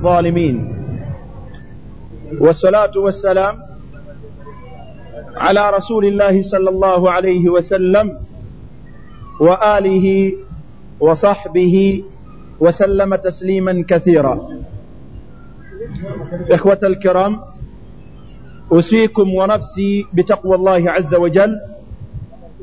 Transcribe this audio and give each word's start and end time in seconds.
الظالمين. 0.00 0.56
والصلاة 2.40 2.94
والسلام 2.96 3.54
على 5.36 5.62
رسول 5.76 6.04
الله 6.06 6.42
صلى 6.42 6.70
الله 6.70 7.10
عليه 7.10 7.44
وسلم 7.48 8.06
وآله 9.40 10.06
وصحبه 11.00 12.04
وسلم 12.60 13.14
تسليما 13.14 13.84
كثيرا. 13.88 14.34
إخوة 16.50 16.80
الكرام 16.82 17.40
أوصيكم 18.72 19.34
ونفسي 19.34 20.06
بتقوى 20.12 20.54
الله 20.56 20.90
عز 20.90 21.14
وجل. 21.14 21.52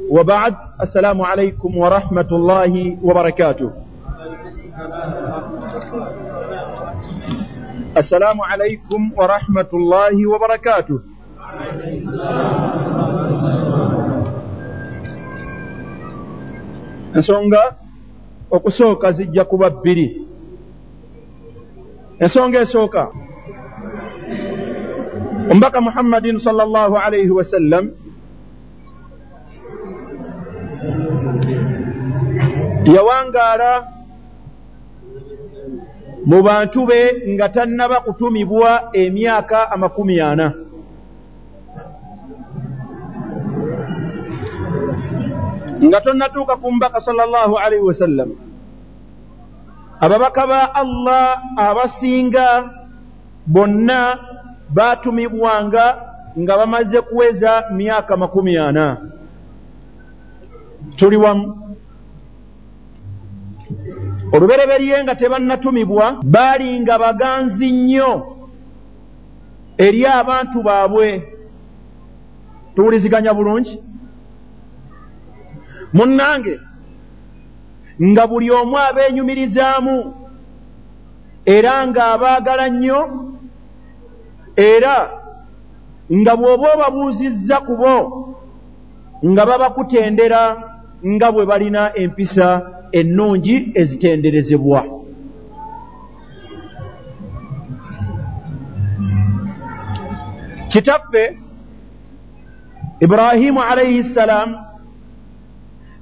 وبعد 0.09 0.55
السلام 0.81 1.21
عليكم 1.21 1.77
ورحمة 1.77 2.29
الله 2.31 2.97
وبركاته. 3.03 3.71
السلام 7.97 8.41
عليكم 8.41 9.01
ورحمة 9.17 9.69
الله 9.73 10.15
وبركاته 10.29 10.97
ensonga 17.17 17.75
okusooka 18.51 19.11
zijja 19.11 19.43
kuba 19.45 19.69
bbiri. 19.69 20.21
Ensonga 22.19 22.59
esooka. 22.61 23.09
Omubaka 25.49 25.81
muhammadin 25.81 26.37
sal 26.37 26.55
llah 26.61 26.91
alaihi 27.05 27.33
wasallam 27.33 27.91
yawangaala 32.85 33.96
mu 36.27 36.43
bantu 36.43 36.83
be 36.83 36.99
nga 37.33 37.47
tannaba 37.49 38.03
kutumibwa 38.03 38.91
emyaka 38.91 39.71
amakumi 39.71 40.19
ana. 40.19 40.47
Nga 45.87 45.99
tonnatuuka 46.03 46.59
ku 46.59 46.67
mubaka 46.73 46.99
sal 46.99 47.15
llah 47.15 47.47
alaihi 47.47 47.85
wasallam 47.85 48.35
ababaka 50.03 50.43
ba 50.51 50.61
allah 50.75 51.39
abasinga 51.55 52.47
bonna 53.47 54.19
baatumibwanga 54.67 55.85
nga 56.35 56.53
bamaze 56.59 56.99
kuweza 57.07 57.71
myaka 57.71 58.19
makumi 58.19 58.59
ana. 58.59 58.99
Tuli 60.99 61.15
wamu 61.15 61.67
olubereberye 64.31 65.03
nga 65.03 65.15
tebannatumibwa 65.15 66.05
baalinga 66.23 66.97
baganzi 66.99 67.71
nnyo 67.71 68.11
eri 69.77 70.05
abantu 70.05 70.57
baabwe. 70.63 71.09
Tuwuliziganya 72.75 73.33
bulungi? 73.33 73.81
Munnange 75.93 76.59
nga 78.01 78.27
buli 78.27 78.51
omu 78.51 78.77
abeenyumirizaamu 78.77 79.97
era 81.45 81.87
ng'abaagala 81.87 82.69
nnyo 82.69 82.99
era 84.57 84.95
nga 86.11 86.33
bw'oba 86.35 86.67
obabuuzizza 86.75 87.57
ku 87.65 87.73
bo 87.81 87.95
nga 89.25 89.43
babakutendera 89.45 90.41
nga 91.05 91.31
bwe 91.31 91.45
balina 91.45 91.95
empisa 91.95 92.47
ennungi 92.91 93.71
ezitenderezebwa. 93.75 94.85
Kitaffe 100.67 101.37
iburahimu 102.99 103.61
alaihi 103.61 104.03
ssalaamu 104.03 104.57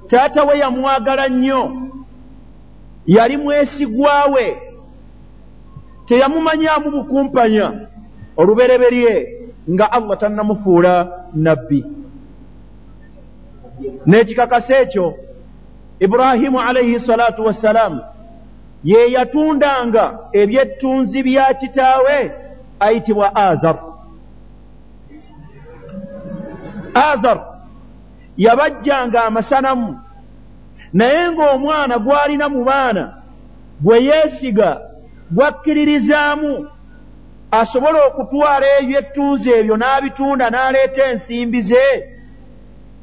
taata 0.06 0.44
we 0.44 0.58
yamwagala 0.58 1.28
nnyo 1.28 1.90
yali 3.06 3.36
mwesigwa 3.36 4.24
we 4.24 4.56
teyamumanyaamu 6.06 6.90
bukumpanya 6.90 7.72
olubereberye 8.36 9.38
nga 9.70 9.92
allah 9.92 10.18
tannamufuula 10.18 11.26
nabbi 11.34 11.84
n'ekikakasa 14.06 14.78
ekyo 14.78 15.14
iburahimu 16.00 16.60
alaihi 16.60 17.00
salatu 17.00 17.44
wassalaamu 17.44 18.00
ye 18.84 19.12
yatundanga 19.12 20.18
ebyettunzi 20.32 21.22
bya 21.22 21.54
kitaawe 21.54 22.32
ayitibwa 22.80 23.36
azar. 23.36 23.76
Azar 26.94 27.38
yabajjanga 28.36 29.24
amasanamu 29.24 30.00
naye 30.92 31.30
ng'omwana 31.30 31.98
gw'alina 31.98 32.48
mu 32.48 32.64
baana 32.64 33.04
gwe 33.80 34.04
yeesiga 34.04 34.80
gwakkiririzaamu 35.30 36.68
asobole 37.50 37.98
okutwala 38.08 38.66
ebyettunzi 38.80 39.48
ebyo 39.58 39.76
n'abitunda 39.76 40.50
n'aleeta 40.50 41.02
ensimbi 41.10 41.60
ze 41.60 42.15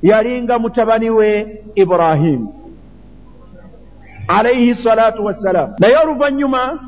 yalinga 0.03 0.59
mutabani 0.59 1.09
we 1.09 1.30
iburahimu 1.75 2.53
alaihi 4.28 4.75
salatu 4.75 5.25
wassalaamu 5.25 5.75
naye 5.80 5.97
oluvannyuma 5.97 6.80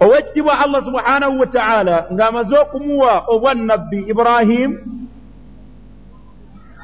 ow'ekitibwa 0.00 0.58
allah 0.58 0.82
subhanahu 0.84 1.38
wa 1.40 1.46
ta'ala 1.46 2.06
ng'amaze 2.12 2.56
okumuwa 2.58 3.24
obwannabbi 3.28 3.98
iburahimu 4.10 4.78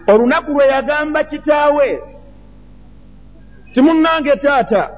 olunaku 0.07 0.51
lwe 0.53 0.67
yagamba 0.67 1.25
kitaawe 1.25 2.03
timunnange 3.73 4.37
taata 4.37 4.91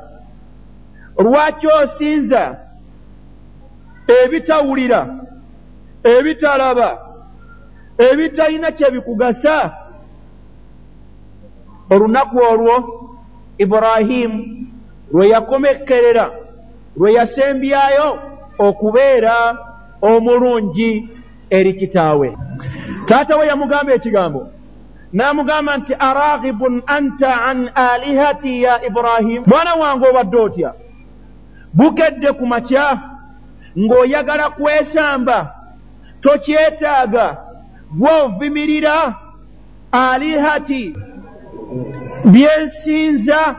lwaki 1.18 1.66
osinza 1.66 2.56
ebitawulira 4.22 5.00
ebitalaba 6.04 6.88
ebitalina 7.98 8.72
kye 8.72 8.90
bikugasa 8.90 9.79
olunaku 11.90 12.38
olwo 12.38 12.76
iburahimu 13.58 14.66
lwe 15.12 15.28
yakomekkerera 15.28 16.30
lwe 16.96 17.12
yasembyayo 17.12 18.18
okubeera 18.58 19.58
omulungi 20.02 21.08
eri 21.50 21.72
kitaawe. 21.74 22.36
Taata 23.06 23.36
we 23.36 23.46
yamugamba 23.46 23.92
ekigambo 23.94 24.40
n'amugamba 25.12 25.76
nti 25.76 25.94
araghibun 25.94 26.82
anta 26.86 27.42
an 27.50 27.70
alihati 27.74 28.62
ya 28.62 28.84
iburahimu 28.86 29.44
mwana 29.46 29.74
wange 29.74 30.06
obadde 30.08 30.36
otya? 30.36 30.70
Bukedde 31.74 32.32
ku 32.32 32.46
makya 32.46 32.86
ng'oyagala 33.78 34.50
kwesamba 34.50 35.54
tokyetaaga 36.20 37.26
gw'ovimirira 37.98 39.14
alihati 39.92 40.94
byensinza 42.24 43.56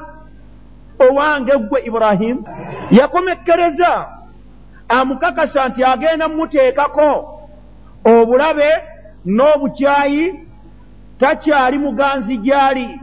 owange 0.99 1.51
gwe 1.57 1.81
iburahimu 1.87 2.43
yakomekkereza 2.91 4.07
amukakasa 4.89 5.67
nti 5.69 5.83
agenda 5.83 6.27
mumuteekako 6.29 7.09
obulabe 8.05 8.69
n'obukyayi 9.25 10.33
takyali 11.19 11.77
muganzi 11.77 12.37
gy'ali. 12.37 12.99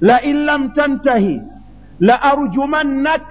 La 0.00 0.20
in 0.22 0.44
lam 0.46 0.72
tantahi 0.72 1.40
la 2.00 2.22
arjumannak 2.22 3.22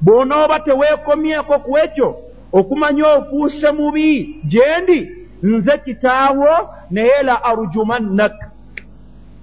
bw'onooba 0.00 0.60
teweekomyeko 0.60 1.58
ku 1.58 1.78
ekyo 1.78 2.08
okumanya 2.52 3.06
ofuuse 3.16 3.70
mubi 3.72 4.40
gye 4.48 4.80
ndi 4.82 4.98
nze 5.42 5.78
kitaawo 5.84 6.52
naye 6.90 7.22
la 7.22 7.44
arjumannak 7.44 8.36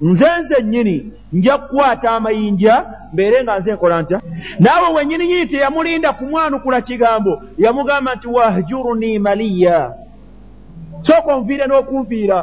nze 0.02 0.26
nze 0.40 0.62
nnyini 0.62 1.12
nja 1.34 1.58
kukwata 1.58 2.12
amayinja 2.12 2.86
mbeere 3.14 3.44
nga 3.44 3.58
nze 3.60 3.74
nkola 3.74 4.02
ntya? 4.02 4.22
Naawe 4.60 4.94
wennyini 4.96 5.28
nyini 5.28 5.46
teyamulinda 5.48 6.14
kumwanukula 6.14 6.82
kigambo 6.82 7.44
yamugamba 7.58 8.16
nti 8.16 8.28
wahjuruni 8.28 9.20
maliya. 9.20 9.94
Sooka 11.02 11.36
onviire 11.36 11.66
n'okunviira. 11.68 12.40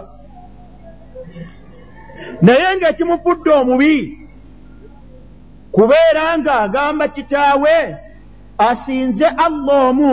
Naye 2.42 2.76
ng'ekimufudde 2.76 3.50
omubi 3.50 4.18
kubeera 5.72 6.38
ng'agamba 6.38 7.08
kitaawe 7.08 7.76
asinze 8.58 9.26
allah 9.26 9.88
omu 9.90 10.10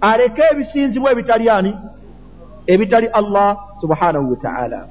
aleke 0.00 0.42
ebisinzibwa 0.52 1.12
ebitali 1.12 1.50
ani? 1.50 1.72
Ebitali 2.66 3.06
allah 3.06 3.56
subhanahu 3.80 4.30
wataala 4.30 4.88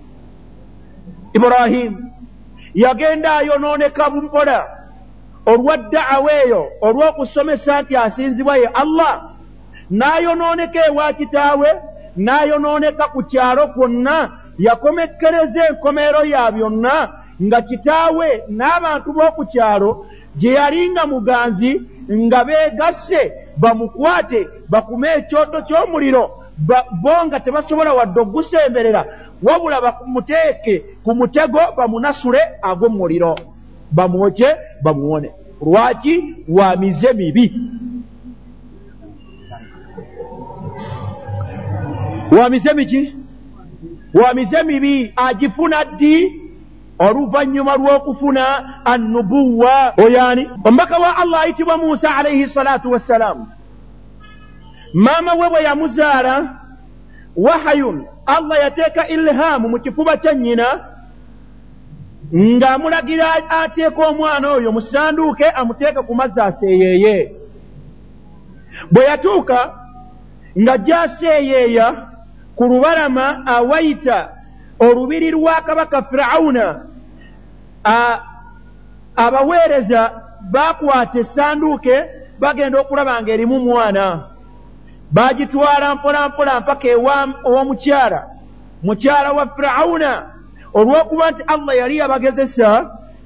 iburahimu 1.34 2.12
yagenda 2.74 3.36
ayonooneka 3.36 4.10
mpola 4.10 4.66
olwa 5.46 5.78
ddaawa 5.78 6.32
eyo 6.44 6.62
olw'okusomesa 6.82 7.82
nti 7.82 7.94
asinzibwa 7.98 8.58
ye 8.58 8.68
allah 8.82 9.14
n'ayonooneka 9.92 10.80
ewa 10.88 11.14
kitaawe 11.14 11.70
n'ayonooneka 12.18 13.06
ku 13.14 13.24
kyalo 13.24 13.68
kwonna 13.68 14.18
yakomekkereza 14.60 15.62
enkomeero 15.70 16.22
ya 16.26 16.52
byonna 16.52 16.96
nga 17.44 17.62
kitaawe 17.62 18.28
n'abantu 18.50 19.10
b'oku 19.14 19.46
kyalo 19.46 20.06
gye 20.40 20.54
yali 20.54 20.90
nga 20.90 21.06
muganzi 21.06 21.82
nga 22.12 22.40
beegasse 22.44 23.22
bamukwate 23.58 24.48
bakume 24.70 25.08
ekyoto 25.20 25.62
ky'omuliro 25.68 26.24
bo 27.04 27.16
nga 27.26 27.40
tebasobola 27.40 27.94
wadde 27.94 28.20
ogusemberera 28.22 29.06
wabula 29.44 29.82
bamuteeke 29.82 30.80
ku 31.04 31.16
mutego 31.16 31.60
bamunasule 31.78 32.40
ag'omuliro 32.62 33.36
bamwoke 33.92 34.46
bamuwone. 34.84 35.32
Lwaki 35.62 36.36
wa 36.50 36.76
mize 36.76 37.14
mibi? 37.14 37.54
Wa 42.32 42.50
mize 42.50 42.74
miki? 42.74 43.16
Wa 44.14 44.34
mize 44.34 44.64
mibi 44.64 45.14
agifuna 45.16 45.86
ddi? 45.86 46.42
Oluvannyuma 47.00 47.76
lw'okufuna 47.78 48.46
annubuwa 48.86 49.94
oyaani? 49.98 50.50
Omubaka 50.66 50.98
wa 50.98 51.18
allah 51.18 51.42
ayitibwa 51.42 51.78
musa 51.78 52.16
alaihi 52.16 52.48
salatu 52.48 52.92
wassalaamu 52.92 53.48
maama 54.94 55.34
we 55.34 55.50
bwe 55.50 55.64
yamuzaala 55.64 56.56
wahayun 57.36 58.06
allah 58.26 58.60
yateeka 58.60 59.08
ilhaamu 59.08 59.70
mu 59.70 59.80
kifuba 59.80 60.18
kya 60.18 60.34
nnyina 60.34 60.68
ng'amulagira 62.36 63.28
ateeka 63.50 64.02
omwana 64.08 64.52
oyo 64.56 64.72
mu 64.72 64.82
sanduuke 64.82 65.46
amuteeke 65.50 66.02
ku 66.08 66.14
mazzi 66.16 66.42
aseeyeeye. 66.42 67.36
Bwe 68.92 69.04
yatuuka 69.06 69.60
nga 70.62 70.78
gy'aseeyeeya 70.78 71.86
ku 72.56 72.64
lubalama 72.68 73.44
awayita 73.46 74.30
olubiri 74.80 75.32
lwa 75.32 75.62
kabaka 75.62 76.02
firawuna 76.04 76.66
abaweereza 79.16 80.02
baakwata 80.52 81.20
essanduuke 81.20 81.96
bagenda 82.40 82.80
okulaba 82.80 83.22
ng'erimu 83.22 83.60
mwana 83.60 84.06
baagitwala 85.12 85.96
mpolampola 85.96 86.60
mpaka 86.60 86.88
ew'omukyala 86.88 88.22
mukyala 88.84 89.32
wa 89.32 89.46
firawuna 89.56 90.12
olw'okuba 90.74 91.32
nti 91.32 91.44
allah 91.54 91.74
yali 91.78 91.98
yabagezesa 91.98 92.70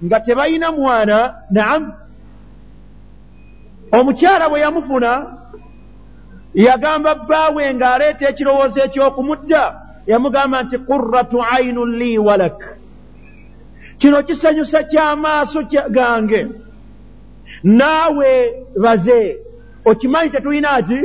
nga 0.06 0.20
tebalina 0.20 0.72
mwana 0.72 1.18
naamu 1.52 1.94
omukyala 3.92 4.50
bwe 4.50 4.60
yamufuna 4.60 5.12
yagamba 6.54 7.16
bbaawe 7.16 7.64
ng'aleeta 7.74 8.24
ekirowoozo 8.32 8.80
eky'okumutta 8.86 9.62
yamugamba 10.08 10.58
nti 10.64 10.78
qurratu 10.88 11.38
ainun 11.56 11.92
li 12.00 12.18
walak 12.18 12.60
kino 13.98 14.24
kisanyusa 14.24 14.84
ky'amaaso 14.84 15.64
gange. 15.90 16.48
Naawe 17.64 18.54
baze. 18.78 19.38
Okimanyi 19.86 20.30
tetulina 20.30 20.82
ki 20.82 21.00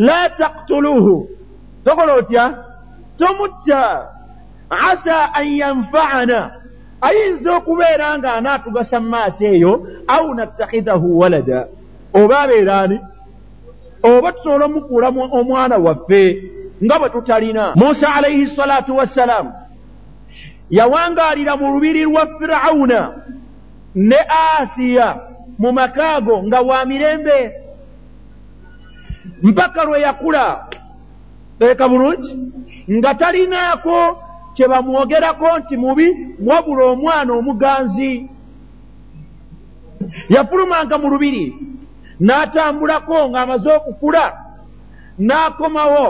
la 0.00 0.30
taktuluhu 0.30 1.28
tokola 1.84 2.14
otya 2.14 2.64
tomutta 3.18 4.08
asa 4.70 5.34
an 5.34 5.46
yanfaana 5.46 6.50
ayinza 7.00 7.56
okubeera 7.56 8.18
nga 8.18 8.32
anaatugasa 8.34 9.00
mu 9.00 9.08
maaso 9.08 9.44
eyo 9.44 9.72
au 10.06 10.34
nattakhidahu 10.34 11.18
walada 11.20 11.68
oba 12.14 12.40
abeeraani 12.40 13.00
oba 14.02 14.32
tusobola 14.32 14.64
omukuulamu 14.64 15.20
omwana 15.38 15.76
waffe 15.76 16.22
nga 16.84 16.98
bwe 16.98 17.08
tutalina 17.10 17.72
musa 17.74 18.14
alaihi 18.14 18.46
salatu 18.46 18.96
wassalaamu 18.96 19.52
yawangaalira 20.70 21.56
mu 21.56 21.74
lubiri 21.74 22.04
lwa 22.04 22.26
firawuna 22.38 23.00
ne 23.94 24.20
asiya 24.60 25.08
mu 25.58 25.72
makaago 25.72 26.42
nga 26.42 26.60
wa 26.60 26.84
mirembe 26.84 27.59
mpaka 29.42 29.84
lwe 29.84 30.00
yakula. 30.00 30.66
Teeka 31.58 31.88
bulungi. 31.88 32.38
Nga 32.90 33.14
talinaako 33.14 34.22
kye 34.54 34.68
bamwogerako 34.68 35.58
nti 35.58 35.76
mubi 35.76 36.06
wabula 36.46 36.84
omwana 36.84 37.32
omuganzi. 37.32 38.28
Yafulumanga 40.28 40.98
mu 40.98 41.08
lubiri 41.08 41.56
n'atambulako 42.20 43.28
ng'amaze 43.28 43.70
okukula 43.72 44.24
n'akomawo. 45.18 46.08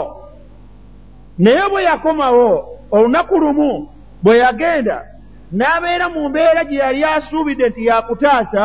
Naye 1.37 1.69
bwe 1.69 1.83
yakomawo 1.83 2.79
olunaku 2.91 3.35
lumu 3.39 3.89
bwe 4.23 4.37
yagenda 4.37 5.05
n'abeera 5.51 6.09
mu 6.09 6.29
mbeera 6.29 6.63
gye 6.63 6.77
yali 6.79 7.03
asuubidde 7.03 7.69
nti 7.69 7.85
yakutaasa 7.85 8.63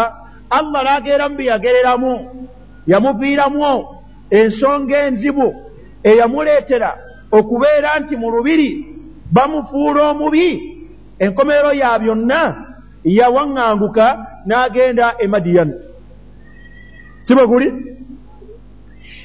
allah 0.50 0.82
n'ageeramu 0.84 1.36
bye 1.36 1.46
yagereramu 1.46 2.12
yamuviiramu 2.86 3.95
ensonga 4.30 4.98
enzibu 5.06 5.54
eyamuleetera 6.02 6.90
okubeera 7.32 7.98
nti 8.00 8.16
mu 8.16 8.30
lubiri 8.30 8.68
bamufuula 9.32 10.10
omubi. 10.10 10.72
Enkomerero 11.18 11.72
ya 11.72 11.98
byonna 11.98 12.40
yawaŋŋanguka 13.04 14.06
n'agenda 14.46 15.14
e 15.18 15.26
madiyani 15.26 15.74
si 17.22 17.34
bwe 17.34 17.46
guli? 17.46 17.68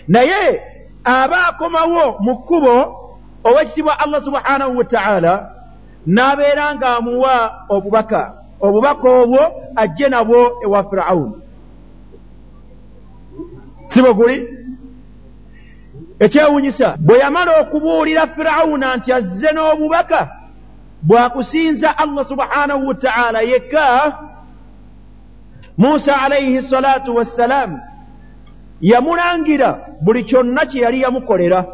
Naye 0.08 0.62
aba 1.04 1.48
akomawo 1.50 2.18
mu 2.24 2.34
kkubo 2.38 2.76
ow'ekitibwa 3.44 4.00
allah 4.00 4.22
subhanahu 4.24 4.78
wa 4.78 4.86
ta'ala 4.86 5.34
n'abeera 6.08 6.76
ng'amuwa 6.76 7.36
obubaka. 7.70 8.22
Obubaka 8.62 9.10
obwo 9.10 9.42
ajje 9.76 10.08
nabwo 10.10 10.64
ewa 10.64 10.84
firawuni 10.90 11.36
si 13.86 14.02
bwe 14.02 14.14
guli 14.14 14.38
ekyewunyisa 16.26 16.88
bwe 17.00 17.20
yamala 17.20 17.52
okubuulira 17.62 18.28
firawuna 18.28 18.96
nti 18.96 19.10
azze 19.14 19.50
n'obubaka 19.52 20.22
bwakusinza 21.08 21.98
allah 21.98 22.24
subhanahu 22.32 22.88
wa 22.88 22.96
ta'ala 22.96 23.40
yekka 23.42 23.86
musa 25.78 26.22
alaihi 26.22 26.62
salatu 26.62 27.16
wassalaamu 27.16 27.80
yamulangira 28.82 29.70
buli 30.02 30.24
kyonna 30.24 30.66
kye 30.66 30.82
yali 30.82 31.02
yamukolera. 31.02 31.66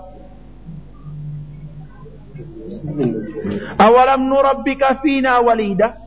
Awalam 3.77 4.21
nurabbika 4.27 4.95
fiina 4.95 5.39
walida 5.39 5.97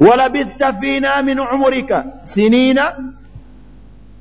walabithta 0.00 0.72
fiina 0.72 1.22
min 1.22 1.38
umurika? 1.38 2.04
Siniina? 2.22 2.96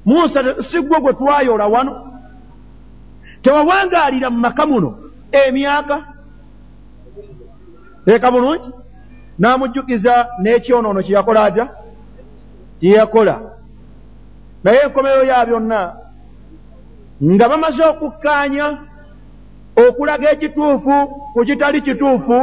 Musa 0.06 0.62
sigwe 0.64 1.00
gwe 1.00 1.14
twayola 1.14 1.68
wano 1.68 2.13
tewawangaalira 3.44 4.30
mu 4.30 4.40
maka 4.40 4.66
muno. 4.66 4.90
Emyaka? 5.32 5.98
Teeka 8.06 8.32
bulungi. 8.32 8.70
N'amujjukiza 9.40 10.14
n'ekyonoono 10.42 11.02
kye 11.04 11.16
yakola 11.16 11.44
atya? 11.44 11.66
Kye 12.80 12.90
yakola. 12.98 13.36
Naye 14.64 14.80
enkomerero 14.86 15.24
ya 15.26 15.46
byonna 15.46 15.80
nga 17.24 17.50
bamaze 17.50 17.84
okukkaanya 17.84 18.66
okulaga 19.76 20.32
ekituufu 20.32 20.96
ku 21.34 21.40
kitali 21.46 21.82
kituufu 21.82 22.38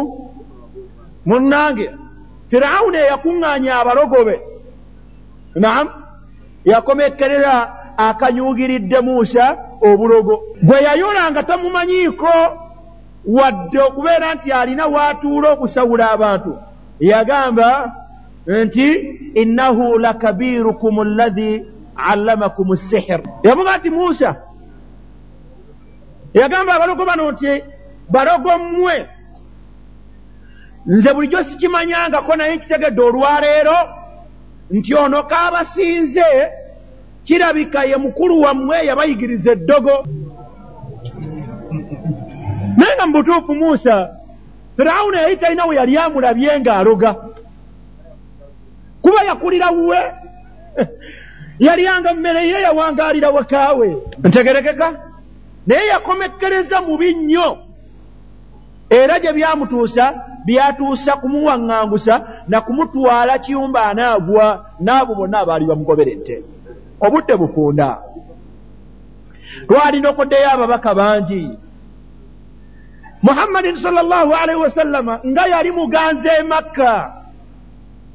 munnange 1.26 1.90
firawuni 2.50 2.96
eyakuŋŋaanya 2.98 3.72
abalogobe. 3.80 4.36
Naam 5.54 5.88
yakomekkerera 6.64 7.79
akanyuugiridde 8.08 9.00
muusa 9.00 9.44
obulogo. 9.88 10.34
Gwe 10.62 10.82
yayola 10.86 11.30
nga 11.30 11.42
tamumanyiiko 11.42 12.32
wadde 13.26 13.78
okubeera 13.88 14.34
nti 14.34 14.52
alina 14.52 14.86
waatuula 14.86 15.48
okusawula 15.50 16.04
abantu. 16.10 16.52
Yagamba 17.00 17.68
nti 18.46 18.86
innahu 19.34 19.98
lakabirukum 19.98 20.98
alladhi 21.00 21.64
allamakum 21.96 22.76
sihir 22.76 23.20
yavuga 23.42 23.76
nti 23.76 23.90
muusa 23.90 24.36
yagamba 26.34 26.74
abalogo 26.74 27.04
bano 27.04 27.32
nti 27.32 27.64
balogo 28.08 28.58
mmwe 28.58 29.08
nze 30.86 31.12
bulijjo 31.12 31.42
sikimanyangako 31.42 32.36
naye 32.36 32.56
nkitegedde 32.56 33.02
olwaleero 33.02 33.78
nti 34.70 34.94
ono 34.94 35.22
kaabasinze 35.22 36.28
kirabika 37.24 37.84
ye 37.84 37.96
mukulu 37.96 38.40
wammwe 38.40 38.86
yabayigiriza 38.86 39.52
eddogo. 39.52 39.94
Naye 42.76 42.94
nga 42.96 43.06
mu 43.06 43.12
butuufu 43.12 43.54
muusa 43.54 43.94
firawuna 44.76 45.20
yali 45.20 45.36
talina 45.36 45.66
we 45.66 45.76
yali 45.76 45.98
amulabye 45.98 46.60
ng'aloga. 46.60 47.10
Kuba 49.02 49.24
yakulira 49.24 49.70
wuwe 49.70 49.98
yalyanga 51.66 52.14
mmere 52.14 52.48
ye 52.48 52.62
yawangaalira 52.62 53.30
wakaawe. 53.30 53.96
Ntegerekeka? 54.24 54.88
Naye 55.66 55.86
yakomekkereza 55.86 56.80
mubi 56.80 57.14
nnyo 57.14 57.58
era 58.90 59.20
gye 59.20 59.32
byamutuusa 59.32 60.04
byatuusa 60.46 61.12
kumuwaŋŋangusa 61.16 62.14
na 62.48 62.60
kumutwala 62.60 63.38
kiyumba 63.38 63.84
anaagwa 63.86 64.66
n'abo 64.80 65.14
bonna 65.14 65.38
abaali 65.40 65.64
bamugoberette 65.66 66.42
obudde 67.00 67.36
bufunda. 67.36 67.98
Twalina 69.66 70.10
okoddeyo 70.10 70.50
ababaka 70.50 70.94
bangi. 70.94 71.58
Muhammadin 73.22 73.76
salllahu 73.76 74.32
alaihi 74.34 74.60
wasallama 74.60 75.20
nga 75.26 75.46
yali 75.46 75.70
muganza 75.70 76.38
e 76.38 76.42
makka. 76.42 77.12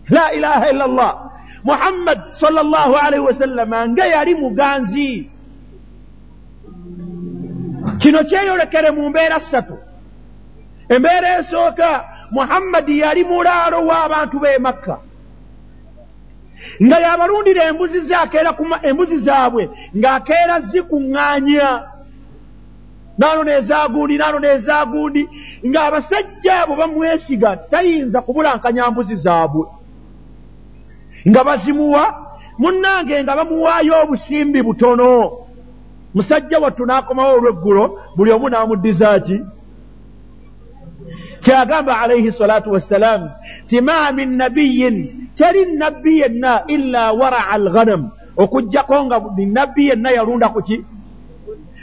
La 0.10 0.34
ilaha 0.34 0.70
illa 0.72 0.88
llah 0.88 1.16
muhammad 1.64 2.20
salllahu 2.34 2.94
alaihi 2.96 3.26
wasallama 3.26 3.88
nga 3.88 4.06
yali 4.06 4.36
muganzi. 4.36 5.30
Kino 8.00 8.24
kyeyolekere 8.24 8.92
mu 8.92 9.10
mbeera 9.10 9.40
ssatu. 9.40 9.78
Embeera 10.90 11.40
esooka 11.40 12.06
muhammadi 12.32 13.00
yali 13.00 13.24
mulaalo 13.24 13.86
w'abantu 13.88 14.40
b'e 14.40 14.58
makka 14.58 15.05
nga 16.84 17.00
yabalundira 17.00 17.64
embuzi 17.70 18.00
ze 18.00 18.16
akeera 18.16 18.52
embuzi 18.84 19.18
zaabwe 19.18 19.70
ng'akeera 19.98 20.60
zikuŋŋaanya. 20.60 21.70
Naano 23.18 23.44
neezagundi 23.44 24.18
naano 24.18 24.40
neezagundi 24.40 25.22
ng'abasajja 25.68 26.54
abo 26.62 26.76
bamwesiga 26.76 27.50
tayinza 27.72 28.22
kubulankanya 28.22 28.92
mbuzi 28.92 29.16
zaabwe. 29.16 29.66
Nga 31.30 31.44
bazimuwa 31.44 32.04
munnange 32.58 33.24
nga 33.24 33.36
bamuwaayo 33.36 33.94
obusimbi 34.04 34.60
butono. 34.62 35.32
Musajja 36.16 36.60
wattu 36.60 36.86
n'akomawo 36.86 37.34
olweggulo 37.38 37.84
buli 38.16 38.32
omu 38.32 38.48
n'amuddiza 38.50 39.20
ki 39.20 39.38
kyagamba 41.46 42.00
alaihi 42.02 42.32
salatu 42.32 42.72
wassalaamu 42.72 43.30
ti 43.68 43.82
ma 43.82 44.12
min 44.12 44.38
nabiyin 44.38 45.30
teri 45.38 45.78
nabbi 45.78 46.20
yenna 46.20 46.64
illa 46.68 47.14
waraa 47.14 47.50
alghanam. 47.54 48.10
Okugjako 48.38 49.06
nga 49.06 49.18
nabbi 49.38 49.88
yenna 49.88 50.10
yalunda 50.12 50.50
ku 50.50 50.62
ki? 50.62 50.78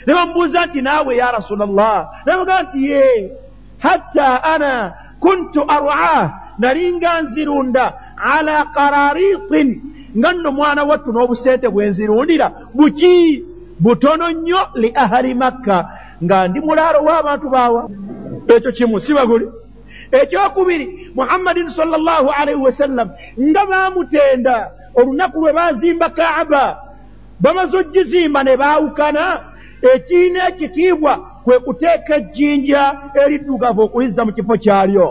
Ne 0.07 0.13
bamubuuza 0.15 0.67
nti 0.67 0.83
naawe 0.83 1.17
ya 1.17 1.33
rasula 1.33 1.67
llah 1.67 2.27
nabagamba 2.27 2.63
nti 2.63 2.79
ye 2.91 3.31
hatta 3.79 4.45
ana 4.45 4.73
kuntu 5.21 5.63
arwah 5.69 6.59
nalinga 6.59 7.23
nzirunda 7.23 7.85
ala 8.19 8.67
qararitin 8.75 9.69
nga 10.19 10.33
nno 10.33 10.51
mwana 10.53 10.83
wattu 10.85 11.13
n'obusente 11.13 11.69
bwe 11.71 11.87
nzirundira 11.89 12.47
buki? 12.75 13.45
Butono 13.83 14.31
nnyo 14.31 14.61
li 14.75 14.93
ahali 14.95 15.35
makka 15.35 15.79
nga 16.25 16.49
ndi 16.49 16.61
mulaalo 16.61 16.99
w'abantu 17.07 17.47
baawa 17.51 17.83
ekyo 18.49 18.73
kimu 18.73 19.01
sibaguli 19.01 19.49
ekyokubiri 20.13 21.13
muhammadin 21.15 21.69
salllahu 21.69 22.31
alaihi 22.31 22.61
wasallam 22.61 23.11
nga 23.41 23.67
baamutenda 23.67 24.71
olunaku 24.95 25.41
lwe 25.41 25.53
baazimba 25.53 26.11
kaaba 26.11 26.79
bamaze 27.41 27.77
ogizimba 27.79 28.45
ne 28.45 28.57
baawukana 28.57 29.25
ekiina 29.83 30.49
ekitiibwa 30.49 31.33
kwe 31.45 31.59
kuteeka 31.59 32.17
ejjinja 32.17 32.83
eriddugavu 33.25 33.83
okuyizza 33.83 34.25
mu 34.25 34.33
kifo 34.33 34.57
kyalyo. 34.57 35.09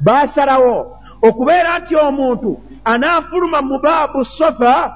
Baasalawo 0.00 0.98
okubeera 1.22 1.78
nti 1.78 1.96
omuntu 1.96 2.60
anaafuluma 2.84 3.62
mu 3.62 3.78
baabu 3.78 4.24
sofa 4.24 4.92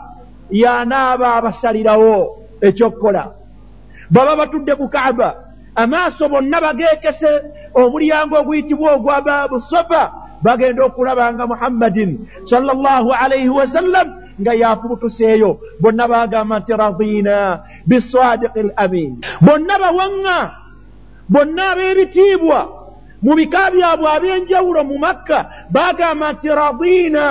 y'anaaba 0.51 1.35
abasalirawo 1.35 2.37
ekyokukola. 2.61 3.33
Baba 4.11 4.37
batudde 4.37 4.75
ku 4.75 4.89
kaaba 4.89 5.29
amaaso 5.82 6.28
bonna 6.28 6.61
bageekese 6.61 7.30
omulyango 7.75 8.35
oguyitibwa 8.40 8.92
ogwa 8.97 9.20
baabu 9.26 9.61
sofa 9.61 10.02
bagenda 10.42 10.85
okulaba 10.85 11.32
nga 11.35 11.47
muhammadin 11.47 12.11
sallallahu 12.50 13.08
alaihi 13.23 13.49
wasallam 13.49 14.08
nga 14.40 14.52
yafubutuseeyo 14.54 15.50
bonna 15.82 16.04
bagamba 16.08 16.58
nti 16.61 16.73
radiina 16.73 17.37
bisadiqi 17.88 18.61
l 18.68 18.70
amin 18.76 19.12
bonna 19.47 19.75
bawaŋŋa 19.82 20.38
bonna 21.28 21.62
ab'ebitiibwa 21.73 22.61
mu 23.23 23.32
bika 23.38 23.70
byabwe 23.75 24.08
ab'enjawulo 24.16 24.80
mu 24.90 24.97
makka 24.99 25.38
bagamba 25.75 26.26
nti 26.32 26.49
radiina 26.49 27.25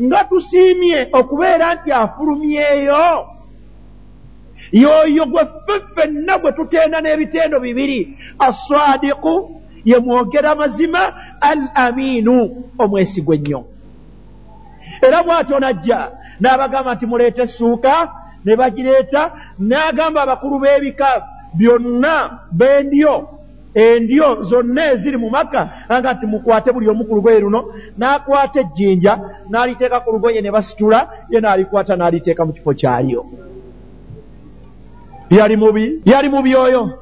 nga 0.00 0.20
tusiimye 0.28 1.08
okubeera 1.12 1.74
nti 1.74 1.88
afulumyeyo 1.92 3.37
y'oyo 4.72 5.24
gwe 5.26 5.44
ffe 5.44 5.80
ffenna 5.80 6.38
gwe 6.38 6.52
tutenda 6.52 7.00
n'ebitendo 7.00 7.60
bibiri. 7.60 8.18
Assadiku 8.38 9.60
ye 9.84 9.98
mwogera 9.98 10.54
mazima 10.54 11.14
al 11.40 11.68
amiinu 11.74 12.64
omwesigwa 12.78 13.34
ennyo. 13.34 13.64
Era 15.02 15.22
bw'atyo 15.22 15.58
najja 15.60 16.10
n'abagamba 16.40 16.94
nti 16.94 17.06
muleete 17.06 17.42
essuuka 17.42 18.12
ne 18.44 18.56
bagireeta 18.56 19.32
n'agamba 19.58 20.22
abakulu 20.22 20.58
b'ebika 20.58 21.22
byonna 21.54 22.14
b'endyo 22.52 23.28
endyo 23.74 24.42
zonna 24.42 24.92
eziri 24.92 25.16
mu 25.16 25.30
makka. 25.30 25.70
Anga 25.88 26.12
nti 26.12 26.26
mukwate 26.26 26.72
buli 26.72 26.88
omu 26.88 27.04
ku 27.04 27.14
lugoye 27.14 27.40
luno 27.40 27.60
n'akwata 27.98 28.60
ejjinja 28.60 29.12
n'aliteeka 29.50 30.00
ku 30.00 30.12
lugoye 30.12 30.40
ne 30.42 30.50
basitula 30.50 31.08
ye 31.30 31.40
n'alikwata 31.40 31.96
n'aliteeka 31.96 32.44
mu 32.44 32.52
kifo 32.52 32.74
kyalyo 32.74 33.47
yali 35.30 35.56
mubi 35.56 36.00
yali 36.04 36.28
mubi 36.28 36.54
oyo. 36.56 36.98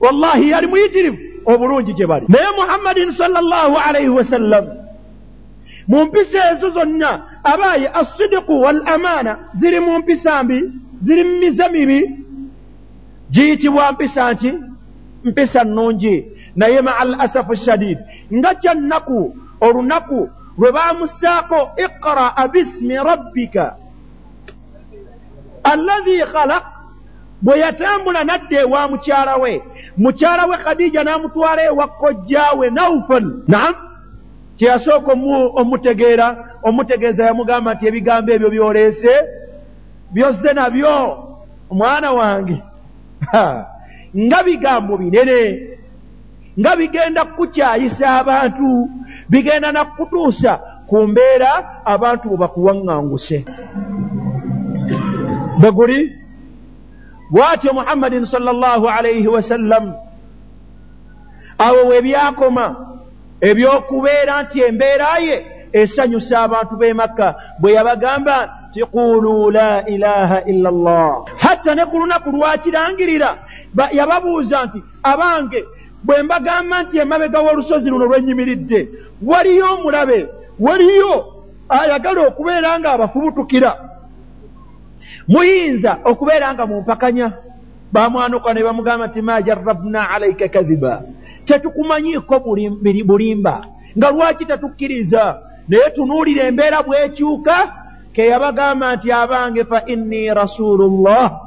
Wallahi 0.00 0.50
yali 0.50 0.66
muyitirivu. 0.66 1.18
Obulungi 1.46 1.92
gye 1.94 2.06
bali. 2.06 2.26
Naye 2.28 2.46
muhammadin 2.56 3.10
salllahu 3.12 3.76
alaihi 3.76 4.08
wasallam 4.08 4.64
mu 5.88 6.04
mpisa 6.04 6.52
ezo 6.52 6.70
zonna 6.70 7.22
abaaye 7.44 7.88
assidiku 7.88 8.60
wal 8.60 8.82
amaana 8.86 9.38
ziri 9.54 9.80
mu 9.80 9.98
mpisa 9.98 10.42
mbi 10.42 10.58
ziri 11.02 11.24
mu 11.24 11.38
mize 11.38 11.68
mibi 11.68 12.10
giyitibwa 13.30 13.92
mpisa 13.92 14.32
nki 14.32 14.52
mpisa 15.24 15.64
nnungi. 15.64 16.26
Naye 16.56 16.80
maa 16.80 16.98
al 16.98 17.14
asafu 17.20 17.56
shadid. 17.56 17.98
Nga 18.34 18.54
kyannaku 18.54 19.36
olunaku 19.60 20.30
lwe 20.58 20.72
baamusaako 20.72 21.70
iqraa 21.84 22.48
bismi 22.48 22.96
rabbika. 22.96 23.76
Alladhi 25.64 26.18
khalaq 26.32 26.64
bwe 27.42 27.58
yatambula 27.58 28.24
nadda 28.24 28.60
ewa 28.60 28.88
mukyala 28.88 29.36
we 29.36 29.62
mukyala 29.96 30.46
we 30.46 30.56
khadija 30.56 31.04
n'amutwala 31.04 31.62
ewa 31.64 31.88
kojjaawe 31.88 32.70
naufal 32.70 33.26
naam. 33.48 33.74
Kyeyasooka 34.56 35.12
omutegeera 35.60 36.26
omutegeeza 36.62 37.24
yamugamba 37.26 37.74
nti 37.74 37.86
ebigambo 37.86 38.32
ebyo 38.32 38.48
byoleese 38.50 39.12
byozze 40.12 40.52
nabyo 40.52 40.94
omwana 41.70 42.12
wange. 42.12 42.62
Nga 44.16 44.42
bigambo 44.42 44.96
binene 44.96 45.38
nga 46.60 46.76
bigenda 46.76 47.24
kukukyayisa 47.24 48.06
abantu 48.20 48.88
bigenda 49.28 49.72
nakutuusa 49.72 50.52
ku 50.88 50.96
mbeera 51.08 51.82
abantu 51.84 52.28
bwe 52.28 52.36
bakuwaŋŋanguse. 52.36 53.38
Bwe 55.60 55.70
guli 55.72 56.21
bw'atyo 57.32 57.72
muhammadin 57.72 58.24
salllahu 58.24 58.88
alaihi 58.88 59.28
wasallam 59.28 59.94
awo 61.58 61.80
we 61.88 62.00
byakoma 62.02 62.66
ebyokubeera 63.40 64.42
nti 64.42 64.60
embeera 64.68 65.18
ye 65.18 65.36
esanyusa 65.72 66.34
abantu 66.44 66.76
b'e 66.76 66.94
makka 66.94 67.28
bwe 67.60 67.72
yabagamba 67.72 68.36
nti 68.68 68.84
qulu 68.84 69.50
la 69.50 69.86
ilaha 69.86 70.38
illa 70.52 70.70
llah 70.70 71.12
hatta 71.38 71.74
ne 71.74 71.84
ku 71.86 71.96
lunaku 71.98 72.30
lwakirangirira 72.30 73.30
yababuuza 73.92 74.64
nti 74.66 74.78
abange 75.02 75.64
bwe 76.04 76.22
mbagamba 76.22 76.82
nti 76.82 76.98
emabega 76.98 77.38
w'olusozi 77.40 77.90
luno 77.90 78.06
lwenyimiridde 78.06 78.88
waliyo 79.26 79.74
omulabe? 79.74 80.28
Waliyo 80.60 81.14
ayagala 81.68 82.26
okubeera 82.26 82.78
nga 82.78 82.92
abafubutukira 82.92 83.91
muyinza 85.28 85.98
okubeera 86.04 86.54
nga 86.54 86.66
mumpakanya? 86.66 87.32
Bamwanuka 87.92 88.54
ne 88.54 88.62
bamugamba 88.62 89.06
nti 89.06 89.22
ma 89.22 89.42
jarrabna 89.42 90.10
alaika 90.10 90.48
kadhiba. 90.48 91.02
Tetukumanyiiko 91.44 92.40
bulimba. 93.04 93.64
Nga 93.98 94.10
lwaki 94.10 94.44
tetukkiriza? 94.44 95.38
Naye 95.68 95.90
tunuulira 95.90 96.44
embeera 96.44 96.82
bwekyuka 96.82 97.72
ke 98.12 98.26
yabagamba 98.26 98.96
nti 98.96 99.12
abange 99.12 99.64
fa 99.64 99.82
inni 99.86 100.34
rasulullah. 100.34 101.40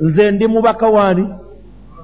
Nze 0.00 0.30
ndi 0.30 0.46
mubaka 0.46 0.88
waani? 0.88 1.28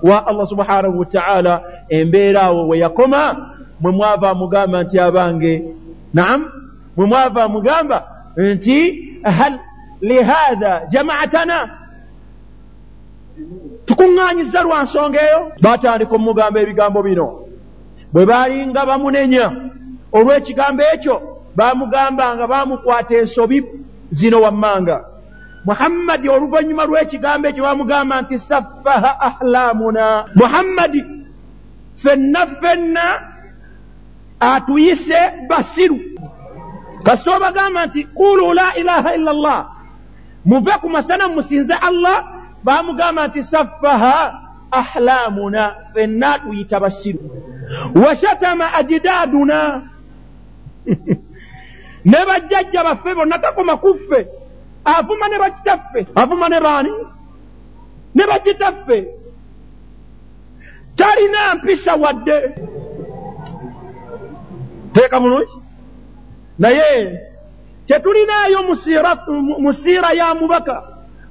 Wa 0.03 0.27
allah 0.27 0.47
subhanahu 0.47 0.99
wataala 0.99 1.63
embeera 1.89 2.43
awo 2.43 2.69
we 2.69 2.79
yakoma 2.79 3.53
mwe 3.81 3.93
mwava 3.93 4.31
amugamba 4.31 4.83
nti 4.83 4.99
abange. 4.99 5.65
Naam 6.15 6.51
bwe 6.97 7.07
mwava 7.07 7.49
mugamba 7.49 8.09
nti 8.37 8.79
hal 9.23 9.59
lihatha 10.03 10.73
jamaatana 10.93 11.59
tukuŋŋaanyiza 13.87 14.61
lwa 14.67 14.83
nsonga 14.83 15.19
eyo 15.27 15.41
batandika 15.63 16.15
omugamba 16.19 16.59
ebigambo 16.61 17.01
bino 17.07 17.27
bwe 18.13 18.23
baalinga 18.31 18.83
bamunenya 18.89 19.47
olw'ekigambo 20.17 20.83
ekyo 20.95 21.17
baamugamba 21.57 22.25
nga 22.35 22.47
baamukwata 22.47 23.15
ensobi 23.21 23.59
zino 24.11 24.39
wammanga. 24.45 24.97
Muhammadi 25.65 26.29
oluvannyuma 26.29 26.85
lw'ekigambo 26.89 27.49
ekyo 27.49 27.63
baamugamba 27.65 28.15
nti 28.23 28.37
saffaha 28.39 29.11
ahlamuna 29.29 30.05
muhammadi 30.35 31.03
ffenna 32.01 32.41
ffenna 32.47 33.05
atuyise 34.41 35.21
basiru. 35.49 35.99
Kasita 37.05 37.37
obagamba 37.37 37.87
nti 37.87 38.01
kulu 38.05 38.53
la 38.53 38.67
ilaha 38.81 39.15
illa 39.15 39.33
llah 39.33 39.63
muve 40.45 40.73
ku 40.81 40.89
masana 40.91 41.29
musinze 41.29 41.75
allah 41.75 42.25
baamugamba 42.65 43.27
nti 43.29 43.43
saffaha 43.43 44.43
ahlamuna 44.71 45.75
ffenna 45.91 46.35
atuyita 46.35 46.81
basiru. 46.81 47.21
Washatama 47.95 48.75
ajidaaduna 48.75 49.83
ne 52.11 52.19
bajjajja 52.27 52.85
baffe 52.85 53.15
bonna 53.15 53.39
takoma 53.39 53.77
kuffe 53.77 54.27
avuma 54.85 55.29
ne 55.29 55.39
bakitaffe 55.39 56.07
avuma 56.15 56.49
ne 56.49 56.61
baani? 56.61 56.91
Ne 58.15 58.27
bakitaffe 58.27 59.07
talina 60.97 61.55
mpisa 61.55 61.95
wadde. 61.95 62.55
Teeka 64.93 65.21
bulungi? 65.21 65.53
Naye 66.59 67.32
tetulinaayo 67.93 68.63
musiira 69.59 70.11
ya 70.13 70.35
mubaka 70.35 70.83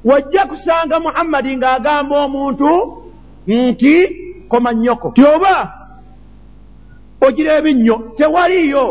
wajja 0.05 0.45
kusanga 0.45 0.99
muhammadi 0.99 1.57
ng'agamba 1.57 2.15
omuntu 2.25 2.71
nti 3.47 3.95
koma 4.49 4.73
nnyoko. 4.73 5.11
Tyoba 5.11 5.73
ogira 7.21 7.57
ebinnyo 7.57 8.13
tewaliyo 8.15 8.85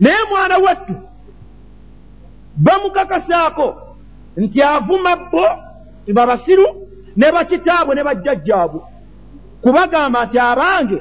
naye 0.00 0.16
mwana 0.30 0.58
wattu 0.58 0.94
bamukakasaako 2.56 3.66
nti 4.36 4.62
avuma 4.62 5.16
bo 5.16 5.46
babasiru 6.12 6.66
ne 7.16 7.32
bakitaabwe 7.32 7.94
ne 7.94 8.04
bajjajjaabwe. 8.04 8.80
Kubagamba 9.62 10.26
nti 10.26 10.38
abange 10.38 10.98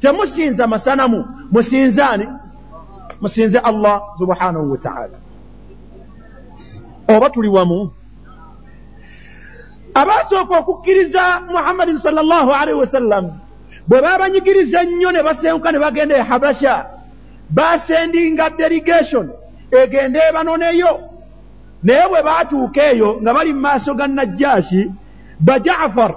temusinza 0.00 0.66
masanamu 0.66 1.24
musinzaani 1.52 2.26
musinze 3.20 3.58
allah 3.58 4.02
subhanahu 4.18 4.70
wataala 4.72 5.18
oba 7.08 7.30
tuli 7.30 7.48
wamu. 7.48 7.90
Abasooka 9.94 10.58
okukkiriza 10.58 11.40
muhammadin 11.50 11.98
sal 11.98 12.14
llahu 12.14 12.52
alaihi 12.52 12.78
wasallam 12.78 13.24
bwe 13.88 14.00
babanyigiriza 14.00 14.82
ennyo 14.82 15.12
ne 15.12 15.22
basenguka 15.22 15.72
ne 15.72 15.78
bagenda 15.78 16.16
e 16.16 16.22
habasha 16.22 16.86
basendinga 17.50 18.50
delegation 18.50 19.30
egende 19.70 20.20
ebanoneyo. 20.28 21.00
Naye 21.82 22.08
bwe 22.08 22.22
baatuuka 22.22 22.82
eyo 22.92 23.18
nga 23.22 23.34
bali 23.34 23.52
mu 23.52 23.60
maaso 23.60 23.94
ga 23.94 24.06
najjaashi 24.06 24.92
bajafar 25.40 26.14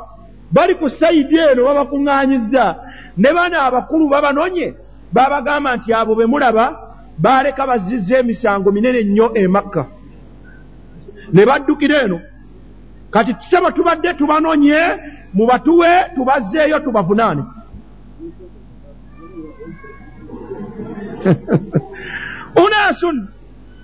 bali 0.51 0.75
ku 0.75 0.89
sayidi 0.89 1.39
eno 1.39 1.63
babakuŋŋaanyiza 1.63 2.75
ne 3.17 3.29
bano 3.33 3.57
abakulu 3.61 4.09
babanonye 4.09 4.73
babagamba 5.13 5.75
nti 5.75 5.93
abo 5.93 6.15
be 6.15 6.25
mulaba 6.25 6.90
baleka 7.21 7.67
bazizza 7.67 8.17
emisango 8.17 8.71
minene 8.71 9.03
nnyo 9.03 9.31
e 9.33 9.47
makka. 9.47 9.85
Ne 11.33 11.45
baddukira 11.45 12.01
eno. 12.01 12.19
Kati 13.11 13.33
tusaba 13.33 13.71
tubadde 13.71 14.13
tubanonye 14.13 14.79
mubatuwe 15.33 15.87
tubazzeeyo 16.15 16.79
tubavunaane. 16.79 17.43
Unaasun 22.65 23.27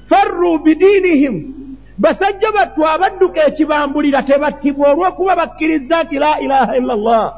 farru 0.09 0.59
bidiinihim 0.59 1.53
basajja 1.97 2.51
battu 2.51 2.87
abadduka 2.87 3.47
ekibambulira 3.47 4.21
tebattibwa 4.21 4.91
olw'okuba 4.91 5.35
bakkiriza 5.35 6.03
nti 6.03 6.15
la 6.19 6.39
ilaha 6.39 6.77
illa 6.77 6.95
llah 6.95 7.33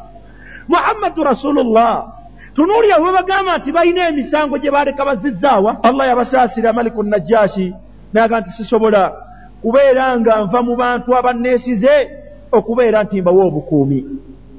muhammadu 0.67 1.23
rasulullah 1.23 2.18
tunuulira 2.59 2.99
bwe 2.99 3.11
bagamba 3.11 3.57
nti 3.57 3.71
balina 3.71 4.09
emisango 4.09 4.57
gye 4.57 4.71
baleka 4.71 5.05
bazizzaawa 5.05 5.83
allah 5.83 6.07
yabasaasira 6.07 6.73
maliku 6.73 7.03
najjaashi 7.03 7.73
naga 8.13 8.39
nti 8.39 8.49
sisobola 8.49 9.01
kubeera 9.61 10.19
nga 10.19 10.43
nva 10.43 10.59
mu 10.63 10.75
bantu 10.75 11.15
abanneesize 11.15 11.93
okubeera 12.51 13.03
nti 13.03 13.21
mbawa 13.21 13.45
obukuumi. 13.45 13.99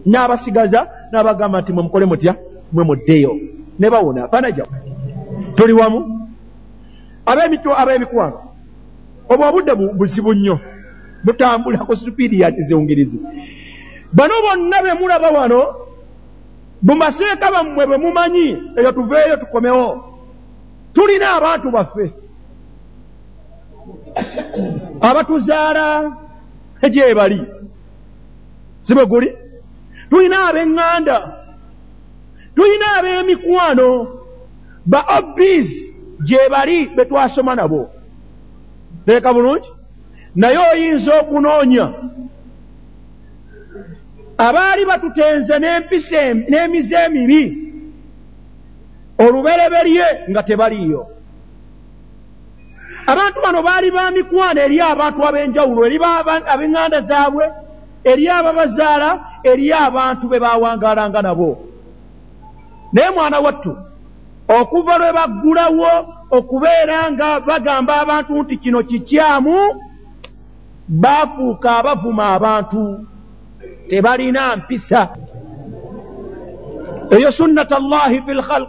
N'abasigaza 0.07 0.81
n'abagamba 1.13 1.61
nti 1.61 1.73
mwe 1.73 1.83
mukole 1.83 2.07
mutya? 2.07 2.35
Mwe 2.73 2.85
muddeyo. 2.85 3.33
Ne 3.79 3.91
bawona 3.91 4.29
fanaja 4.29 4.65
tuli 5.57 5.73
wamu? 5.73 6.01
Ab'emitwe 7.27 7.73
ab'emikwano 7.77 8.39
obwo 9.29 9.45
obudde 9.49 9.73
buzibu 9.75 10.33
nnyo? 10.35 10.57
Butambula 11.25 11.79
ku 11.85 11.97
supiidi 11.97 12.41
yati 12.41 12.63
zeungirizi 12.63 13.19
bano 14.13 14.35
bonna 14.43 14.83
be 14.83 14.95
mulaba 14.95 15.31
wano 15.31 15.90
bumaseeka 16.83 17.51
bammwe 17.51 17.87
bwe 17.87 17.97
mumanyi 17.97 18.49
eyo 18.79 18.93
tuveeyo 18.93 19.37
tukomewo. 19.37 19.89
Tulina 20.95 21.33
abantu 21.37 21.71
baffe. 21.71 22.13
Abatuzaala 25.01 26.13
egyebali 26.83 27.41
si 28.83 28.95
bwe 28.95 29.07
guli? 29.07 29.31
Tulina 30.11 30.49
ab'eŋŋanda. 30.49 31.17
Tulina 32.55 32.87
ab'emikwano. 32.99 33.89
Ba 34.87 35.01
obis 35.19 35.71
gye 36.27 36.49
bali 36.51 36.89
be 36.97 37.05
twasoma 37.05 37.55
nabo. 37.55 37.91
Teeka 39.07 39.33
bulungi. 39.33 39.69
Naye 40.35 40.59
oyinza 40.73 41.21
okunoonya 41.21 41.87
abaali 44.47 44.83
batutenze 44.91 45.55
n'empisa 45.59 46.23
n'emize 46.51 46.97
emibi 47.07 47.43
olubereberye 49.25 50.07
nga 50.31 50.43
tebaliiyo. 50.49 51.03
Abantu 53.07 53.39
bano 53.45 53.61
baali 53.63 53.91
ba 53.91 54.11
mikwano 54.11 54.61
eri 54.65 54.77
abantu 54.81 55.21
ab'enjawulo 55.29 55.81
eri 55.87 55.99
ab'eŋŋanda 56.53 57.01
zaabwe 57.09 57.45
eri 58.11 58.25
ababazaala 58.29 59.11
eri 59.51 59.67
abantu 59.73 60.25
be 60.31 60.39
bawangaalanga 60.45 61.21
nabo. 61.23 61.51
Naye 62.93 63.11
mwana 63.11 63.39
wattu 63.45 63.73
okuva 64.49 64.95
lwe 64.99 65.11
baggulawo 65.19 65.93
okubeera 66.31 66.99
nga 67.13 67.29
bagamba 67.41 67.93
abantu 68.03 68.33
nti 68.43 68.57
kino 68.63 68.83
kikyamu 68.83 69.57
baafuuka 70.89 71.69
abavuma 71.79 72.25
abantu 72.37 72.83
tebalina 73.89 74.57
mpisa. 74.57 75.09
Eyo 77.11 77.33
sunnata 77.33 77.79
llahi 77.79 78.23
fi 78.27 78.33
lkhalq 78.35 78.69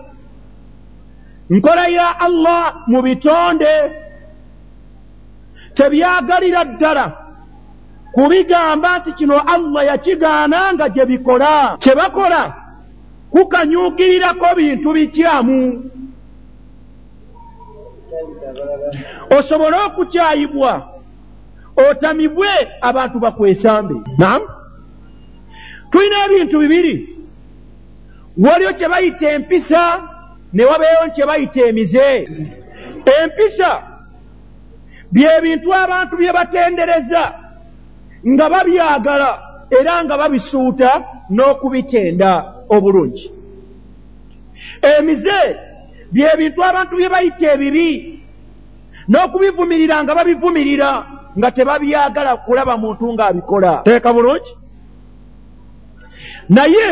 nkola 1.49 1.87
ya 1.87 2.19
allah 2.19 2.83
mu 2.87 3.01
bitonde. 3.01 3.73
Tebyagalira 5.73 6.63
ddala 6.65 7.05
kubigamba 8.13 8.99
nti 8.99 9.11
kino 9.11 9.37
allah 9.39 9.85
yakigaana 9.85 10.73
nga 10.73 10.89
gye 10.89 11.05
bikola. 11.05 11.77
Kye 11.79 11.95
bakola 11.95 12.53
kukanyuukirirako 13.31 14.55
bintu 14.55 14.93
bikyamu 14.93 15.91
osobole 19.37 19.77
okukyayibwa 19.87 20.71
otamibwe 21.75 22.51
abantu 22.81 23.19
bakwesambe. 23.19 23.95
Nam 24.17 24.41
tulina 25.91 26.25
ebintu 26.25 26.59
bibiri. 26.59 26.95
Waliwo 28.37 28.73
kye 28.73 28.87
bayita 28.87 29.31
empisa 29.31 29.81
ne 30.53 30.65
wabeewo 30.65 31.09
kye 31.15 31.25
bayita 31.25 31.61
emize. 31.61 32.27
Empisa 33.21 33.81
byebintu 35.11 35.73
abantu 35.73 36.17
bye 36.17 36.31
batendereza 36.33 37.23
nga 38.27 38.49
babyagala 38.49 39.29
era 39.79 40.03
nga 40.03 40.17
babisuuta 40.17 41.03
n'okubitenda 41.29 42.31
obulungi. 42.69 43.31
Emize 44.81 45.39
byebintu 46.11 46.63
abantu 46.63 46.95
bye 46.95 47.09
bayita 47.09 47.53
ebibi 47.53 47.89
n'okubivumirira 49.09 50.03
nga 50.03 50.15
babivumirira 50.15 50.89
nga 51.37 51.51
tebabyagala 51.51 52.37
kulaba 52.37 52.77
muntu 52.77 53.13
ng'abikola. 53.13 53.81
Teeka 53.83 54.13
bulungi 54.13 54.60
naye 56.55 56.89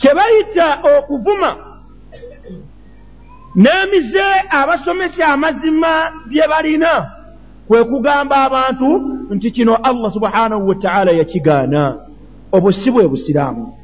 kye 0.00 0.10
bayita 0.14 0.66
okuvuma 0.92 1.50
n'emize 3.62 4.26
abasomesa 4.50 5.26
amazima 5.34 5.92
bye 6.28 6.48
balina 6.50 6.92
kwe 7.68 7.84
kugamba 7.84 8.36
abantu 8.36 8.88
nti 9.30 9.50
kino 9.50 9.76
allah 9.76 10.10
subhanahu 10.10 10.68
wataala 10.68 11.10
yakigaana. 11.12 11.82
Obwo 12.52 12.72
si 12.72 12.90
bwe 12.90 13.08
busiraamu. 13.08 13.78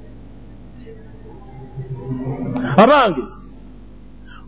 Abange 2.77 3.23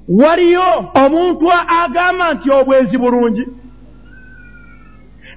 waliyo 0.08 0.90
omuntu 0.94 1.46
agamba 1.82 2.34
nti 2.34 2.50
obwenzi 2.50 2.98
bulungi. 2.98 3.46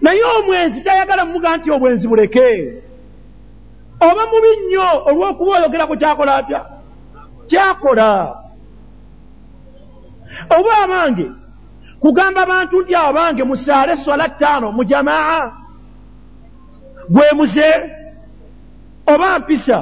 Naye 0.02 0.24
omwenzi 0.24 0.82
tayagala 0.82 1.26
muga 1.26 1.58
nti 1.58 1.72
obwenzi 1.72 2.08
buleke 2.08 2.74
oba 4.04 4.24
mubi 4.32 4.52
nnyo 4.60 4.88
olw'okuba 5.10 5.52
oyogeraku 5.58 5.96
kyakola 6.02 6.32
atya? 6.40 6.62
Kyakola. 7.50 8.10
Oba 10.58 10.72
abange 10.84 11.28
kugamba 12.02 12.46
bantu 12.46 12.82
nti 12.82 12.94
abo 12.96 13.12
bange 13.14 13.44
musaale 13.44 13.94
swala 13.98 14.26
ttaano 14.30 14.68
mu 14.72 14.84
jamaa 14.84 15.52
gwe 17.10 17.28
muze? 17.38 17.70
Oba 19.12 19.40
mpisa? 19.40 19.78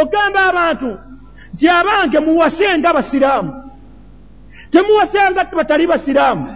Ogamba 0.00 0.40
abantu 0.50 0.90
nti 1.54 1.66
abange 1.68 2.18
muwase 2.20 2.78
nga 2.78 2.92
basiraamu. 2.92 3.52
Temuwase 4.70 5.18
nga 5.30 5.44
batali 5.44 5.86
basiraamu. 5.86 6.46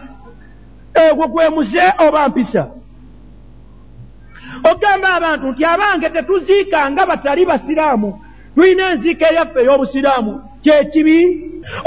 Egwo 0.94 1.26
gwe 1.28 1.48
muze 1.48 1.82
oba 1.98 2.28
mpisa 2.28 2.77
ogamba 4.64 5.14
abantu 5.14 5.46
nti 5.48 5.64
abange 5.64 6.10
tetuziika 6.10 6.90
nga 6.90 7.06
batali 7.06 7.46
basiraamu. 7.46 8.20
Tulina 8.54 8.90
enziika 8.90 9.30
eyaffe 9.30 9.60
ey'obusiraamu. 9.60 10.32
Kyekibi 10.62 11.18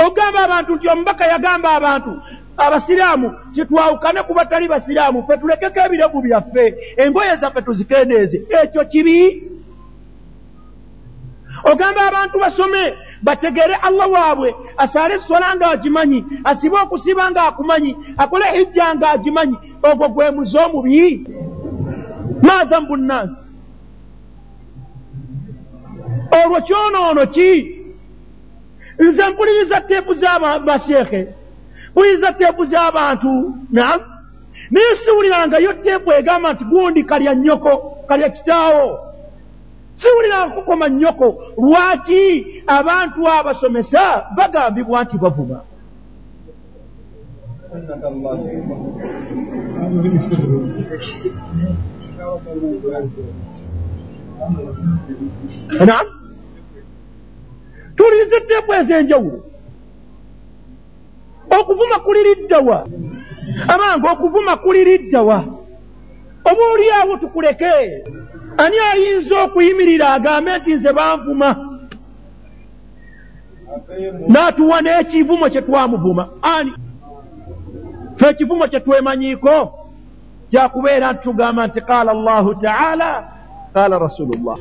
ogamba 0.05 0.39
abantu 0.43 0.75
nti 0.75 0.87
omubaka 0.87 1.25
yagamba 1.25 1.69
abantu 1.71 2.11
abasiraamu 2.57 3.35
kitwawukane 3.53 4.21
ku 4.23 4.33
batali 4.33 4.67
basiraamu 4.67 5.23
fe 5.27 5.37
tulekeko 5.37 5.79
ebiregu 5.85 6.21
byaffe 6.21 6.63
engoye 6.97 7.35
zaffe 7.35 7.61
tuzikendeeze 7.61 8.37
ekyo 8.63 8.85
kibi? 8.85 9.17
Ogamba 11.63 12.01
abantu 12.07 12.39
basome 12.39 12.93
bategere 13.21 13.75
allah 13.75 14.11
waabwe 14.11 14.55
asaale 14.77 15.13
esola 15.15 15.55
ng'agimanyi 15.55 16.25
asibe 16.43 16.77
okusiba 16.83 17.31
ng'akumanyi 17.31 17.95
akole 18.17 18.45
hijja 18.55 18.95
ng'agimanyi 18.95 19.57
ogwo 19.83 20.07
gwe 20.09 20.31
muze 20.31 20.59
omubi 20.65 21.27
maadhambu 22.41 22.97
nnansi 22.97 23.51
olwo 26.39 26.61
kyonoono 26.61 27.25
ki? 27.27 27.77
Nze 28.99 29.29
mpuliriza 29.29 29.81
teepu 29.81 30.13
z'abasheekhe 30.13 31.21
mpuliriza 31.91 32.33
teepu 32.33 32.63
z'abantu 32.65 33.33
nam 33.71 33.99
naye 34.71 34.95
siwulirangayo 34.95 35.73
teepu 35.73 36.11
egamba 36.11 36.53
nti 36.53 36.63
gundi 36.63 37.03
kalya 37.03 37.33
nnyoko 37.35 37.71
kalya 38.07 38.29
kitaawo. 38.29 38.87
Siwuliranga 39.95 40.55
kukoma 40.55 40.87
nnyoko. 40.89 41.27
Lwaki 41.57 42.21
abantu 42.67 43.19
abasomesa 43.29 44.25
bagambibwa 44.37 45.03
nti 45.03 45.17
bavuma 45.17 45.59
nam 55.85 56.05
tuwuliriza 57.95 58.37
etteepu 58.37 58.73
ez'enjawulo. 58.73 59.39
Okuvuma 61.59 61.99
kuliriddawa 61.99 62.87
abange 63.67 64.07
okuvuma 64.09 64.57
kuliriddawa 64.57 65.37
oba 66.49 66.63
oliawo 66.73 67.17
tukuleke. 67.17 68.03
Ani 68.57 68.77
ayinza 68.79 69.43
okuyimirira 69.43 70.09
agambe 70.13 70.57
nti 70.57 70.73
nze 70.75 70.93
banvuma? 70.93 71.49
N'atuwa 74.27 74.81
n'ekivumo 74.81 75.49
kye 75.49 75.61
twamuvuma. 75.61 76.23
Ani? 76.41 76.73
Fe 78.17 78.25
ekivumo 78.29 78.67
kye 78.67 78.79
twemanyiiko 78.79 79.80
kyakubeera 80.51 81.13
nti 81.13 81.23
tugamba 81.23 81.67
nti 81.67 81.81
qaala 81.81 82.11
allahu 82.11 82.55
taala 82.55 83.09
qaala 83.73 83.99
rasulullah. 83.99 84.57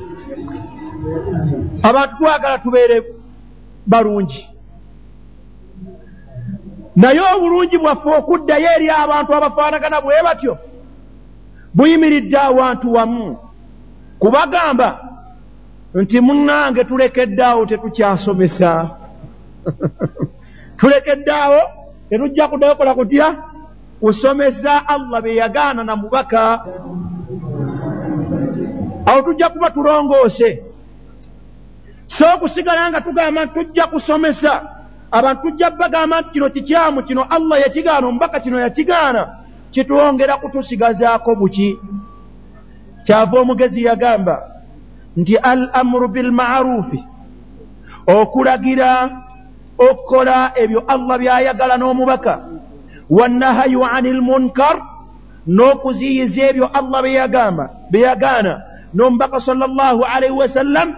Abantu 1.83 2.15
twagala 2.19 2.59
tubeere 2.59 2.97
balungi. 3.87 4.43
Naye 6.97 7.21
obulungi 7.35 7.79
bwaffe 7.79 8.09
okuddayo 8.19 8.69
eri 8.77 8.89
abantu 8.91 9.31
abafaanagana 9.35 10.01
bwe 10.01 10.23
batyo 10.27 10.55
buyimiridde 11.75 12.39
awantu 12.39 12.93
wamu 12.95 13.39
kubagamba 14.19 14.89
nti 15.95 16.21
munnange 16.21 16.85
tulekeddaawo 16.85 17.67
tetukyasomesa. 17.67 18.91
Tulekeddaawo 20.79 21.61
tetujja 22.09 22.49
kuddayo 22.49 22.75
kola 22.75 22.95
kutya 22.95 23.50
kusomesa 24.01 24.89
allah 24.89 25.23
be 25.23 25.35
yagaana 25.35 25.85
na 25.85 25.97
mubaka. 25.97 26.63
Awo 29.07 29.23
tujja 29.23 29.49
kuba 29.49 29.71
tulongoose. 29.71 30.63
So 32.07 32.27
okusigala 32.35 32.91
nga 32.91 33.01
tugamba 33.01 33.45
nti 33.45 33.55
tujja 33.55 33.87
kusomesa. 33.87 34.63
Abantu 35.11 35.43
tujja 35.43 35.71
bagamba 35.71 36.21
nti 36.21 36.31
kino 36.31 36.51
kikyamu 36.51 37.03
kino 37.03 37.23
allah 37.23 37.61
yakigaana 37.61 38.07
omubaka 38.07 38.41
kino 38.41 38.61
yakigaana. 38.61 39.29
Kitwongera 39.71 40.37
kutusigazaako 40.37 41.35
buki? 41.35 41.79
Kyava 43.05 43.41
omugezi 43.41 43.85
yagamba 43.85 44.51
nti 45.17 45.37
al 45.37 45.71
amuru 45.73 46.09
bilmarufi 46.09 47.05
okulagira 48.07 49.11
okukola 49.79 50.53
ebyo 50.55 50.81
allah 50.87 51.19
byayagala 51.19 51.77
n'omubaka 51.77 52.33
wannahayu 53.11 53.85
ani 53.85 54.11
lmunkar 54.13 54.77
n'okuziyiza 55.47 56.43
ebyo 56.51 56.67
allah 56.79 57.03
byeyagamba 57.03 57.65
byeyagaana 57.91 58.53
n'omubaka 58.95 59.41
sal 59.41 59.59
llahu 59.59 60.03
alaihi 60.05 60.37
wasallam 60.43 60.89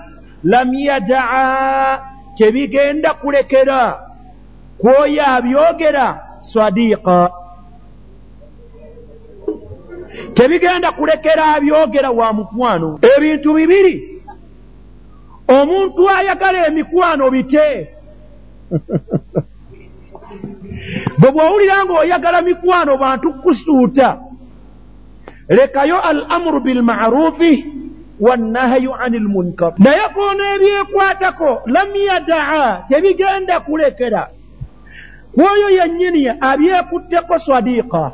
lam 0.44 0.68
yadaa 0.74 2.00
tebigenda 2.36 3.14
kulekera 3.14 3.80
kwoyo 4.78 5.22
abyogera 5.36 6.06
sadiqa 6.42 7.30
tebigenda 10.34 10.92
kulekera 10.92 11.44
abyogera 11.54 12.10
wa 12.10 12.32
mukwano 12.32 12.98
ebintu 13.16 13.54
bibiri. 13.54 14.12
omuntu 15.48 16.10
ayagala 16.10 16.66
emikwano 16.66 17.30
bite 17.30 17.68
bwe 21.22 21.30
bwowulira 21.30 21.86
ng'oyagala 21.86 22.42
mikwano 22.42 22.98
bantu 22.98 23.28
kusuuta. 23.42 24.18
Lekayo 25.48 26.00
al 26.00 26.26
amuru 26.28 26.60
bilmarufi 26.60 27.66
wannahayu 28.20 28.94
ani 28.94 29.18
lmunkar 29.18 29.72
naye 29.78 30.08
koona 30.14 30.54
ebyekwatako 30.54 31.62
lam 31.66 31.90
yadaa 31.94 32.82
tebigenda 32.88 33.60
kulekera. 33.60 34.28
Kwoyo 35.34 35.68
yennyini 35.70 36.28
abyekutteko 36.40 37.38
swadiqa 37.38 38.12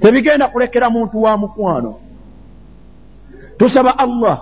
tebigenda 0.00 0.48
kulekera 0.48 0.90
muntu 0.90 1.22
wa 1.22 1.36
mukwano. 1.36 1.94
Tusaba 3.58 3.98
allah 3.98 4.36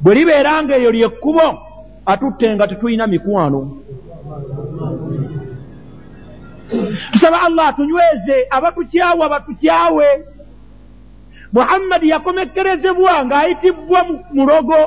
bwe 0.00 0.14
libeera 0.14 0.62
nga 0.62 0.76
eyo 0.76 0.90
lyekkubo 0.92 1.46
atutte 2.06 2.54
nga 2.54 2.68
tetulina 2.68 3.06
mikwano 3.06 3.60
tusaba 7.12 7.42
allah 7.42 7.68
atunyweze 7.68 8.46
abatukyawe 8.50 9.24
abatukyawe 9.26 10.08
muhammadi 11.52 12.08
yakomekkerezebwa 12.08 13.24
ng'ayitibbwa 13.24 14.00
mulogo 14.32 14.80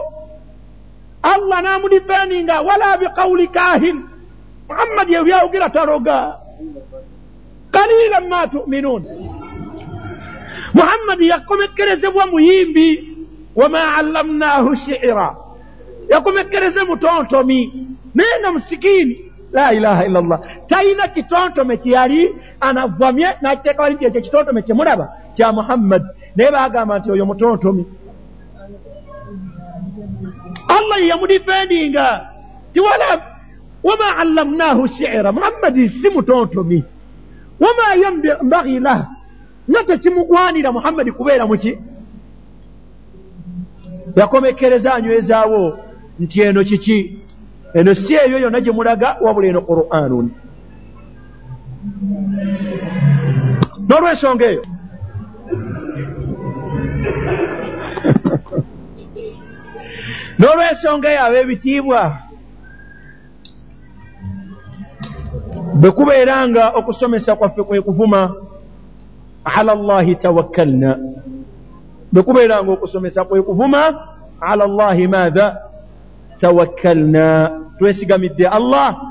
allah 1.23 1.57
n'amudifendinga 1.61 2.61
wala 2.61 2.97
biqawuli 2.97 3.47
kahin 3.47 3.97
muhammadi 4.69 5.13
ebyawogera 5.15 5.69
taloga. 5.69 6.37
Kalilan 7.71 8.27
ma 8.29 8.47
tuminuun. 8.47 9.03
Muhammadi 10.73 11.27
yakomekkerezebwa 11.27 12.27
muyimbi. 12.27 13.15
Wama 13.55 13.95
allamnahu 13.95 14.75
shiira 14.75 15.35
yakomekkereze 16.09 16.83
mutontomi. 16.83 17.73
Naye 18.15 18.39
nga 18.39 18.51
musikiini 18.51 19.28
la 19.51 19.73
ilaha 19.73 20.05
illa 20.05 20.21
llah 20.21 20.39
talina 20.67 21.07
kitontome 21.07 21.77
kyeyali 21.77 22.35
anavamye 22.59 23.27
nakiteeka 23.41 23.83
wali 23.83 24.05
ekyo 24.05 24.21
kitontome 24.21 24.61
kyemulaba 24.61 25.05
kya 25.35 25.51
muhammadi 25.51 26.09
naye 26.35 26.51
bagamba 26.51 26.99
nti 26.99 27.11
oyo 27.11 27.25
mutontomi 27.25 27.85
allah 30.67 30.97
yeyamudifendinga 31.01 32.29
tiwala 32.73 33.21
wama 33.83 34.17
allamnahu 34.17 34.87
shiira 34.87 35.31
muhammadi 35.31 35.89
si 35.89 36.09
mutontomi 36.09 36.83
wama 37.59 37.83
yambagi 38.03 38.79
lah 38.79 39.07
nga 39.69 39.83
tekimugwanira 39.83 40.71
muhammadi 40.71 41.11
kubeera 41.11 41.47
muki 41.47 41.77
yakomekereza 44.15 44.93
anywezaawo 44.93 45.79
nti 46.19 46.41
eno 46.41 46.63
kiki 46.63 47.17
eno 47.73 47.93
si 47.93 48.15
eyo 48.15 48.39
yonna 48.39 48.61
gye 48.61 48.71
mulaga 48.71 49.17
wabula 49.21 49.47
eno 49.47 49.61
quranun 49.61 50.31
n'olwensonga 53.87 54.45
eyo. 54.51 54.63
N'olwensonga 60.39 61.07
eyo 61.11 61.21
ab'ebitiibwa. 61.25 62.01
Bwe 65.79 65.91
kubeera 65.91 66.47
nga 66.47 66.63
okusomesa 66.79 67.35
kwaffe 67.35 67.63
kwe 67.63 67.81
kuvuma 67.81 68.35
ala 69.43 69.75
llahi 69.75 70.15
tawakkalna. 70.15 70.91
Bwe 72.11 72.21
kubeera 72.23 72.63
nga 72.63 72.71
okusomesa 72.71 73.25
kwe 73.25 73.41
kuvuma 73.41 73.81
ala 74.41 74.67
llahi 74.67 75.07
maatha 75.07 75.68
tawakkalna. 76.39 77.51
Twesigamidde 77.77 78.47
allah. 78.47 79.01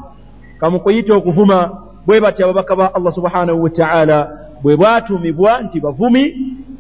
Kamukuyita 0.61 1.14
okuvuma. 1.14 1.71
Bwe 2.07 2.21
batya 2.21 2.45
ababaka 2.45 2.77
ba 2.77 2.95
allah 2.95 3.12
subhanahu 3.12 3.62
wataala 3.62 4.19
bwe 4.62 4.77
bwatuumibwa 4.77 5.62
nti 5.62 5.81
bavumi 5.81 6.25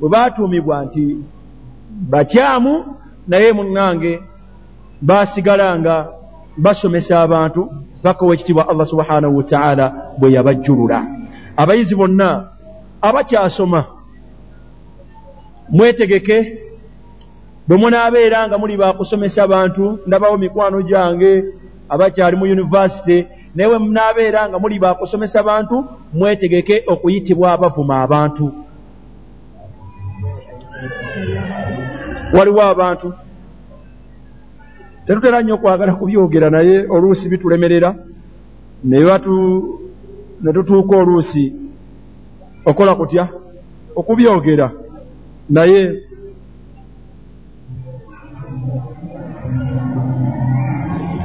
bwe 0.00 0.08
batuumibwa 0.08 0.84
nti 0.84 1.16
bakyamu 1.90 2.84
naye 3.28 3.52
muŋŋange 3.52 4.12
basigalanga 5.02 6.06
basomesa 6.56 7.20
abantu 7.20 7.72
paka 8.02 8.24
owekitiibwa 8.24 8.68
allah 8.68 8.86
subhanahu 8.86 9.36
wataala 9.36 9.92
bwe 10.18 10.32
yabajjulula. 10.32 11.06
Abayizi 11.56 11.94
bonna 11.94 12.48
abakyasoma 13.02 13.84
mwetegeke 15.70 16.67
bwe 17.68 17.76
munaabeera 17.76 18.48
nga 18.48 18.58
muli 18.58 18.76
bakusomesa 18.76 19.46
bantu 19.46 19.98
ndabawo 20.06 20.36
mikwano 20.38 20.82
gyange 20.82 21.44
abakyali 21.88 22.36
mu 22.36 22.44
univasite 22.44 23.16
naye 23.54 23.68
bwe 23.68 23.78
munaabeera 23.78 24.48
nga 24.48 24.58
muli 24.58 24.78
bakusomesa 24.78 25.42
bantu 25.42 25.84
mwetegeke 26.12 26.84
okuyitibwa 26.92 27.52
abavuma 27.52 27.94
abantu. 28.04 28.52
Waliwo 32.32 32.62
abantu. 32.62 33.12
Tetutera 35.06 35.42
nnyo 35.42 35.54
okwagala 35.54 35.92
kubyogera 35.94 36.50
naye 36.50 36.86
oluusi 36.94 37.28
bitulemerera 37.28 37.90
ne 38.84 40.52
tutuuka 40.54 40.96
oluusi 40.96 41.44
okola 42.64 42.94
kutya? 42.94 43.28
Okubyogera 43.96 44.70
naye 45.50 46.07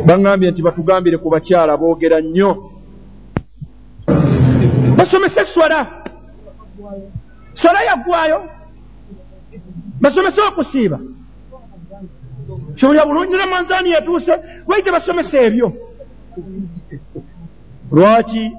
baŋŋambye 0.08 0.52
nti 0.52 0.62
batugambire 0.62 1.18
ku 1.18 1.28
bakyala 1.34 1.78
boogera 1.78 2.20
nnyo. 2.22 2.52
Basomese 4.98 5.46
swala. 5.46 5.80
Swala 7.56 7.80
yaggwayo. 7.88 8.40
Basomese 10.02 10.42
okusiiba. 10.42 11.00
Kyolya 12.76 13.06
bulungi 13.06 13.38
ne 13.38 13.46
manzaani 13.46 13.90
yatuuse 13.96 14.34
lwaki 14.68 14.84
tebasomesa 14.84 15.38
ebyo? 15.48 15.68
Lwaki 17.92 18.52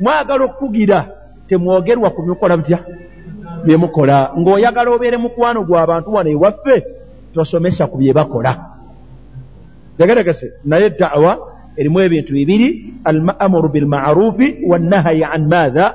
mwagala 0.00 0.44
okugira 0.44 0.98
temwogerwa 1.48 2.10
ku 2.10 2.22
bikola 2.22 2.56
butya 2.56 2.78
byemukola 3.64 4.32
ng'oyagala 4.38 4.90
obeere 4.90 5.16
mukwano 5.16 5.60
gw'abantu 5.64 6.08
wano 6.14 6.30
ewaffe 6.30 6.76
tosomesa 7.34 7.86
ku 7.86 7.98
bye 7.98 8.12
bakola. 8.12 8.52
Tegeregese 9.98 10.52
naye 10.64 10.90
dawa 10.90 11.38
erimu 11.76 12.00
ebintu 12.00 12.32
bibiri 12.32 12.68
alamuru 13.04 13.68
bilmarufi 13.68 14.64
wannahayi 14.66 15.24
an 15.24 15.46
maatha 15.48 15.94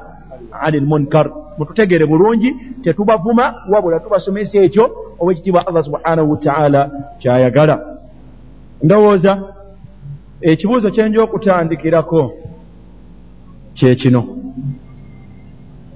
ani 0.62 0.80
lmunkar 0.80 1.32
mututegere 1.58 2.06
bulungi 2.06 2.56
tetubavuma 2.84 3.66
wabula 3.70 4.00
tubasomesa 4.00 4.58
ekyo 4.60 4.86
obwekitiibwa 5.20 5.68
allah 5.68 5.84
subhanahu 5.84 6.32
wataala 6.32 6.82
kyayagala. 7.20 7.76
Ndowooza 8.84 9.34
ekibuuzo 10.42 10.92
kyenja 10.92 11.24
okutandikirako 11.24 12.34
kyekino 13.74 14.22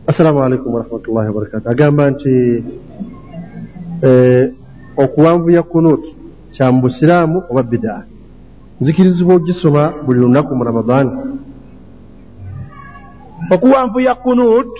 assalamu 0.07 0.43
alaikum 0.43 0.73
warahmatullahi 0.73 1.27
wabarakatu 1.27 1.69
agamba 1.69 2.09
nti 2.11 2.63
eh, 4.01 4.51
okuwanvuya 5.03 5.63
kunuutu 5.63 6.11
kya 6.53 6.71
mu 6.71 6.79
busiraamu 6.83 7.37
oba 7.49 7.63
bidaa 7.63 8.03
nzikirizibwa 8.79 9.35
ogisoma 9.35 9.83
buli 10.05 10.19
lunaku 10.19 10.51
mu 10.57 10.63
ramadaani 10.63 11.11
okuwanvuya 13.53 14.13
kunuut 14.23 14.73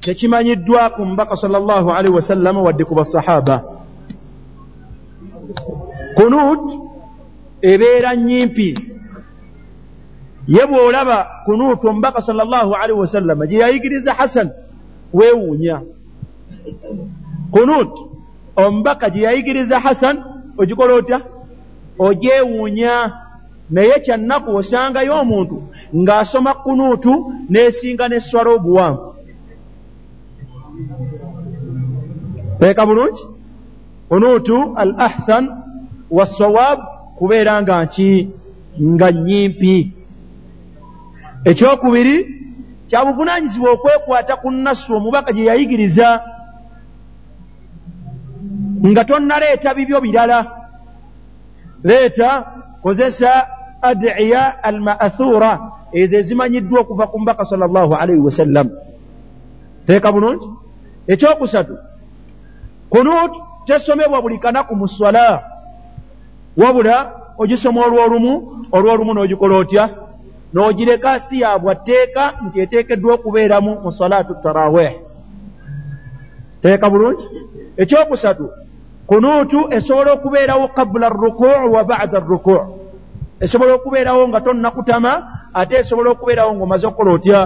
kyekimanyiddwa 0.00 0.90
ku 0.96 1.00
mubaka 1.04 1.36
sal 1.36 1.52
llah 1.52 1.84
alaihi 1.96 2.16
wasallama 2.16 2.62
wadde 2.62 2.84
ku 2.84 2.94
basahaba. 2.94 3.56
Kunuut 6.16 6.64
ebeera 7.60 8.16
nyimpi 8.16 8.78
ye 10.48 10.62
bw'olaba 10.66 11.44
kunuutu 11.44 11.88
omubaka 11.88 12.24
sal 12.24 12.36
llah 12.36 12.64
alaihi 12.80 13.00
wasallama 13.00 13.46
gye 13.46 13.60
yayigiriza 13.60 14.16
hasan 14.16 14.48
weewuunya 15.12 15.84
kunuut 17.52 17.92
omubaka 18.56 19.10
gye 19.10 19.22
yayigiriza 19.22 19.80
hasan 19.80 20.16
ogikola 20.58 20.94
otya? 20.94 21.18
Ogyewuunya 21.98 23.12
naye 23.70 24.00
kyannaku 24.04 24.50
osangayo 24.56 25.14
omuntu 25.22 25.56
ng'asoma 25.94 26.52
kunuutu 26.54 27.12
n'esinga 27.50 28.04
n'esswala 28.08 28.50
obuwanvu 28.56 29.06
teeka 32.60 32.86
bulungi? 32.86 33.22
Kunuutu 34.08 34.56
al 34.76 34.94
ahsan 35.06 35.44
wassawab 36.10 36.78
kubeera 37.18 37.62
nga 37.62 37.84
nki 37.84 38.10
nga 38.92 39.12
nyimpi 39.12 39.92
ekyokubiri 41.44 42.16
kya 42.88 43.04
buvunaanyizibwa 43.04 43.70
okwekwata 43.70 44.36
ku 44.42 44.50
nassu 44.50 44.96
omubaka 44.96 45.32
gye 45.32 45.44
yayigiriza 45.44 46.08
nga 48.88 49.04
tonnaleeta 49.04 49.74
bibyo 49.74 50.00
birala. 50.00 50.46
Leeta 51.84 52.30
kozesa 52.82 53.46
adiya 53.82 54.62
al 54.62 54.80
maathuura 54.80 55.60
ezo 55.92 56.16
ezimanyiddwa 56.16 56.80
okuva 56.80 57.06
ku 57.06 57.18
mbaka 57.20 57.44
sal 57.44 57.60
llahu 57.60 57.94
alaihi 57.94 58.20
wasallam 58.20 58.68
teeka 59.86 60.12
bulungi? 60.12 60.46
Ekyokusatu 61.08 61.74
kunut 62.90 63.32
tesomebwa 63.66 64.22
buli 64.22 64.38
kanaku 64.38 64.76
mu 64.76 64.88
swala 64.88 65.42
wabula 66.56 66.96
ogisoma 67.38 67.80
olwolumu 67.86 68.32
olwolumu 68.72 69.12
n'ogikola 69.14 69.56
otya? 69.56 69.84
N'ogireka 70.52 71.18
si 71.18 71.40
yabwa 71.40 71.74
tteeka 71.74 72.34
nti 72.46 72.60
eteekeddwa 72.60 73.14
okubeeramu 73.14 73.80
mu 73.82 73.92
salaatu 73.92 74.34
tarawih. 74.42 74.92
Teeka 76.62 76.90
bulungi? 76.90 77.24
Ekyokusatu 77.76 78.50
kunuutu 79.10 79.66
esobola 79.74 80.12
okubeerawo 80.12 80.68
kabula 80.68 81.08
rukuu 81.08 81.72
wa 81.74 81.84
bada 81.84 82.18
rukuu 82.20 82.62
esobola 83.40 83.74
okubeerawo 83.74 84.28
nga 84.28 84.40
tonnakutama 84.40 85.12
ate 85.54 85.74
esobola 85.82 86.10
okubeerawo 86.10 86.54
ng'omaze 86.54 86.86
okukola 86.86 87.10
otya? 87.18 87.40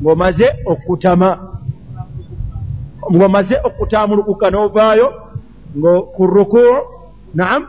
Ng'omaze 0.00 0.46
okutama. 0.64 1.28
Ng'omaze 3.12 3.56
okutamulukuka 3.68 4.48
n'ovaayo 4.50 5.06
ku 6.16 6.22
rukuu 6.24 6.72
naam 7.36 7.68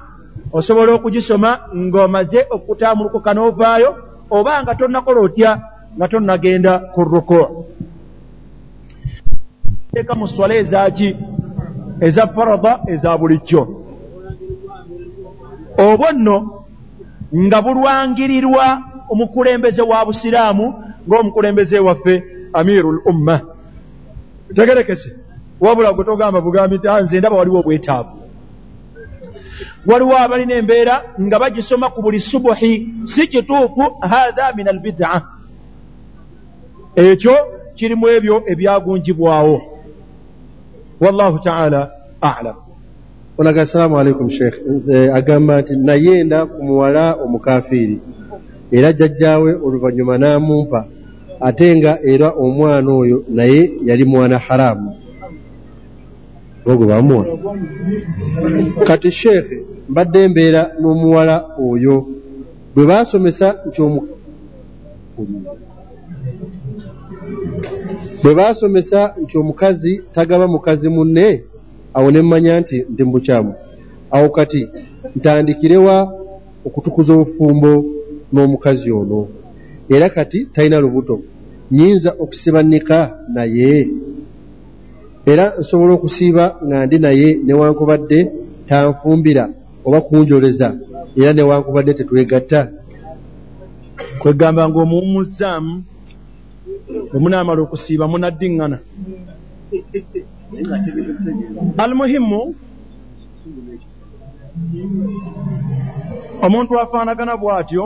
osobola 0.55 0.95
okugisoma 0.95 1.75
ng'omaze 1.75 2.39
okutamulukuka 2.55 3.31
n'ovaayo 3.35 3.89
oba 4.31 4.63
nga 4.63 4.79
tonnakola 4.79 5.19
otya? 5.27 5.51
Nga 5.99 6.07
tonnagenda 6.07 6.73
ku 6.95 7.03
rukuu 7.03 7.67
teeka 9.91 10.15
mu 10.15 10.27
swala 10.27 10.55
ezaki 10.55 11.15
eza 12.01 12.27
farada 12.27 12.79
eza 12.87 13.17
bulijjo. 13.17 13.61
Obwo 15.77 16.11
nno 16.11 16.65
nga 17.35 17.61
bulwangirirwa 17.61 18.83
omukulembeze 19.11 19.81
wa 19.81 20.05
busiraamu 20.05 20.73
ng'omukulembeze 21.07 21.79
waffe 21.79 22.23
amiru 22.53 22.91
l 22.91 22.99
umma 23.05 23.41
tegerekese 24.55 25.09
wabula 25.59 25.93
gwe 25.93 26.05
togamba 26.05 26.41
bugambi 26.41 26.77
nti 26.77 26.87
nze 27.03 27.19
ndaba 27.19 27.37
waliwo 27.37 27.59
obwetaavu. 27.59 28.15
Waliwo 29.85 30.17
abalina 30.17 30.55
embeera 30.55 31.03
nga 31.21 31.39
bagisoma 31.39 31.89
ku 31.89 32.01
buli 32.01 32.19
subuhi 32.19 32.89
si 33.05 33.27
kituufu 33.27 33.83
hatha 34.01 34.53
min 34.55 34.67
albida 34.67 35.21
ekyo 36.95 37.35
kirimu 37.75 38.07
ebyo 38.09 38.43
ebyagunjibwawo 38.47 39.74
wallahu 40.99 41.39
taala 41.39 41.91
alam. 42.21 42.55
Olaga 43.37 43.61
assalaamu 43.61 43.97
aleikum 43.99 44.29
sheekh 44.29 44.57
nze 44.67 45.11
agamba 45.11 45.61
nti 45.61 45.75
nayenda 45.75 46.45
ku 46.45 46.63
muwala 46.63 47.13
omukafiiri. 47.23 47.99
Era 48.71 48.93
jjajjaawe 48.93 49.51
oluvannyuma 49.65 50.17
n'amumpa 50.17 50.79
ate 51.39 51.75
nga 51.77 51.99
era 52.03 52.27
omwana 52.43 52.91
oyo 52.91 53.17
naye 53.29 53.61
yali 53.87 54.05
mwana 54.05 54.37
haraamu 54.37 54.89
ogwe 56.65 56.85
bamuwa 56.87 57.25
kati 58.87 59.11
sheekhe 59.11 59.57
mbadde 59.89 60.27
mbeera 60.27 60.61
n'omuwala 60.79 61.35
oyo 61.69 61.95
bwe 62.73 62.85
baasomesa 62.89 63.47
nti 63.67 63.81
bwe 68.25 68.35
baasomesa 68.35 69.13
nti 69.21 69.37
omukazi 69.37 70.01
tagaba 70.13 70.47
mukazi 70.47 70.89
munne 70.89 71.27
awo 71.93 72.11
ne 72.11 72.21
mmanya 72.21 72.59
nti 72.59 72.77
ndi 72.89 73.03
mubukyamu 73.03 73.53
awo 74.15 74.29
kati 74.29 74.61
ntandikirewa 75.15 75.95
okutukuza 76.67 77.13
obufumbo 77.13 77.71
n'omukazi 78.33 78.91
ono? 78.91 79.19
Era 79.89 80.09
kati 80.09 80.45
talina 80.53 80.79
lubuto. 80.79 81.15
Nyinza 81.71 82.15
okusiba 82.23 82.63
nika 82.63 82.99
naye. 83.33 83.89
Era 85.25 85.53
nsobola 85.59 85.93
okusiiba 85.93 86.45
nga 86.65 86.77
ndi 86.85 86.97
naye 86.99 87.27
newankubadde 87.45 88.19
tanfumbira 88.67 89.43
oba 89.85 89.99
kunjoleza 90.01 90.67
era 91.17 91.33
newankubadde 91.33 91.93
tetwegatta. 91.93 92.61
Kwegamba 94.19 94.69
ngaomuwumuzzaamu 96.65 97.09
bwemunaamala 97.11 97.61
okusiiba 97.65 98.05
munaddiŋŋana. 98.11 98.77
Almuhimu 101.83 102.41
omuntu 106.45 106.71
afaanagana 106.83 107.33
bw'atyo 107.41 107.83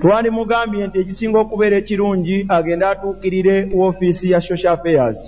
twandimugambye 0.00 0.82
nti 0.86 0.96
ekisinga 1.02 1.38
okubeera 1.40 1.76
ekirungi 1.82 2.36
agende 2.56 2.84
atuukirire 2.92 3.56
woofiisi 3.78 4.26
ya 4.32 4.40
social 4.48 4.74
affairs. 4.76 5.20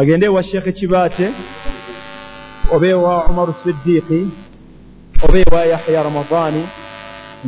Agende 0.00 0.24
ewa 0.26 0.42
sheekhe 0.48 0.72
kibaate 0.78 1.26
oba 2.74 2.86
ewa 2.94 3.12
umaru 3.30 3.52
siddiiki 3.60 4.20
oba 5.24 5.36
ewa 5.44 5.60
yahya 5.72 6.02
ramadaani 6.06 6.62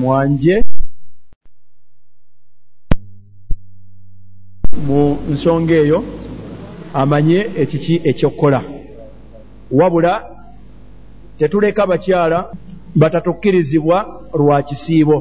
mwanje 0.00 0.54
mu 4.86 5.18
nsonga 5.32 5.74
eyo 5.74 5.98
amanye 6.94 7.38
ekiki 7.62 7.94
ekyokukola. 8.10 8.60
Wabula 9.70 10.12
tetuleka 11.38 11.86
bakyala 11.86 12.50
batatukkirizibwa 12.94 13.96
lwa 14.38 14.62
kisiibo. 14.62 15.16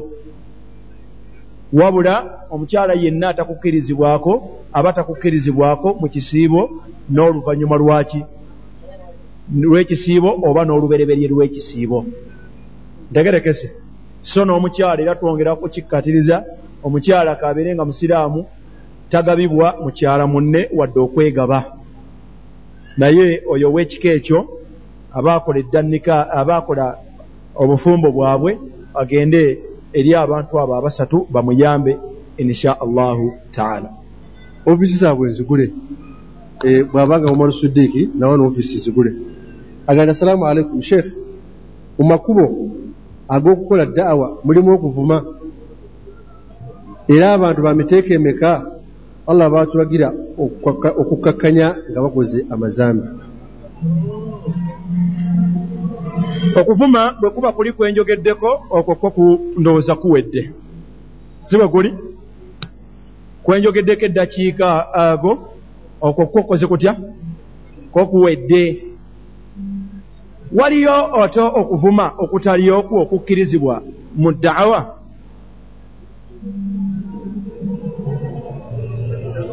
Wabula 1.72 2.14
omukyala 2.50 2.94
yenna 2.94 3.28
atakukkirizibwako 3.28 4.32
aba 4.72 4.92
takukkirizibwako 4.92 5.88
mu 6.00 6.08
kisiibo 6.08 6.70
n'oluvannyuma 7.10 7.76
lwaki 7.76 8.20
lw'ekisiibo 9.62 10.30
oba 10.48 10.64
n'olubereberye 10.64 11.28
lw'ekisiibo 11.28 11.98
ntegerekese. 13.10 13.68
So 14.22 14.44
n'omukyala 14.44 15.00
era 15.02 15.14
twongera 15.14 15.56
kukikkatiriza 15.56 16.44
omukyala 16.84 17.36
kabeere 17.40 17.74
nga 17.74 17.84
musiraamu 17.84 18.40
tagabibwa 19.10 19.74
mukyala 19.82 20.26
munne 20.26 20.68
wadde 20.78 20.98
okwegaba. 21.00 21.58
Naye 22.98 23.42
oyo 23.52 23.66
ow'ekika 23.70 24.08
ekyo 24.18 24.38
abaakola 25.18 25.58
eddannika 25.62 26.14
abaakola 26.40 26.84
obufumbo 27.62 28.08
bwabwe 28.16 28.50
agende 29.00 29.40
eri 29.98 30.10
abantu 30.14 30.52
abo 30.60 30.72
abasatu 30.74 31.26
bamuyambe 31.32 31.92
insha 32.42 32.80
allahu 32.84 33.26
taala. 33.54 33.88
Ofiisi 34.66 34.96
zaabwe 35.02 35.30
nzigule. 35.30 35.66
E, 36.64 36.82
bw'abanga 36.82 37.30
omar 37.30 37.52
sudiiki 37.52 38.10
nawe 38.18 38.36
noofiisi 38.36 38.78
zigule 38.78 39.12
aganda 39.86 40.12
assalaamu 40.12 40.46
aleikum 40.46 40.82
sheekh 40.82 41.06
mu 41.98 42.04
makubo 42.04 42.44
ag'okukola 43.28 43.86
daawa 43.86 44.38
mulimu 44.44 44.70
okuvuma. 44.74 45.24
Era 47.08 47.32
abantu 47.32 47.62
bamiteeka 47.62 48.14
emeka 48.14 48.77
allah 49.30 49.50
baatulagira 49.52 50.08
okukkakkanya 51.00 51.68
nga 51.90 52.00
bakoze 52.02 52.46
amazambi. 52.50 53.08
Okuvuma 56.60 57.02
bwe 57.20 57.30
kuba 57.30 57.52
kuli 57.52 57.72
kwenjogeddeko 57.72 58.50
okwo 58.70 58.94
kwo 58.94 59.10
kundowooza 59.10 59.94
kuwedde. 59.94 60.52
Si 61.44 61.56
bwe 61.56 61.68
guli? 61.68 61.90
Kwenjogeddeko 63.42 64.04
eddakiika 64.04 64.94
ago 64.94 65.32
okwo 66.00 66.26
kwo 66.26 66.42
koze 66.42 66.66
kutya? 66.66 66.96
Kwo 67.92 68.06
kuwedde. 68.06 68.62
Waliyo 70.52 70.96
oto 71.12 71.46
okuvuma 71.60 72.12
okutali 72.18 72.70
okwo 72.70 73.02
okukkirizibwa 73.02 73.82
mu 74.16 74.32
daawa 74.32 74.98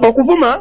okuvuma 0.07 0.51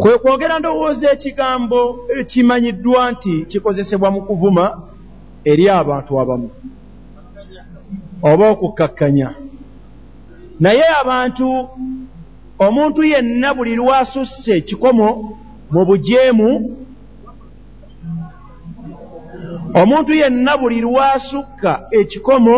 kwe 0.00 0.18
kwogera 0.18 0.58
ndowooza 0.58 1.06
ekigambo 1.12 1.80
ekimanyiddwa 2.20 3.02
nti 3.12 3.34
kikozesebwa 3.50 4.08
mu 4.14 4.20
kuvuma 4.26 4.64
eri 5.50 5.64
abantu 5.80 6.10
abamu 6.22 6.48
oba 8.30 8.44
okukkakkanya 8.52 9.28
naye 10.60 10.84
abantu 11.00 11.48
omuntu 12.66 13.00
yenna 13.12 13.48
buli 13.56 13.74
lwasusse 13.80 14.52
ekikomo 14.60 15.08
mu 15.72 15.82
bujeemu 15.88 16.50
omuntu 19.80 20.12
yenna 20.20 20.52
buli 20.60 20.80
lwasukka 20.80 21.72
ekikomo 22.00 22.56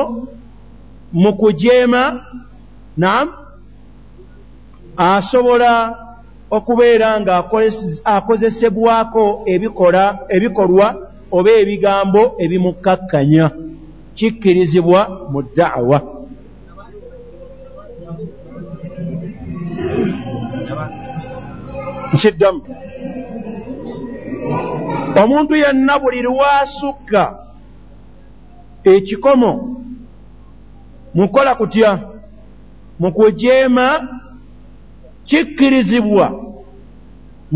mu 1.12 1.30
kujeema 1.40 2.02
nam 2.96 3.39
asobola 5.08 5.72
okubeera 6.56 7.08
ng'akozesebwako 7.20 9.24
ebikolwa 10.34 10.86
oba 11.36 11.50
ebigambo 11.62 12.22
ebimukkakkanya 12.44 13.46
kikkirizibwa 14.16 15.00
mu 15.32 15.40
daawa 15.56 15.98
nkiddamu. 22.12 22.60
Omuntu 25.22 25.54
yenna 25.62 25.98
buli 25.98 26.22
lwasukka 26.22 27.22
ekikomo 28.84 29.52
mukola 31.14 31.54
kutya? 31.54 31.90
Mu 33.00 33.12
kujeema 33.12 33.86
kikkirizibwa 35.30 36.26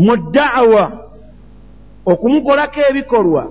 mu 0.03 0.15
daawa 0.33 0.85
okumukolako 2.11 2.79
ebikolwa 2.89 3.43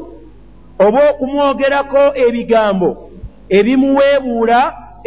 oba 0.84 1.00
okumwogerako 1.10 2.02
ebigambo 2.24 2.90
ebimuweebuula 3.56 4.58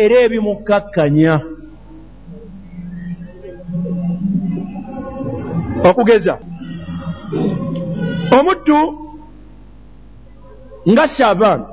era 0.03 0.15
ebimukkakkanya. 0.25 1.35
Okugeza 5.89 6.35
omuddu 8.37 8.79
nga 10.91 11.05
saabaani 11.15 11.67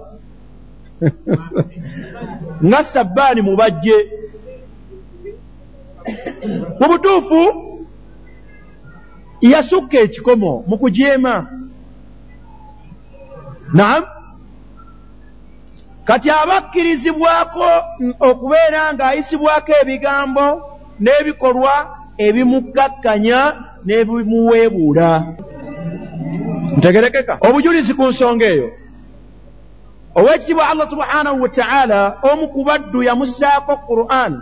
nga 2.66 2.80
sabbaani 2.92 3.40
mubajje 3.49 3.97
mu 6.80 6.86
butuufu 6.88 7.40
yasukka 9.40 9.98
ekikomo 9.98 10.64
mu 10.66 10.78
kujeema. 10.78 11.46
Naam. 13.74 14.05
Kati 16.05 16.30
aba 16.30 16.57
akkirizibwako 16.57 17.64
okubeera 18.20 18.92
ng'ayisibwako 18.92 19.72
ebigambo 19.82 20.46
n'ebikolwa 21.00 21.74
ebimukkakkanya 22.18 23.40
n'ebimuweebuula. 23.84 25.11
Ntegerekeka. 26.76 27.38
Obujulizi 27.40 27.94
ku 27.94 28.05
nsonga 28.09 28.46
eyo. 28.46 28.68
Owekitiibwa 30.14 30.68
allah 30.68 30.86
subhanahu 30.90 31.42
wataala 31.42 32.00
omu 32.22 32.48
ku 32.48 32.64
baddu 32.64 33.02
yamussaako 33.02 33.76
quran 33.76 34.32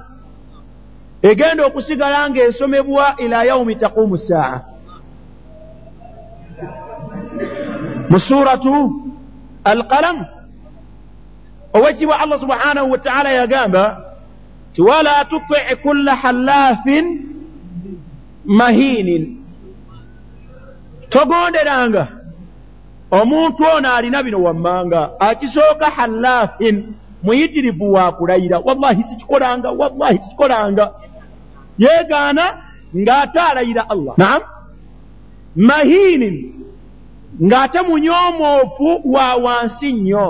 egenda 1.23 1.67
okusigala 1.67 2.31
ng'esomebwa 2.31 3.15
ila 3.19 3.45
yaumi 3.45 3.75
taquumu 3.77 4.19
saa 4.19 4.61
mu 8.11 8.19
suratu 8.21 8.75
alqalamu 9.65 10.25
owekitiibwa 11.73 12.21
allah 12.21 12.39
subhanahu 12.39 12.91
wataala 12.91 13.31
yagamba 13.33 13.85
ti 14.73 14.83
wala 14.83 15.25
tuti 15.25 15.77
kulla 15.83 16.17
hallaafin 16.17 17.07
mahiinin 18.45 19.39
togonderanga 21.09 22.09
omuntu 23.11 23.65
ono 23.77 23.95
alina 23.95 24.23
bino 24.23 24.43
wammanga 24.43 25.21
akisooka 25.21 25.87
hallaafin 25.91 26.95
muyitirivu 27.23 27.93
wa 27.93 28.13
kulayira. 28.13 28.59
Wallahi 28.59 29.03
sikikolanga 29.03 29.71
wallahi 29.71 30.19
sikikolanga 30.23 30.93
yeegaana 31.83 32.45
ng'ate 32.97 33.41
alayira 33.51 33.83
allah. 33.93 34.15
Naam. 34.19 34.43
Mahiinin 35.57 36.37
ng'ate 37.47 37.81
munyoomoofu 37.89 38.89
wa 39.15 39.27
wansi 39.45 39.93
nnyo. 39.93 40.29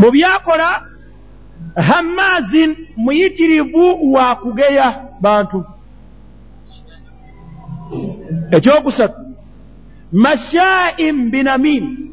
Mu 0.00 0.08
byakola 0.10 0.82
hammazin 1.76 2.76
muyitirivu 2.96 4.12
wa 4.12 4.36
kugeya 4.36 5.04
bantu. 5.20 5.64
Ekyokusatu 8.56 9.20
mashaim 10.12 11.30
binamim 11.30 12.07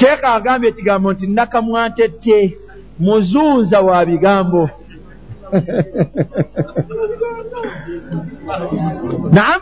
sheekha 0.00 0.34
agambye 0.34 0.68
ekigambo 0.70 1.12
nti 1.12 1.26
nakamwantette 1.26 2.38
muzunza 3.04 3.78
wa 3.80 4.06
bigambo. 4.08 4.62
Naam. 9.36 9.60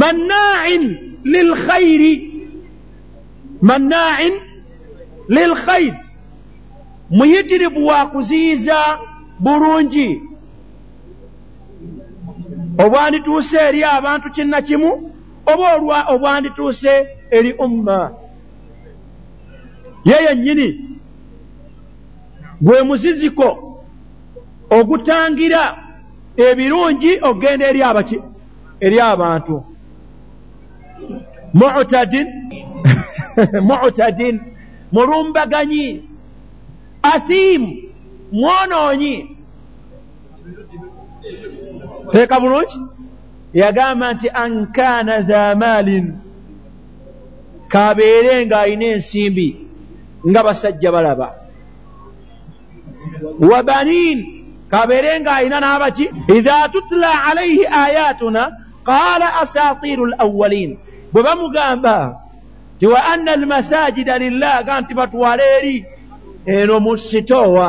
Mannain 0.00 0.82
lilkhairi 1.24 2.12
mannain 3.62 4.34
lilkhair 5.28 5.94
muyitirivu 7.10 7.86
wa 7.86 8.06
kuziyiza 8.06 8.98
bulungi. 9.38 10.22
Obwandituuse 12.78 13.58
eri 13.68 13.84
abantu 13.84 14.30
kinnakimu 14.30 14.90
oba 15.46 16.04
obwandituuse 16.12 16.92
eri 17.30 17.52
umma 17.52 18.10
ye 20.06 20.16
yennyini 20.26 20.68
gwe 22.60 22.82
muziziko 22.82 23.48
ogutangira 24.70 25.62
ebirungi 26.46 27.12
okgenda 27.28 27.64
eri 27.70 27.80
abaki 27.82 28.18
eri 28.80 28.98
abantu. 29.00 29.64
Mutadin 31.58 32.28
mutadin 33.68 34.36
mulumbaganyi 34.92 35.86
athimu 37.02 37.70
mwonoonyi. 38.32 39.36
Teeka 42.12 42.40
bulungi? 42.40 42.78
Yagamba 43.54 44.12
nti 44.12 44.28
ankaana 44.30 45.20
dha 45.20 45.54
maalin 45.54 46.06
kabeere 47.68 48.46
ng'alina 48.46 48.84
ensimbi 48.84 49.65
nga 50.24 50.40
basajja 50.42 50.92
balaba. 50.92 51.28
Wa 53.40 53.62
baniin 53.62 54.18
kabeere 54.70 55.20
ng'alina 55.20 55.60
n'abaki 55.60 56.10
idha 56.36 56.68
tutla 56.72 57.10
alaihi 57.30 57.66
ayatuna 57.66 58.50
qaala 58.84 59.40
asaatiiru 59.42 60.06
lawaliin 60.06 60.78
bwe 61.12 61.22
bamugamba 61.22 62.20
ti 62.78 62.86
wa 62.86 63.00
anna 63.12 63.32
almasajida 63.32 64.18
lillah 64.18 64.58
aga 64.60 64.80
nti 64.80 64.94
batwale 64.94 65.44
eri 65.58 65.76
eno 66.46 66.80
mu 66.80 66.96
sitoowa. 66.96 67.68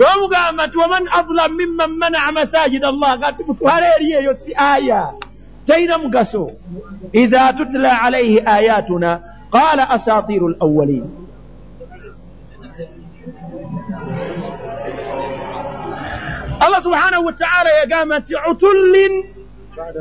Bamugamba 0.00 0.66
nti 0.66 0.76
waman 0.78 1.04
adlam 1.18 1.52
miman 1.56 1.90
manaa 2.00 2.32
masajid 2.32 2.84
allah 2.84 3.10
aga 3.16 3.30
nti 3.32 3.42
mutwale 3.48 3.86
eri 3.96 4.08
eyo 4.12 4.34
si 4.34 4.52
aya 4.54 5.12
terina 5.68 5.98
mugaso 5.98 6.52
idha 7.12 7.52
tutla 7.52 8.02
alaihi 8.02 8.42
ayatuna 8.46 9.20
qaala 9.52 9.90
asaatiiru 9.90 10.48
lawaliin 10.48 11.10
allah 16.60 16.82
subhanahu 16.82 17.26
wataala 17.26 17.70
yagamba 17.70 18.18
nti 18.18 18.34
utullin 18.50 19.24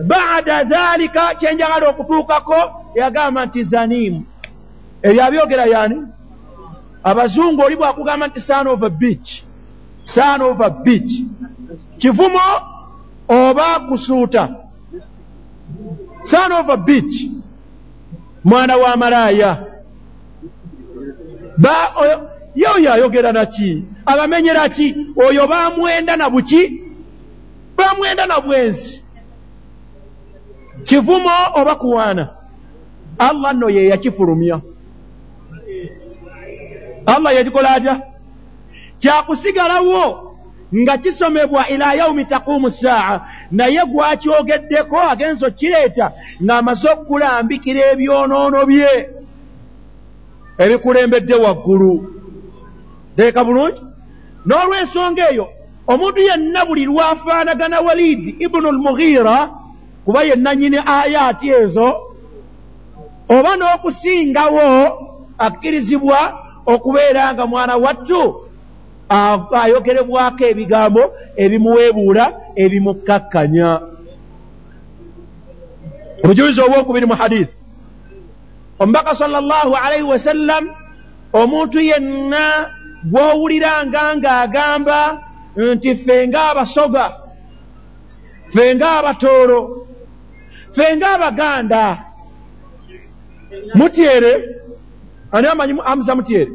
bada 0.08 0.64
dhalika 0.64 1.36
kyenjagala 1.36 1.90
okutuukako 1.90 2.60
yagamba 2.96 3.46
nti 3.46 3.64
zanimu 3.64 4.26
ebyo 5.02 5.26
abyogera 5.26 5.66
yani 5.66 5.98
abazungu 7.04 7.62
oli 7.62 7.76
bwakugamba 7.76 8.28
nti 8.28 8.40
son 8.40 8.68
of 8.68 8.84
a 8.84 8.90
beach 8.90 9.44
son 10.04 10.42
of 10.42 10.62
a 10.62 10.70
beach 10.70 11.14
kivumo 11.98 12.40
oba 13.28 13.80
kusuuta 13.80 14.67
son 16.28 16.52
of 16.52 16.70
a 16.70 16.78
beach 16.78 17.16
mwana 18.44 18.78
wa 18.78 18.98
malaaya 18.98 19.52
ye 22.58 22.68
oyo 22.76 22.94
ayogera 22.94 23.32
naki 23.32 23.84
abamenyera 24.06 24.70
ki? 24.70 24.96
Oyo 25.16 25.48
bamwenda 25.48 26.18
na 26.18 26.30
buki? 26.30 26.82
Bamwenda 27.78 28.26
na 28.26 28.42
bwenzi. 28.42 29.04
Kivumo 30.84 31.30
oba 31.56 31.76
kuwaana 31.76 32.30
allah 33.20 33.54
nno 33.54 33.70
ye 33.70 33.88
yakifulumya. 33.88 34.62
Allah 37.06 37.36
yakikola 37.36 37.70
atya? 37.72 38.02
Kyakusigalawo 39.00 40.36
nga 40.76 40.98
kisomebwa 40.98 41.70
ila 41.70 41.94
yaumi 41.94 42.26
taquumu 42.26 42.72
saa 42.72 43.22
naye 43.52 43.82
gwakyogeddeko 43.92 44.96
agenza 45.12 45.48
okkireeta 45.48 46.12
ng'amaze 46.44 46.88
okukulambikira 46.94 47.82
ebyonoono 47.92 48.60
bye 48.70 48.94
ebikulembedde 50.64 51.36
waggulu. 51.44 51.94
Teeka 53.16 53.44
bulungi? 53.44 53.82
N'olw'ensonga 54.48 55.24
eyo 55.32 55.46
omuntu 55.88 56.20
yenna 56.28 56.66
buli 56.66 56.86
lwafaanagana 56.86 57.80
walidi 57.82 58.30
ibunu 58.40 58.72
lmughiira 58.72 59.50
kuba 60.06 60.24
yenna 60.24 60.56
nyini 60.56 60.78
ayaati 60.86 61.48
ezo 61.50 61.88
oba 63.30 63.52
n'okusingawo 63.56 64.68
akkirizibwa 65.38 66.20
okubeera 66.66 67.34
nga 67.34 67.46
mwana 67.48 67.76
wattu 67.76 68.47
ayogerebwako 69.10 70.44
ebigambo 70.52 71.04
ebimuweebuula 71.44 72.26
ebimukkakkanya. 72.56 73.70
Obujulizi 76.24 76.62
obwokubiri 76.62 77.06
mu 77.06 77.16
hadisi 77.16 77.54
omubaka 78.80 79.16
sala 79.16 79.42
llahu 79.42 79.76
alaihi 79.76 80.04
wasallam 80.04 80.64
omuntu 81.34 81.80
yenna 81.80 82.46
gw'owuliranga 83.12 84.02
ng'agamba 84.18 85.00
nti 85.56 85.96
ffe 85.96 86.28
ng'abasoga 86.28 87.06
ffe 88.52 88.64
ng'abatoolo 88.76 89.60
ffe 90.74 90.86
ng'abaganda 90.98 91.84
mutyere. 93.78 94.34
Ani 95.32 95.48
amanyi 95.48 95.74
hamuza 95.86 96.16
mutyere 96.16 96.52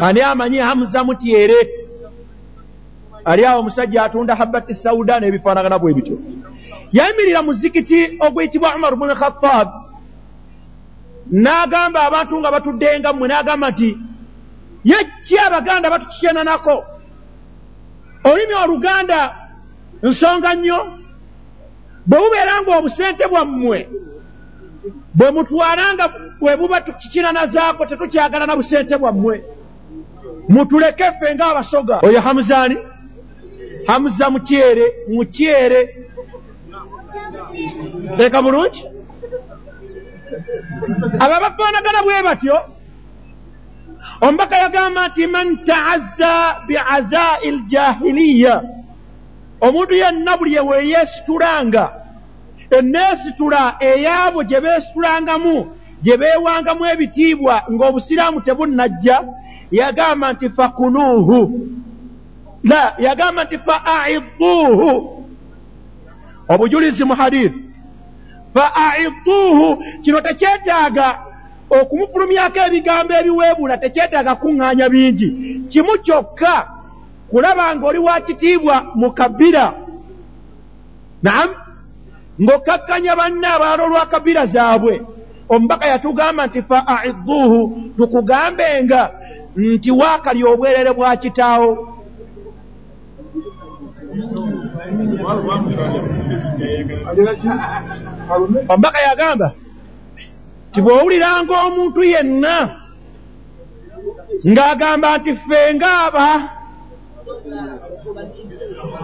ani 0.00 0.20
amanyi 0.20 0.58
hamuza 0.58 1.04
mutyere 1.04 1.58
ali 3.24 3.44
awo 3.44 3.60
omusajja 3.60 4.04
atunda 4.04 4.34
habati 4.34 4.74
sauda 4.74 5.20
n'ebifaanagana 5.20 5.78
bwe 5.78 5.94
bityo. 5.94 6.18
Yayimirira 6.92 7.42
muzikiti 7.42 8.18
oguyitibwa 8.20 8.76
umar 8.76 8.96
bnu 8.96 9.14
khatab 9.14 9.68
n'agamba 11.32 12.00
abantu 12.02 12.34
nga 12.40 12.50
batudde 12.50 12.98
nga 12.98 13.12
mmwe 13.12 13.28
n'agamba 13.28 13.70
nti 13.70 13.90
yeki 14.84 15.34
abaganda 15.46 15.90
batukikyenanako 15.90 16.76
olulimi 18.24 18.54
oluganda 18.54 19.18
nsonga 20.02 20.54
nnyo? 20.54 20.80
Bwe 22.06 22.18
bubeera 22.22 22.62
nga 22.62 22.78
obusente 22.78 23.24
bwammwe 23.26 23.78
bwe 25.14 25.30
mutwalanga 25.30 26.04
bwe 26.40 26.56
buba 26.56 26.80
kikinanazaako 26.80 27.86
tetukyagala 27.86 28.46
na 28.46 28.56
busente 28.56 28.96
bwammwe 28.96 29.55
mutuleke 30.48 31.04
ffe 31.04 31.34
ng'abasoga. 31.34 31.98
Oyo 32.02 32.20
hamuzaani 32.20 32.76
hamuza 33.86 34.30
mukyere 34.30 34.86
mukyere. 35.08 35.80
Teeka 38.16 38.42
bulungi. 38.42 38.82
Abo 41.22 41.34
abafaanagana 41.34 42.02
bwe 42.02 42.22
batyo 42.22 42.56
omubaka 44.20 44.56
yagamba 44.56 45.08
nti 45.08 45.26
man 45.26 45.48
taazza 45.64 46.56
biazai 46.66 47.50
ljahiliya 47.50 48.54
omuntu 49.60 49.94
yenna 49.94 50.36
buli 50.36 50.54
yeweyeesitulanga 50.54 51.84
enneesitula 52.70 53.76
eyaabo 53.80 54.44
gye 54.44 54.60
beesitulangamu 54.60 55.56
gye 56.02 56.16
beewangamu 56.16 56.82
ebitiibwa 56.92 57.54
ng'obusiraamu 57.72 58.40
tebunnajja 58.40 59.16
yagamba 59.70 60.32
nti 60.32 60.50
fakunuuhu 60.50 61.60
la 62.64 62.94
yagamba 62.98 63.44
nti 63.44 63.58
fa 63.58 63.84
aiduuhu 63.84 65.16
obujulizi 66.48 67.04
mu 67.04 67.14
hadithi. 67.14 67.60
Fa 68.54 68.74
aiduuhu 68.74 69.82
kino 70.02 70.20
tekyetaaga 70.20 71.18
okumufulumyako 71.70 72.58
ebigambo 72.66 73.12
ebiweebuula 73.20 73.76
tekyetaaga 73.78 74.34
kuŋŋaanya 74.34 74.88
bingi. 74.88 75.28
Kimu 75.70 75.92
kyokka 76.04 76.54
kulaba 77.30 77.74
ng'oli 77.76 77.98
wa 77.98 78.20
kitiibwa 78.20 78.76
mu 78.94 79.10
kabira. 79.12 79.74
Naamu 81.22 81.54
ng'okkakkanya 82.40 83.16
banne 83.16 83.46
abaala 83.46 83.82
olwa 83.84 84.06
kabira 84.06 84.46
zaabwe. 84.46 84.94
Omubaka 85.48 85.86
yatugamba 85.86 86.46
nti 86.46 86.62
fa 86.62 86.78
aiduuhu 86.86 87.60
tukugambenga 87.96 89.10
nti 89.56 89.90
waakali 89.90 90.44
obwerere 90.44 90.92
bwa 90.92 91.16
kitaawo. 91.16 91.70
Omubaka 98.68 99.00
yagamba 99.08 99.48
nti 100.70 100.78
bw'owuliranga 100.84 101.54
omuntu 101.66 102.00
yenna 102.12 102.56
ng'agamba 104.50 105.08
nti 105.18 105.32
ffe 105.40 105.60
ngaaba 105.74 106.26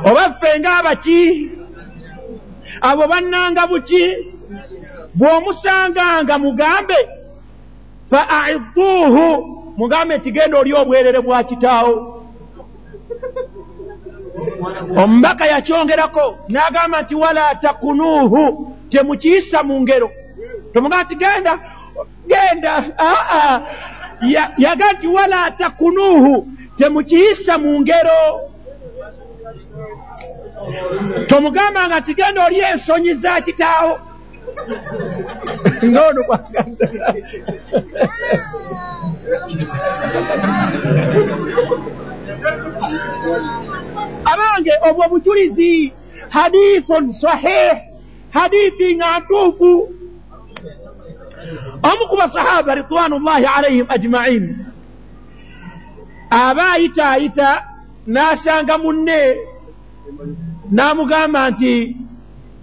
oba 0.08 0.24
ffe 0.32 0.50
ngaabaki 0.60 1.20
abo 2.88 3.02
bannanga 3.10 3.62
buki 3.70 4.02
bw'omusanganga 5.18 6.34
mugambe 6.44 6.98
fa 8.10 8.20
aiduuhu 8.38 9.28
mugambe 9.76 10.18
nti 10.18 10.30
genda 10.32 10.58
oli 10.58 10.72
obwerere 10.74 11.20
bwa 11.20 11.44
kitaawo. 11.44 12.18
Omubaka 14.96 15.46
yakyongerako 15.46 16.38
n'agamba 16.48 17.02
nti 17.02 17.14
wala 17.14 17.54
takunuuhu 17.54 18.76
temukiyisa 18.90 19.62
mu 19.62 19.80
ngero. 19.80 20.10
Tomugamba 20.72 21.04
nti 21.04 21.14
genda 21.16 21.58
genda 22.28 22.72
aa 22.98 23.60
yaga 24.58 24.92
nti 24.92 25.06
wala 25.06 25.50
takunuuhu 25.50 26.48
temukiyisa 26.78 27.58
mu 27.58 27.80
ngero. 27.80 28.20
Tomugambanga 31.26 32.00
nti 32.00 32.14
genda 32.14 32.46
oli 32.46 32.58
ensonyi 32.60 33.14
za 33.14 33.40
kitaawo 33.40 33.98
ng'ono 35.90 36.20
kwaganda 36.28 36.86
abange 44.32 44.72
obwo 44.88 45.04
bujulizi 45.10 45.92
hadithun 46.34 47.12
sahih 47.12 47.72
hadithi 48.30 48.96
nga 48.96 49.20
ntuufu 49.20 49.72
omu 51.82 52.04
ku 52.10 52.14
basahaba 52.16 52.74
ridwanullahi 52.74 53.46
alaihim 53.56 53.86
ajmain. 53.88 54.44
Aba 56.30 56.64
ayita 56.78 57.04
ayita 57.10 57.50
n'asanga 58.06 58.78
munne 58.78 59.20
n'amugamba 60.72 61.40
nti 61.50 61.74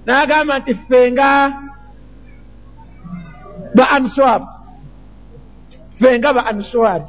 n'agamba 0.05 0.53
nti 0.59 0.73
ffenga 0.79 1.29
ba 3.75 3.89
answab. 3.89 4.41
Ffenga 5.99 6.33
ba 6.33 6.45
answad 6.45 7.03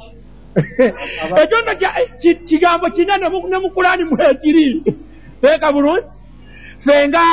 ekyo 1.41 1.57
nno 1.61 1.73
kigambo 2.47 2.89
kinene 2.89 3.29
ne 3.49 3.57
mu 3.57 3.69
kulani 3.69 4.03
mwekiri 4.03 4.83
teeka 5.41 5.71
bulungi. 5.71 6.07
Ffenga 6.79 7.23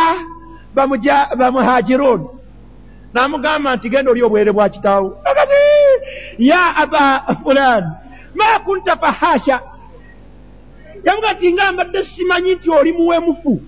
bamuhajirun 1.36 2.28
n'amugamba 3.14 3.76
nti 3.76 3.88
genda 3.90 4.10
oli 4.10 4.22
obwere 4.22 4.52
bwa 4.52 4.68
kitaawo. 4.68 5.18
Agati 5.24 5.54
ya 6.38 6.76
aba 6.76 7.36
fulan 7.42 7.84
ma 8.34 8.58
kunta 8.64 8.96
fahasha. 8.96 9.60
Yavuga 11.04 11.32
nti 11.32 11.52
nga 11.52 11.72
mbadde 11.72 12.04
simanyi 12.04 12.54
nti 12.54 12.70
oli 12.70 12.92
muwemufu. 12.92 13.60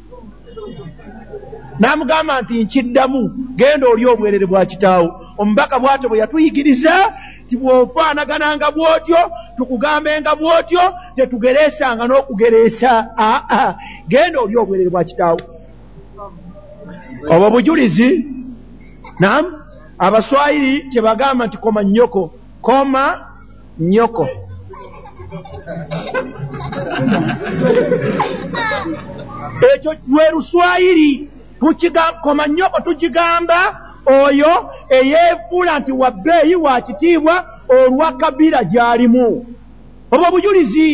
N'amugamba 1.81 2.43
nti 2.43 2.65
nkiddamu 2.65 3.29
genda 3.57 3.89
oli 3.89 4.07
obwerere 4.07 4.47
bwa 4.47 4.67
kitaawo 4.67 5.27
omubaka 5.41 5.77
bw'atyo 5.79 6.09
bwe 6.09 6.21
yatuyigiriza 6.23 6.95
ti 7.49 7.55
bw'ofaanagananga 7.61 8.69
bw'otyo 8.77 9.21
tukugambenga 9.57 10.33
bw'otyo 10.41 10.83
tetugereesanga 11.17 12.05
n'okugereesa. 12.07 12.91
Aa 13.19 13.75
genda 14.11 14.41
oli 14.41 14.57
obwerere 14.57 14.91
bwa 14.91 15.05
kitaawo. 15.09 15.41
Obwo 17.33 17.47
bujulizi 17.51 18.09
nam 19.21 19.45
abaswayiri 19.99 20.73
kyebagamba 20.91 21.47
nti 21.47 21.57
koma 21.59 21.83
nnyoko 21.83 22.23
koma 22.67 23.05
nnyoko. 23.81 24.25
Ekyo 29.75 29.93
lwe 30.09 30.31
luswayiri 30.33 31.11
koma 32.23 32.47
nnyoko 32.47 32.81
tukigamba 32.81 33.90
oyo 34.07 34.71
eyeefuula 34.89 35.79
nti 35.79 35.93
wabbeeyi 35.93 36.55
wa 36.55 36.81
kitiibwa 36.81 37.47
olwa 37.69 38.13
kabira 38.13 38.65
gy'alimu. 38.65 39.47
Obwo 40.11 40.31
bujulizi 40.31 40.89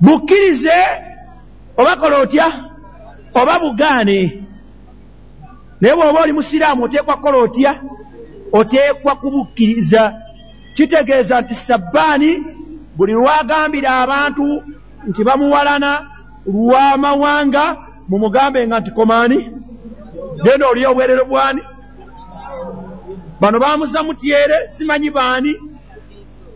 bukkirize 0.00 0.78
oba 1.76 1.96
kola 1.96 2.18
otya? 2.18 2.46
Oba 3.34 3.58
bugaane? 3.58 4.42
Naye 5.80 5.94
bw'oba 5.94 6.20
oli 6.22 6.32
musiraamu 6.32 6.84
oteekwa 6.84 7.16
kukola 7.16 7.38
otya? 7.38 7.80
Oteekwa 8.52 9.16
kubukkiriza. 9.16 10.14
Kitegeeza 10.74 11.40
nti 11.40 11.54
sabbaani 11.54 12.44
buli 12.96 13.12
lwagambira 13.12 13.90
abantu 13.98 14.62
nti 15.08 15.24
bamuwalana 15.24 16.06
lw'amawanga 16.46 17.76
mumugambe 18.08 18.66
nga 18.66 18.80
nti 18.80 18.90
komaani 18.90 19.50
genda 20.42 20.68
oli 20.68 20.86
obwerere 20.86 21.24
bwani. 21.24 21.62
Bano 23.40 23.58
bamuza 23.58 24.02
mutyere 24.02 24.68
simanyi 24.68 25.10
baani. 25.10 25.56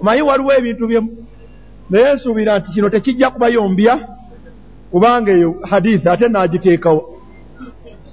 Omanyi 0.01 0.22
waliwo 0.22 0.53
ebintu 0.53 0.87
bye 0.87 1.03
naye 1.91 2.12
nsuubira 2.14 2.59
nti 2.59 2.72
kino 2.72 2.89
tekijja 2.91 3.30
kubayombya 3.30 4.09
kubanga 4.91 5.32
eyo 5.32 5.55
hadithi 5.70 6.09
ate 6.09 6.28
naagiteekawo 6.28 7.18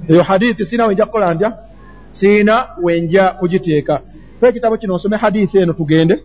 eyo 0.09 0.23
hadithi 0.23 0.65
siina 0.65 0.85
wenja 0.85 1.05
kukola 1.05 1.33
ntya? 1.33 1.57
Siina 2.11 2.67
wenja 2.81 3.29
kugiteeka. 3.29 4.01
Fe 4.39 4.47
ekitabo 4.47 4.77
kino 4.77 4.95
nsome 4.95 5.17
hadithi 5.17 5.57
eno 5.57 5.73
tugende. 5.73 6.23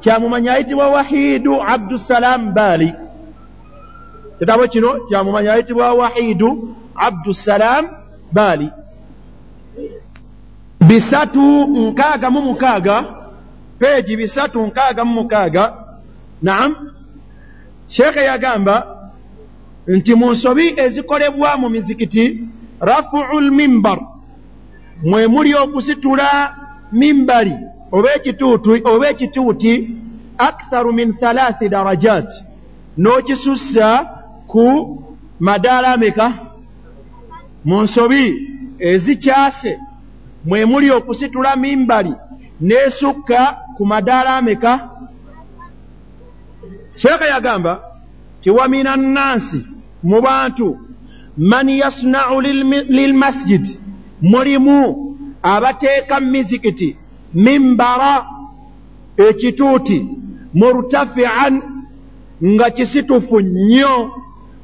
Kyamumanya 0.00 0.52
ayitibwa 0.52 0.90
wahidu 0.90 1.62
abdussalaamu 1.62 2.52
baali 2.52 2.94
kitabo 4.38 4.66
kino 4.68 5.00
kyamumanya 5.08 5.52
ayitibwa 5.52 5.94
wahidu 5.94 6.76
abdussalaamu 6.96 7.88
baali 8.32 8.68
bisatu 10.88 11.42
nkaaga 11.66 12.30
mu 12.30 12.40
mukaaga 12.42 12.96
peegi 13.78 14.16
bisatu 14.16 14.66
nkaaga 14.66 15.04
mu 15.04 15.12
mukaaga. 15.22 15.74
Naam. 16.42 16.76
Sheekhe 17.88 18.20
yagamba 18.24 18.74
nti 19.86 20.14
mu 20.14 20.30
nsobi 20.32 20.74
ezikolebwa 20.76 21.56
mu 21.56 21.68
mizikiti 21.68 22.24
rafuu 22.80 23.40
lmimbar 23.40 24.00
mwe 25.02 25.26
muli 25.26 25.54
okusitula 25.54 26.28
mimbali 26.92 27.54
oba 27.92 29.08
ekituuti 29.10 29.72
aktharu 30.38 30.92
min 30.92 31.12
thalaathi 31.20 31.68
darajat 31.68 32.28
n'okisussa 32.98 33.88
ku 34.46 34.64
madaala 35.40 35.92
ameka 35.92 36.32
mu 37.64 37.82
nsobi 37.82 38.24
ezikyase 38.78 39.78
mwe 40.44 40.64
muli 40.64 40.90
okusitula 40.90 41.56
mimbali 41.56 42.12
n'esukka 42.60 43.40
ku 43.76 43.86
madaala 43.86 44.36
ameka? 44.36 44.72
Sheeka 46.96 47.26
yagamba 47.26 47.82
ti 48.40 48.50
wa 48.50 48.68
mina 48.68 48.96
nnansi 48.96 49.66
mu 50.02 50.20
bantu 50.20 50.78
man 51.36 51.68
yasnau 51.68 52.40
lilmasjid 52.96 53.66
mulimu 54.22 55.16
abateeka 55.42 56.20
mizikiti 56.20 56.96
mimbara 57.34 58.26
ekituuti 59.16 60.06
murtafian 60.54 61.62
nga 62.44 62.70
kisitufu 62.70 63.40
nnyo. 63.40 64.10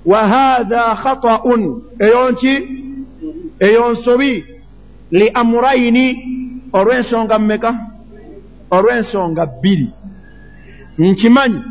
Wa 0.05 0.29
haatha 0.29 0.97
khata'un 1.03 1.83
eyo 1.99 2.31
nki 2.31 2.80
eyo 3.61 3.91
nsobi 3.91 4.45
li 5.11 5.27
amurayini 5.41 6.07
olw'ensonga 6.79 7.39
mmeka 7.39 7.71
olw'ensonga 8.77 9.43
bbiri. 9.47 9.89
Nkimanyi 10.99 11.63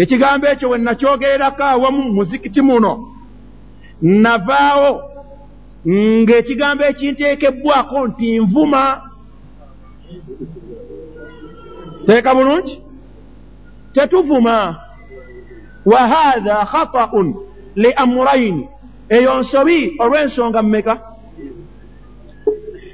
ekigambo 0.00 0.46
ekyo 0.52 0.66
we 0.70 0.78
nakyogererako 0.78 1.62
awamu 1.72 2.02
muzikiti 2.16 2.60
muno 2.68 2.92
navaawo 4.22 4.90
ng'ekigambo 5.86 6.82
ekinteekebbwako 6.90 7.98
nti 8.08 8.26
nvuma. 8.42 8.82
Teeka 12.06 12.34
bulungi? 12.34 12.74
Tetuvuma. 13.92 14.56
Wa 15.90 16.00
haatha 16.12 16.56
khata'un 16.72 17.28
li 17.76 17.90
amurayini 18.02 18.64
eyo 19.08 19.38
nsobi 19.40 19.96
olw'ensonga 19.98 20.62
mmeka? 20.62 20.94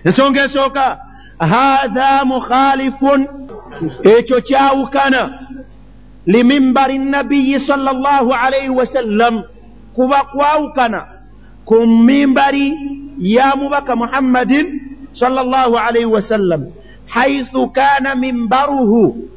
Ensonga 0.05 0.45
esooka 0.45 0.99
haatha 1.39 2.25
mukhalifun 2.25 3.21
ekyo 4.05 4.41
kyawukana. 4.41 5.23
Limimbari 6.27 6.99
nabiyi 6.99 7.61
sala 7.61 7.93
llahu 7.93 8.33
alaihi 8.33 8.69
wasallam 8.69 9.43
kuba 9.95 10.25
kwawukana 10.25 11.07
ku 11.65 11.87
mimbari 11.87 12.73
ya 13.19 13.57
mubaka 13.57 13.97
muhammadin 13.97 14.81
sala 15.13 15.45
llahu 15.45 15.77
alaihi 15.79 16.07
wasallam 16.07 16.67
haithu 17.07 17.69
kaana 17.71 18.15
mimbaruhu. 18.15 19.29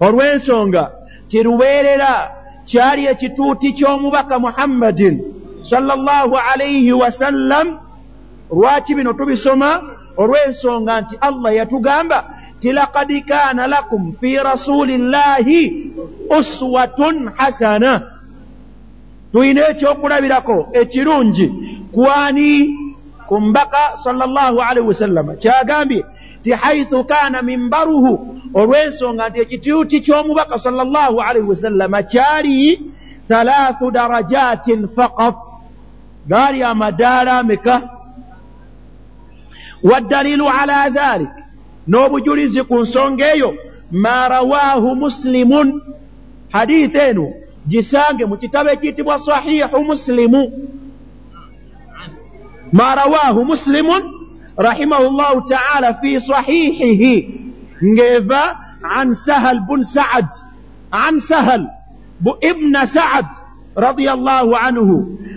Olw'ensonga 0.00 0.90
kirubeerera 1.28 2.30
kyali 2.66 3.06
ekituuti 3.06 3.72
ky'omubaka 3.72 4.38
muhammadin 4.38 5.14
sala 5.74 5.96
llahu 5.96 6.36
alaihi 6.36 6.92
wasallam 6.92 7.78
lwaki 8.50 8.94
bino 8.94 9.12
tubisoma? 9.12 9.82
Olw'ensonga 10.16 11.00
nti 11.00 11.16
allah 11.20 11.50
yatugamba 11.56 12.18
ti 12.60 12.72
lakad 12.72 13.10
kaana 13.26 13.66
lakum 13.66 14.12
fi 14.20 14.38
rasulillahi 14.38 15.62
uswatun 16.38 17.30
hasana. 17.36 18.02
Tulina 19.32 19.68
ekyokulabirako 19.68 20.68
ekirungi 20.72 21.46
kwani 21.92 22.50
ku 23.26 23.40
mbaka 23.40 23.96
sala 23.96 24.26
llahu 24.26 24.62
alaihi 24.62 24.88
wasallama 24.88 25.34
kyagambye 25.34 26.04
ti 26.42 26.50
haithu 26.52 27.04
kaana 27.04 27.42
mimbaruhu 27.42 28.12
olw'ensonga 28.54 29.28
nti 29.28 29.38
ekituuti 29.40 30.00
ky'omubaka 30.00 30.58
sala 30.58 30.84
llahu 30.84 31.20
alaihi 31.20 31.48
wasallama 31.48 32.02
kyali 32.02 32.80
thalaathu 33.28 33.90
darajatin 33.90 34.88
faqat 34.96 35.53
gaali 36.27 36.63
amadaala 36.63 37.39
ameka 37.39 37.89
waddaliilu 39.83 40.49
ala 40.49 40.89
dhalik 40.89 41.29
n'obujulizi 41.87 42.61
ku 42.69 42.75
nsonga 42.83 43.25
eyo 43.33 43.49
ma 43.91 44.27
rawaahu 44.27 44.95
muslimun 44.95 45.67
hadithi 46.53 46.97
eno 47.09 47.27
gisange 47.67 48.23
mu 48.25 48.35
kitabo 48.37 48.69
ekiyitibwa 48.69 49.19
sahihu 49.19 49.83
muslimu 49.83 50.41
ma 52.77 52.95
rawaahu 52.95 53.45
muslimun 53.45 54.01
rahimahu 54.57 55.05
llahu 55.17 55.41
taala 55.49 55.93
fi 56.01 56.19
sahihihi 56.19 57.15
ng'eva 57.83 58.43
an 58.99 59.13
sahal 59.15 59.59
bun 59.67 59.83
saad 59.83 60.27
an 60.91 61.19
sahal 61.19 61.63
ibna 62.41 62.85
saad 62.85 63.25
رضي 63.77 64.11
الله 64.11 64.59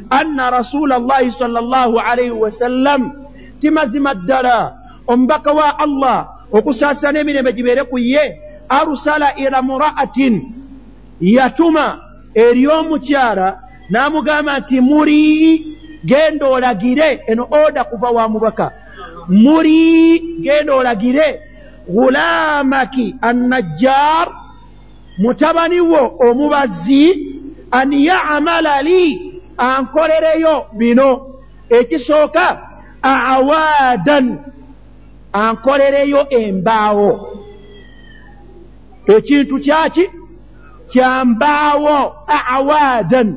anna 0.09 0.49
rasulallahi 0.49 1.31
salllah 1.31 1.91
alaihi 2.11 2.31
wasallam 2.31 3.11
timazima 3.59 4.13
ddala 4.13 4.75
omubaka 5.07 5.53
wa 5.53 5.79
allah 5.79 6.27
okusaasaana 6.51 7.19
emirembe 7.19 7.53
gibeere 7.53 7.83
ku 7.83 7.97
ye 7.99 8.41
arusala 8.69 9.35
ila 9.35 9.61
muraatin 9.61 10.53
yatuma 11.21 11.99
eri 12.35 12.67
omukyala 12.67 13.59
n'amugamba 13.89 14.59
nti 14.59 14.81
muli 14.81 15.77
genda 16.05 16.45
olagire 16.47 17.23
eno 17.27 17.47
oda 17.51 17.83
kuva 17.83 18.09
wa 18.09 18.29
mubaka 18.29 18.71
muli 19.27 20.19
genda 20.41 20.75
olagire 20.75 21.41
gulaamaki 21.87 23.15
annajjar 23.21 24.27
mutabani 25.17 25.79
wo 25.79 26.17
omubazzi 26.19 27.27
an 27.71 27.93
yamala 27.93 28.81
li 28.81 29.26
ankolereyo 29.57 30.65
bino. 30.77 31.09
Ekisooka 31.69 32.45
awaadan 33.01 34.39
ankolereyo 35.33 36.21
embaawo. 36.29 37.11
Ekintu 39.15 39.55
kyaki? 39.59 40.05
Kyambaawo 40.91 41.97
awaadan 42.55 43.29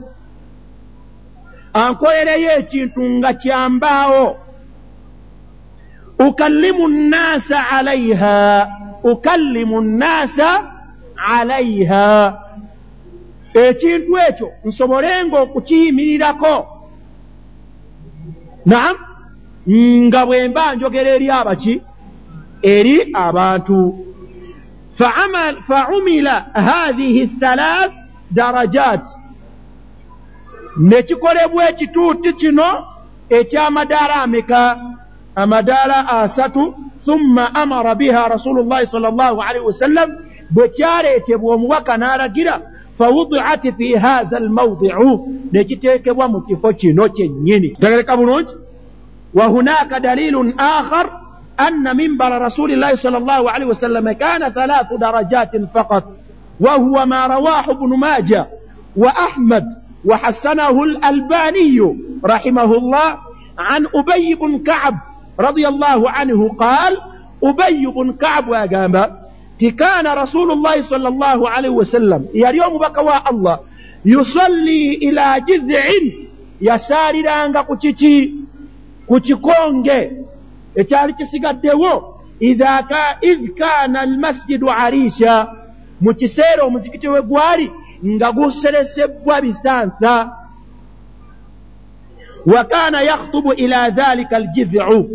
ankolereyo 1.75 2.51
ekintu 2.61 3.03
nga 3.19 3.31
kyambaawo 3.35 4.37
ukallimu 6.19 6.89
nnaasa 6.89 7.69
alaiha 7.71 8.69
ukallimu 9.03 9.81
nnaasa 9.81 10.49
alaiha 11.17 12.39
ekintu 13.55 14.13
ekyo 14.29 14.49
nsobolenga 14.65 15.37
okukiyimirirako 15.45 16.55
naam 18.67 18.97
nga 20.07 20.27
bwe 20.27 20.49
mba 20.49 20.75
njogera 20.75 21.11
eri 21.17 21.29
abaki 21.31 21.75
eri 22.63 23.13
abantu. 23.15 24.07
Faumila 25.69 26.47
hathihi 26.53 27.27
thalath 27.41 27.93
darajat. 28.31 29.05
Nekikolebwa 30.77 31.69
ekituuti 31.69 32.33
kino 32.33 32.87
ekyamadaala 33.29 34.15
ameka? 34.23 34.81
Amadaala 35.35 36.09
asatu 36.09 36.75
thumma 37.05 37.55
amara 37.55 37.95
biha 37.95 38.29
rasulu 38.29 38.63
llahi 38.65 38.87
sal 38.87 39.03
llahu 39.03 39.43
alaihi 39.43 39.67
wasallam 39.67 40.11
bwe 40.51 40.69
kyaleetebwa 40.69 41.55
omubaka 41.55 41.97
n'alagira 41.97 42.61
fawudiat 43.01 43.65
fi 43.79 43.89
hatha 43.97 44.37
almawdiu 44.37 45.13
nekiteekebwa 45.53 46.29
mu 46.29 46.39
kifo 46.47 46.69
kino 46.73 47.09
kyennyini 47.09 47.69
tegereka 47.81 48.17
bulungi 48.17 48.53
wahunaaka 49.35 50.01
dalilun 50.01 50.53
akhar 50.61 51.07
أن 51.61 51.97
منبر 51.97 52.43
رسول 52.43 52.73
الله 52.73 52.95
صلى 52.95 53.19
الله 53.21 53.51
عليه 53.51 53.67
وسلم 53.67 54.13
كان 54.13 54.41
ثلاث 54.49 54.89
درجات 54.97 55.53
فقط 55.75 56.05
وهو 56.61 57.07
ما 57.07 57.27
رواه 57.27 57.65
ابن 57.71 57.91
ماجه 58.01 58.49
وأحمد 58.97 59.65
وحسنه 60.05 60.83
الألباني 60.83 61.79
رحمه 62.25 62.71
الله 62.81 63.09
عن 63.59 63.83
أبي 63.95 64.35
بن 64.35 64.59
كعب 64.65 64.95
رضي 65.41 65.69
الله 65.69 66.11
عنه 66.11 66.49
قال 66.49 66.93
أبي 67.45 67.87
بن 67.87 68.13
كعب 68.13 68.49
وأجاب 68.49 68.95
كان 69.78 70.08
رسول 70.08 70.52
الله 70.52 70.82
صلى 70.82 71.08
الله 71.08 71.50
عليه 71.50 71.70
وسلم 71.70 72.26
يريوم 72.34 72.78
بكواء 72.78 73.30
الله 73.30 73.60
يصلي 74.06 74.96
إلى 74.96 75.42
جذع 75.48 75.86
يسار 76.62 77.16
لانك 77.16 77.68
كتشي 77.68 78.46
ku 79.08 79.20
kikonge 79.22 80.12
ekyali 80.76 81.14
kisigaddewo 81.14 82.22
idh 82.40 83.50
kaana 83.58 84.02
almasjidu 84.02 84.70
ariisha 84.70 85.48
mu 86.02 86.14
kiseera 86.14 86.64
omuzikiti 86.64 87.08
we 87.08 87.22
gwali 87.22 87.72
nga 88.06 88.32
guseresebwa 88.32 89.42
bisansa 89.42 90.14
wa 92.46 92.64
kaana 92.64 93.02
yakhtubu 93.02 93.54
ila 93.54 93.90
dhalika 93.90 94.38
aljidhu 94.38 95.10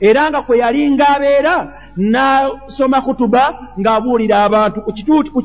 era 0.00 0.30
nga 0.30 0.42
kwe 0.42 0.58
yali 0.58 0.90
ng'abeera 0.90 1.56
n'asoma 1.97 3.01
khutuba 3.01 3.75
ng'abuulira 3.79 4.43
abantu 4.43 4.81
ku 4.81 4.91
kituuti 4.93 5.29
ku 5.29 5.41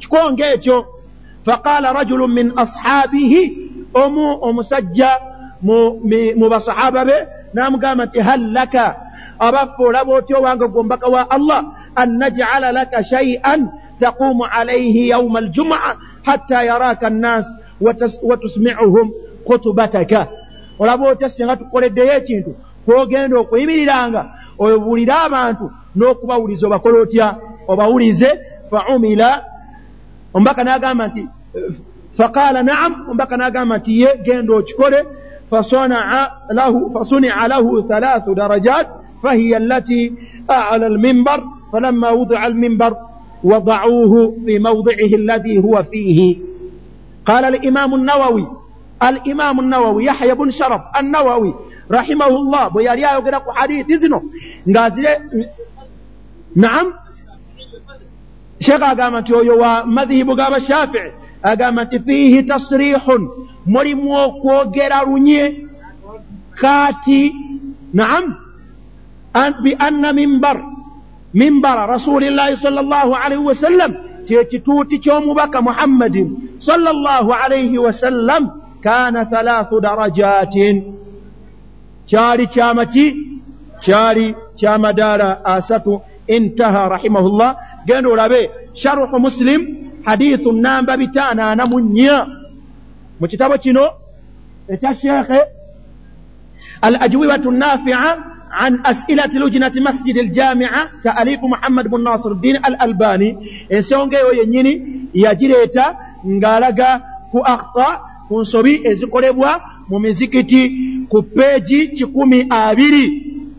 kikonge 0.00 0.44
ekyo. 0.54 0.86
Faqaala 1.44 1.92
rajulu 1.92 2.28
min 2.28 2.52
ashaabihi 2.56 3.42
omu 3.94 4.38
omusajja 4.40 5.10
mu 5.62 6.46
basahaba 6.50 7.04
be 7.04 7.16
n'amugamba 7.54 8.06
nti 8.06 8.20
hal 8.20 8.42
laka? 8.52 8.96
Abaffe 9.38 9.82
olaba 9.82 10.12
otya 10.14 10.38
owange 10.38 10.66
gwombaka 10.68 11.06
wa 11.08 11.30
allah 11.30 11.60
an 11.96 12.18
najala 12.18 12.72
laka 12.72 13.02
shai'an 13.02 13.68
taqumu 13.98 14.44
alaihi 14.44 15.08
yauma 15.08 15.38
aljumua 15.38 15.96
hatta 16.22 16.64
yaraka 16.64 17.06
annas 17.06 17.46
watusmiuhum 18.22 19.12
khutubataka 19.46 20.28
olaba 20.78 21.08
otya 21.08 21.28
singa 21.28 21.56
tukoleddeyo 21.56 22.12
ekintu 22.12 22.54
kwogenda 22.84 23.38
okuyimiriranga 23.38 24.22
obuulire 24.58 25.12
abantu 25.12 25.70
n'okubawuliza 25.96 26.66
obakola 26.66 27.00
otya? 27.00 27.36
Obawulize 27.68 28.28
faumila 28.70 29.44
omubaka 30.34 30.64
n'agamba 30.64 31.08
nti 31.08 31.22
faqala 32.16 32.62
naam. 32.62 32.92
Omubaka 33.08 33.36
n'agamba 33.36 33.78
nti 33.78 34.00
ye 34.00 34.08
genda 34.24 34.54
okikole. 34.54 35.04
Fasunia 35.50 37.48
lahu 37.48 37.82
thalathu 37.88 38.34
darajat 38.34 38.88
fahiya 39.22 39.56
allati 39.56 40.12
ala 40.48 40.86
almimbar 40.86 41.40
falamma 41.72 42.12
wudia 42.12 42.40
almimbar 42.40 42.92
wadauhu 43.44 44.40
fi 44.46 44.58
mawdiihi 44.58 45.14
alladhi 45.14 45.56
huwa 45.56 45.84
fihi 45.84 46.40
qala 47.24 47.46
alimamu 47.46 47.96
nawawi 47.96 48.46
alimamu 49.00 49.62
nawawi 49.62 50.06
yahya 50.06 50.34
bun 50.34 50.50
sharaf 50.50 50.82
annawawi 50.92 51.54
rahimahullah 51.88 52.70
bwe 52.72 52.84
yali 52.84 53.04
ayogera 53.04 53.40
ku 53.40 53.50
hadithi 53.50 53.96
zino 53.98 54.22
ng'azire 54.68 55.12
naam 56.56 56.86
sheekh 58.60 58.82
agamba 58.82 59.20
nti 59.20 59.32
oyo 59.34 59.54
wa 59.58 59.84
madhihibu 59.86 60.32
g'abashafii 60.36 61.12
agamba 61.42 61.84
nti 61.84 61.98
fiihi 61.98 62.42
tasrihun 62.42 63.22
mulimu 63.66 64.08
okwogera 64.24 65.02
lunye 65.04 65.66
kaati 66.60 67.32
naam 67.92 68.24
bianna 69.62 70.12
mimbar 70.12 70.58
mimbara 71.34 71.86
rasulillahi 71.86 72.56
sal 72.56 72.74
llahu 72.74 73.12
alaihi 73.14 73.42
wasallam 73.42 73.92
kyekituuti 74.26 74.98
ky'omubaka 75.02 75.62
muhammadin 75.62 76.58
sal 76.62 76.80
llahu 76.80 77.34
alaihi 77.34 77.78
wasallam 77.78 78.62
kaana 78.80 79.26
thalaathu 79.26 79.80
darajatin 79.80 81.03
kyali 82.06 82.46
kyamaki 82.46 83.06
kyali 83.82 84.34
kyamadaala 84.58 85.44
asatu 85.44 86.00
intaha 86.26 86.88
rahimahullah. 86.88 87.50
Genda 87.86 88.08
olabe 88.08 88.50
sharuhu 88.74 89.18
muslim 89.20 89.60
hadithu 90.04 90.52
namba 90.52 90.96
bitaanaana 90.96 91.66
mu 91.66 91.78
nnya 91.80 92.16
mu 93.20 93.26
kitabo 93.28 93.54
kino 93.58 93.84
ekya 94.72 94.94
sheekhe 94.94 95.40
al 96.86 96.94
ajwibatu 97.04 97.50
nafia 97.50 98.00
عن 98.54 98.86
أسئلة 98.86 99.32
لجنة 99.34 99.72
مسجد 99.76 100.16
الجامعة 100.18 100.90
تأليف 101.02 101.40
محمد 101.44 101.88
بن 101.88 102.04
ناصر 102.04 102.32
الدين 102.32 102.56
الألباني 102.56 103.36
ensonga 103.70 104.18
eyo 104.18 104.32
yennyini 104.32 104.72
yagireeta 105.14 105.96
ng'alaga 106.26 106.90
ku 107.32 107.38
akhta 107.54 107.88
ku 108.28 108.40
nsobi 108.40 108.80
ezikolebwa 108.90 109.50
mu 109.90 109.98
mizikiti 109.98 110.62
ku 111.14 111.22
peegi 111.22 111.94
kikumi 111.94 112.46
abiri 112.50 113.04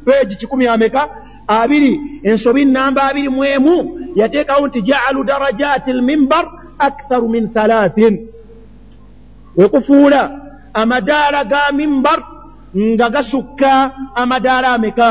peegi 0.05 0.35
kikumi 0.35 0.67
ameka? 0.67 1.09
Abiri. 1.47 2.19
Ensobi 2.23 2.65
namba 2.65 3.07
abiri 3.09 3.29
mu 3.29 3.43
emu 3.45 3.75
yateekawo 4.15 4.67
nti 4.67 4.81
jaalu 4.81 5.23
darajaati 5.23 5.93
lmimbar 5.93 6.45
aktharu 6.79 7.29
min 7.29 7.47
thalathin. 7.53 8.27
Wekufuula 9.55 10.21
amadaala 10.73 11.43
ga 11.45 11.71
mimbar 11.71 12.19
nga 12.75 13.07
gasukka 13.09 13.91
amadaala 14.15 14.67
ameka? 14.75 15.09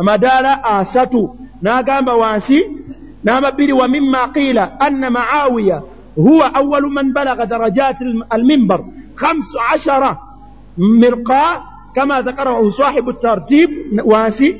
Amadaala 0.00 0.64
asatu. 0.64 1.36
N'agamba 1.62 2.16
wansi 2.16 2.58
n'amabbiri 3.24 3.72
wa 3.72 3.88
mima 3.88 4.28
qiila 4.32 4.80
anna 4.80 5.10
maawiya 5.10 5.82
huwa 6.16 6.54
awalu 6.54 6.90
man 6.90 7.12
balaga 7.12 7.46
darajaati 7.46 8.04
almimbar 8.30 8.80
khamsu 9.16 9.58
ashara 9.72 10.25
mirqa 10.76 11.62
kama 11.94 12.22
dhakarahu 12.22 12.72
sahibu 12.72 13.12
tartib 13.12 13.70
wansi 14.04 14.56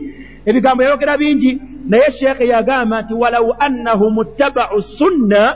ebigambo 0.47 0.83
yayogera 0.83 1.17
bingi 1.17 1.61
naye 1.89 2.11
sheekhe 2.11 2.47
yagamba 2.47 3.03
nti 3.03 3.15
walau 3.15 3.55
annahum 3.59 4.23
ittabau 4.23 4.83
sunna. 4.83 5.55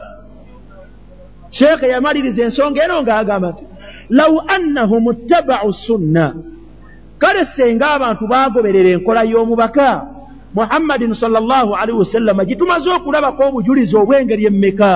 Sheekhe 1.51 1.89
yamaliriza 1.89 2.43
ensonga 2.43 2.85
eno 2.85 3.03
ng'agamba 3.03 3.49
nti 3.53 3.65
lau 4.11 4.43
annahum 4.47 5.13
ittabau 5.13 5.73
sunna. 5.73 6.35
Kale 7.19 7.45
senga 7.45 7.91
abantu 7.97 8.25
bagoberera 8.27 8.91
enkola 8.97 9.25
y'omubaka 9.25 10.07
muhammadin 10.55 11.15
salllahu 11.15 11.75
alaihi 11.77 11.99
wasallama 11.99 12.45
gitumaze 12.45 12.91
okulabako 12.91 13.43
obujulizi 13.49 13.97
obw'engeri 13.97 14.47
emmeka 14.51 14.93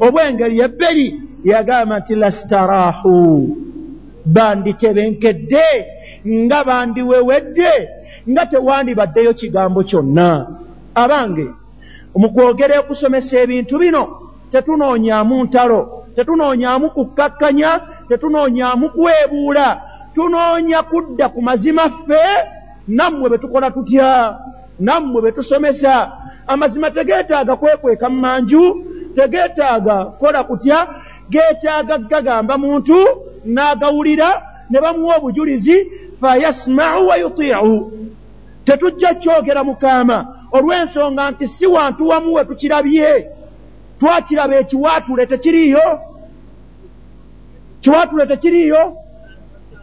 obw'engeri 0.00 0.56
ebberi 0.62 1.08
yagamba 1.44 2.00
nti 2.00 2.14
lastaraahu 2.14 3.65
banditebenkedde 4.26 5.66
nga 6.26 6.64
bandiwewedde 6.64 7.72
nga 8.30 8.46
tewandibaddeyo 8.46 9.32
kigambo 9.34 9.82
kyonna. 9.82 10.46
Abange 10.94 11.46
mu 12.16 12.28
kwogera 12.32 12.80
okusomesa 12.80 13.38
ebintu 13.44 13.78
bino 13.78 14.02
tetunoonyaamu 14.52 15.44
ntalo 15.44 15.80
tetunoonyaamu 16.16 16.90
kukkakkanya 16.90 17.70
tetunoonyaamu 18.08 18.86
kwebuula 18.90 19.68
tunoonya 20.14 20.82
kudda 20.82 21.28
ku 21.28 21.42
mazima 21.42 21.90
ffe 21.90 22.22
nammwe 22.88 23.30
be 23.30 23.38
tukola 23.38 23.70
tutya? 23.70 24.38
Nammwe 24.80 25.22
be 25.22 25.32
tusomesa 25.32 26.12
amazima 26.46 26.90
tegeetaaga 26.90 27.56
kwekweka 27.56 28.08
mu 28.08 28.20
manju 28.20 28.62
tegeetaaga 29.14 30.04
kukola 30.04 30.44
kutya? 30.44 30.88
Geetaaga 31.30 31.98
gagamba 31.98 32.58
muntu 32.58 32.96
n'agawulira 33.54 34.42
ne 34.70 34.80
bamuwa 34.80 35.16
obujulizi 35.16 35.76
fayasmau 36.20 37.06
wa 37.08 37.16
yutiicu 37.16 37.92
tetujja 38.64 39.14
kyogera 39.14 39.64
mukaama 39.64 40.18
olw'ensonga 40.52 41.30
nti 41.30 41.46
si 41.46 41.66
wantu 41.66 42.08
wamu 42.08 42.34
we 42.34 42.44
tukirabye. 42.44 43.30
Twakiraba 44.00 44.56
ekiwaatule 44.58 45.26
tekiriiyo? 45.26 45.86
Kiwaatule 47.80 48.26
tekiriiyo? 48.26 48.96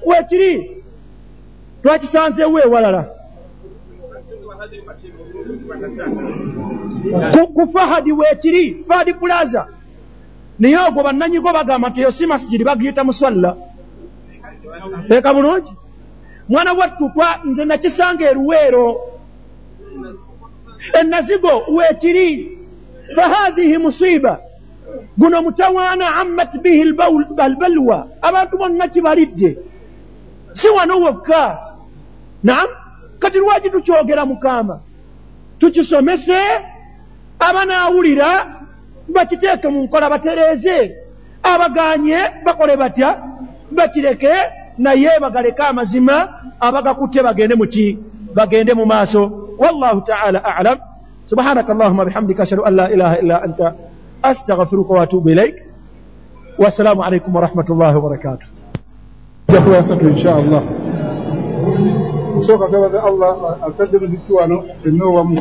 Wekiri 0.05 0.83
twakisanzeewo 1.81 2.59
ewalala 2.59 3.03
ku 7.55 7.67
fahadi 7.73 8.11
weekiri 8.11 8.83
fahadi 8.87 9.13
plaza 9.13 9.67
naye 10.63 10.77
ogwo 10.87 11.03
bannanyigo 11.03 11.49
bagamba 11.53 11.89
nti 11.89 11.99
eyo 12.01 12.11
si 12.11 12.25
masigiri 12.25 12.63
bagiyita 12.63 13.03
muswalla. 13.03 13.51
Teeka 15.07 15.33
bulungi. 15.33 15.73
Mwana 16.49 16.73
wattu 16.73 17.11
nze 17.45 17.65
nakisanga 17.65 18.23
eruweero. 18.31 18.85
Enazigo 20.99 21.53
weekiri. 21.75 22.57
Fahadhihi 23.15 23.77
musiiba. 23.77 24.39
Guno 25.17 25.41
mutawaana 25.41 26.15
ammat 26.15 26.57
bihi 26.61 26.81
albalwa. 27.37 28.07
Abantu 28.21 28.57
bonna 28.57 28.87
kibalidde. 28.87 29.57
Si 30.53 30.69
wano 30.69 30.99
wokka. 31.01 31.59
Naam. 32.43 32.69
Kati 33.19 33.37
lwaki 33.37 33.69
tukyogera 33.69 34.25
mukama? 34.25 34.79
Tukisomese 35.59 36.39
abanaawulira 37.39 38.62
bakiteeke 39.09 39.67
mu 39.67 39.83
nkola 39.83 40.09
batereeze. 40.09 40.95
Abaganye 41.43 42.19
bakole 42.45 42.75
batya? 42.77 43.09
Bakireke 43.71 44.33
naye 44.77 45.19
bagaleke 45.21 45.63
amazima 45.63 46.29
abagakutte 46.59 47.19
bagende 47.23 47.55
muki 47.55 47.97
bagende 48.35 48.73
mu 48.73 48.85
maaso. 48.85 49.21
Wallahu 49.59 50.01
taala 50.01 50.39
alam. 50.39 50.77
Subhanaka 51.27 51.73
allahuma 51.73 52.05
bihamdika 52.05 52.43
ashhadu 52.43 52.63
an 52.65 52.75
la 52.75 52.85
ilaha 52.91 53.15
illa 53.21 53.35
anta 53.43 53.75
astaghfiruka 54.23 54.93
waatubu 54.93 55.29
ilaik 55.29 55.55
wassalamu 56.57 57.03
alaikum 57.03 57.35
warahmatullahi 57.35 57.95
wabarakatuh 57.95 58.47
kuba 59.63 59.79
asatu 59.79 60.09
inshallah. 60.09 60.63
Nsooka 62.37 62.67
gabaga 62.67 63.03
allah 63.03 63.31
ataddemu 63.67 64.07
zittu 64.07 64.35
wano 64.35 64.63
fenna 64.83 65.05
owamu 65.05 65.39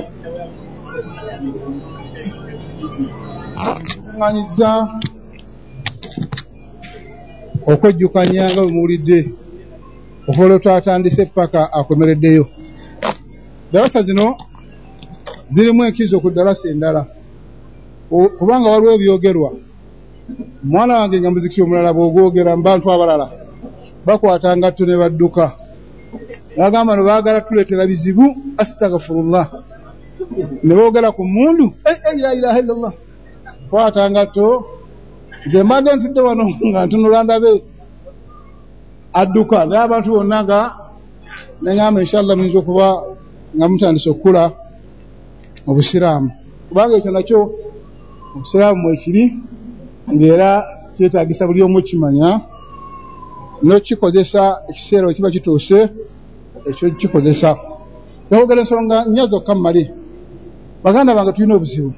ŋŋanyiza 4.15 4.71
okwejjukanya 7.71 8.45
nga 8.51 8.63
bwe 8.63 8.73
muwulidde 8.75 9.19
okuva 10.29 10.57
twatandise 10.63 11.23
paka 11.37 11.61
akomereddeyo 11.79 12.45
dalasa 13.73 14.03
zino 14.03 14.27
zirimu 15.53 15.85
enkizo 15.85 16.21
ku 16.21 16.31
dalasa 16.31 16.69
endala. 16.69 17.03
Kubanga 18.39 18.69
waliwo 18.73 18.93
ebyogerwa. 18.95 19.51
Omwana 20.65 20.93
wange 20.99 21.17
nga 21.21 21.31
muzikiti 21.31 21.63
omulala 21.63 21.91
bw'ogwogera 21.97 22.57
mu 22.57 22.63
bantu 22.63 22.87
abalala 22.89 23.27
bakwata 24.07 24.57
ngatto 24.57 24.85
ne 24.87 24.97
badduka. 25.01 25.47
Bagamba 26.59 26.97
no 26.97 27.03
baagala 27.09 27.41
tuleetera 27.41 27.87
bizibu 27.91 28.27
astagfirullah 28.63 29.47
ne 30.63 30.73
boogera 30.77 31.09
ku 31.17 31.23
mundu 31.25 31.67
la 32.25 32.35
ilaha 32.39 32.59
illallah 32.61 32.93
kwata 33.73 34.11
ngatto 34.11 34.47
nze 35.47 35.59
mbadde 35.64 35.91
ntudde 35.95 36.20
wano 36.27 36.45
nga 36.68 36.81
ntunula 36.87 37.18
ndabe 37.25 37.51
adduka 39.20 39.59
naye 39.66 39.83
abantu 39.85 40.09
bonna 40.14 40.39
nga 40.45 40.61
neŋamba 41.62 41.99
inshallah 42.05 42.35
muyinza 42.37 42.59
okuba 42.61 42.87
nga 43.57 43.64
mutandise 43.70 44.09
okukula 44.11 44.43
mu 45.64 45.73
busiraamu. 45.77 46.29
Kubanga 46.68 46.95
ekyo 46.97 47.11
nakyo 47.12 47.41
obusiraamu 48.35 48.79
mwekiri 48.83 49.25
ng'era 50.14 50.51
kyetagisa 50.95 51.49
buli 51.49 51.61
omu 51.64 51.79
okimanya 51.81 52.29
n'okikozesa 53.64 54.43
ekiseera 54.70 55.07
we 55.07 55.16
kiba 55.16 55.35
kituuse 55.35 55.79
ekyo 56.68 56.87
kikozesa. 57.01 57.51
Nakwogera 58.29 58.61
ensonga 58.62 58.97
nnya 59.09 59.25
zokka 59.31 59.53
mumale 59.57 59.83
baganda 60.85 61.16
bange 61.16 61.33
tulina 61.33 61.57
obuzibu 61.57 61.93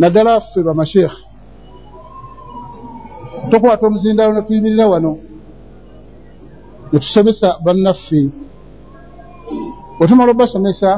naddala 0.00 0.40
ffe 0.40 0.60
bamasheekhe 0.66 1.22
tokwata 3.50 3.86
omuzindalo 3.86 4.32
netuyimirira 4.34 4.86
wano 4.92 5.12
netusomesa 6.92 7.48
bannaffe. 7.64 8.20
Otumala 10.00 10.30
obasomesa 10.32 10.90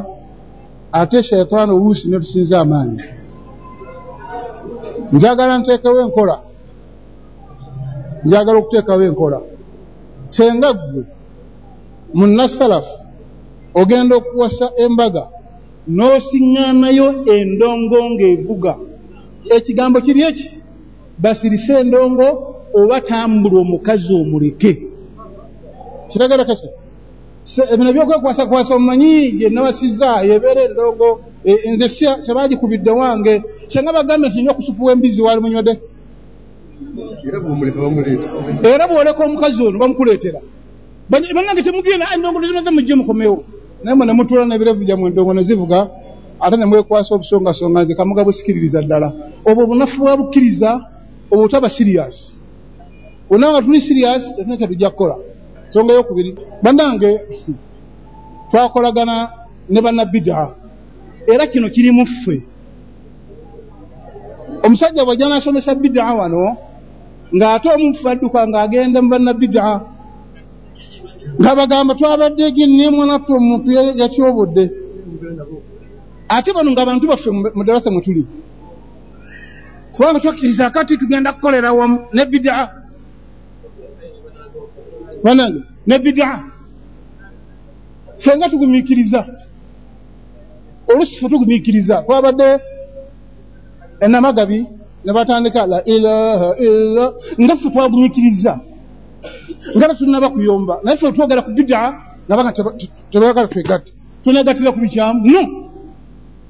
ate 0.93 1.23
shaitaani 1.23 1.73
oluusi 1.73 2.05
netusinza 2.09 2.57
amaanyi. 2.61 3.03
Njagala 5.13 5.59
nteekawo 5.59 6.01
enkola. 6.05 6.37
Njagala 8.25 8.59
okuteekawo 8.59 9.03
enkola. 9.09 9.39
Senga 10.35 10.71
ggwe 10.75 11.03
munnasalafu 12.19 12.95
ogenda 13.81 14.15
okuwasa 14.17 14.67
embaga 14.85 15.25
n'osiŋŋaanayo 15.97 17.09
endongo 17.35 17.99
ng'evuga 18.11 18.75
ekigambo 19.51 20.01
kiri 20.01 20.23
eki? 20.23 20.49
Basirise 21.19 21.73
endongo 21.81 22.27
oba 22.75 23.01
tambula 23.01 23.61
omukazi 23.61 24.15
omuleke. 24.15 24.73
Kiragala 26.11 26.45
kasa? 26.45 26.69
Ebino 27.73 27.93
byokwekwasa 27.93 28.47
kwasa 28.47 28.75
omumanyi 28.75 29.33
gye 29.39 29.49
nawasizza 29.51 30.23
yebeera 30.29 30.63
endongo 30.65 31.21
nze 31.73 31.87
kyebagikubidde 32.25 32.91
wange 32.91 33.43
kyenga 33.71 33.93
bagambe 33.93 34.29
nti 34.29 34.43
nyo 34.43 34.51
okusupuwa 34.53 34.93
embizi 34.93 35.23
waali 35.23 35.41
munywedde 35.41 35.75
era 38.75 38.89
bwoleka 38.89 39.25
omukazi 39.25 39.63
ono 39.63 39.79
bamukuleetera. 39.79 40.41
Bannange 41.11 41.63
temugenda 41.63 42.07
endongo 42.15 42.41
nezinaze 42.41 42.71
mujje 42.71 42.95
mukomewo. 42.95 43.45
Naye 43.83 43.95
mwe 43.97 44.07
nemutula 44.07 44.45
nebirevu 44.47 44.85
gyamwe 44.85 45.09
endongo 45.09 45.35
nezivuga 45.35 45.79
ate 46.45 46.57
nemwekwasa 46.57 47.15
obusongasonga 47.15 47.83
nze 47.83 47.95
kamuga 47.95 48.27
busikiririza 48.27 48.83
ddala. 48.83 49.09
Obwo 49.49 49.61
obunafu 49.65 49.97
bwa 50.01 50.17
bukkiriza 50.19 50.71
obwo 51.33 51.49
taba 51.49 51.69
sirias 51.69 52.17
bonna 53.29 53.51
nga 53.51 53.63
tuli 53.65 53.81
sirias 53.81 54.23
tetuna 54.37 54.57
kyetujja 54.57 54.91
kukola 54.91 55.17
nsonga 55.69 55.93
yokubiri 55.97 56.31
bannange 56.63 57.11
twakolagana 58.51 59.17
ne 59.73 59.81
bannabida 59.81 60.37
era 61.33 61.47
kino 61.47 61.71
kirimu 61.75 62.07
ffe. 62.07 62.37
Omusajja 64.65 65.05
bwajja 65.05 65.29
nasomesa 65.29 65.75
bidaa 65.75 66.15
wano 66.15 66.57
ng'ate 67.37 67.69
omufu 67.75 68.05
adduka 68.09 68.41
ng'agenda 68.49 68.99
mu 69.03 69.09
bannabida 69.09 69.63
ng'abagamba 71.41 71.93
twabadde 71.99 72.45
ginnemwanaffe 72.57 73.33
omuntu 73.33 73.69
yatyobodde 74.01 74.65
ate 76.35 76.51
bano 76.57 76.71
ng'abantu 76.73 77.05
baffe 77.11 77.29
mu 77.57 77.63
ddalasa 77.65 77.91
mwe 77.91 78.03
tuli 78.07 78.23
kubanga 79.95 80.21
twakkiriza 80.23 80.65
kati 80.75 80.93
tugenda 81.01 81.33
kukolera 81.33 81.69
wamu 81.79 81.99
ne 82.15 82.23
bidaa 82.33 82.65
banange 85.25 85.61
ne 85.89 85.97
bidaa 86.05 86.37
fenga 88.25 88.47
tugumiikiriza 88.53 89.21
olusi 90.91 91.15
fe 91.21 91.27
tugumiikiriza 91.33 91.95
twabadde 92.07 92.49
enamagabi 94.05 94.59
ne 95.05 95.11
batandika 95.17 95.61
la 95.73 95.79
ilaha 95.95 96.49
illa 96.67 97.05
nga 97.43 97.55
ffe 97.57 97.69
twagumiikiriza 97.75 98.53
nga 99.77 99.87
tetunaba 99.89 100.29
kuyomba 100.35 100.75
naye 100.85 100.97
ffe 100.97 101.13
twogera 101.17 101.43
ku 101.47 101.51
bidaa 101.59 101.89
nabanga 102.29 102.53
tebayagala 103.13 103.49
twegatte 103.53 103.91
tunegatira 104.25 104.71
ku 104.75 104.81
bikyamu 104.85 105.21
no 105.35 105.43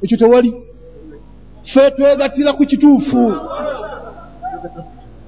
ekyo 0.02 0.16
tewali. 0.18 0.50
Ffe 1.62 1.90
twegatira 1.90 2.52
ku 2.52 2.66
kituufu. 2.66 3.32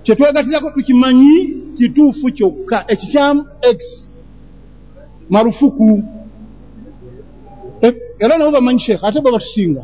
Kyetwegatirako 0.02 0.70
tukimanyi 0.70 1.34
kituufu 1.78 2.26
kyokka. 2.32 2.84
Ekikyamu 2.88 3.44
x. 3.62 4.10
Marufuku. 5.30 6.02
Era 8.18 8.38
nabo 8.38 8.50
bamanyi 8.50 8.80
sheekh 8.80 9.04
ate 9.04 9.20
bo 9.20 9.30
batusinga. 9.32 9.82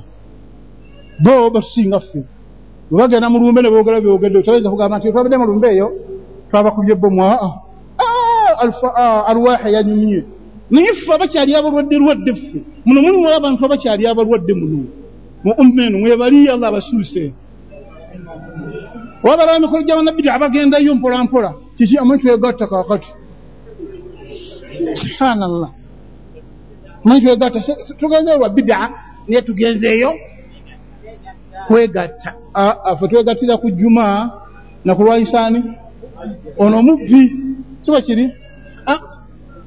Bo 1.19 1.51
batusinga 1.51 2.01
ffe. 2.01 2.23
Webagenda 2.91 3.31
mu 3.31 3.39
lumbe 3.39 3.63
ne 3.63 3.71
boogera 3.71 4.01
byogedde 4.01 4.43
toyinza 4.43 4.71
kugamba 4.71 4.99
nti 4.99 5.13
twabadde 5.13 5.37
mu 5.39 5.47
lumbe 5.47 5.69
eyo 5.71 5.89
twabakubye 6.51 6.95
bomu 6.95 7.23
aa 7.23 7.51
alwaha 9.31 9.69
yanyumye 9.71 10.25
naye 10.71 10.91
ffe 10.95 11.11
abakyali 11.15 11.53
abalwadde 11.59 11.97
lwadde 12.03 12.33
ffe 12.39 12.59
muno 12.85 12.99
mulimu 13.03 13.29
abantu 13.29 13.61
abakyali 13.67 14.03
abalwadde 14.07 14.53
muno. 14.61 14.79
Mu 15.45 15.53
umma 15.63 15.83
eno 15.87 15.99
mwebali 15.99 16.49
allah 16.49 16.69
abasuuse. 16.69 17.33
Wabala 19.25 19.57
emikolo 19.57 19.83
gy'abannabbi 19.87 20.29
abagendayo 20.29 20.95
mpola 20.95 21.25
mpola 21.25 21.51
kiki 21.77 21.99
amanyi 21.99 22.21
twegatta 22.23 22.67
kaakati? 22.71 23.11
Subhanallah. 25.03 25.71
Amanyi 27.05 27.21
twegatta. 27.25 27.61
Tugenzeyo 28.01 28.39
lwa 28.39 28.49
bidaa 28.49 28.89
naye 29.29 29.43
tugenzeeyo 29.43 30.11
kwegatta. 31.67 32.31
Ffe 32.97 33.05
twegattira 33.09 33.57
ku 33.57 33.71
juma 33.71 34.07
nakulwayisaani 34.85 35.61
ono 36.59 36.83
mubbi 36.83 37.23
kiba 37.83 38.01
kiri 38.07 38.25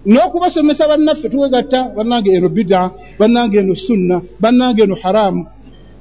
n'okubasomesa 0.06 0.88
bannaffe 0.88 1.30
twegatta 1.30 1.80
bannange 1.96 2.32
eno 2.38 2.50
bidaa 2.50 2.92
bannange 3.20 3.58
eno 3.60 3.76
sunna 3.76 4.22
bannange 4.40 4.84
eno 4.84 4.96
haramu. 5.04 5.46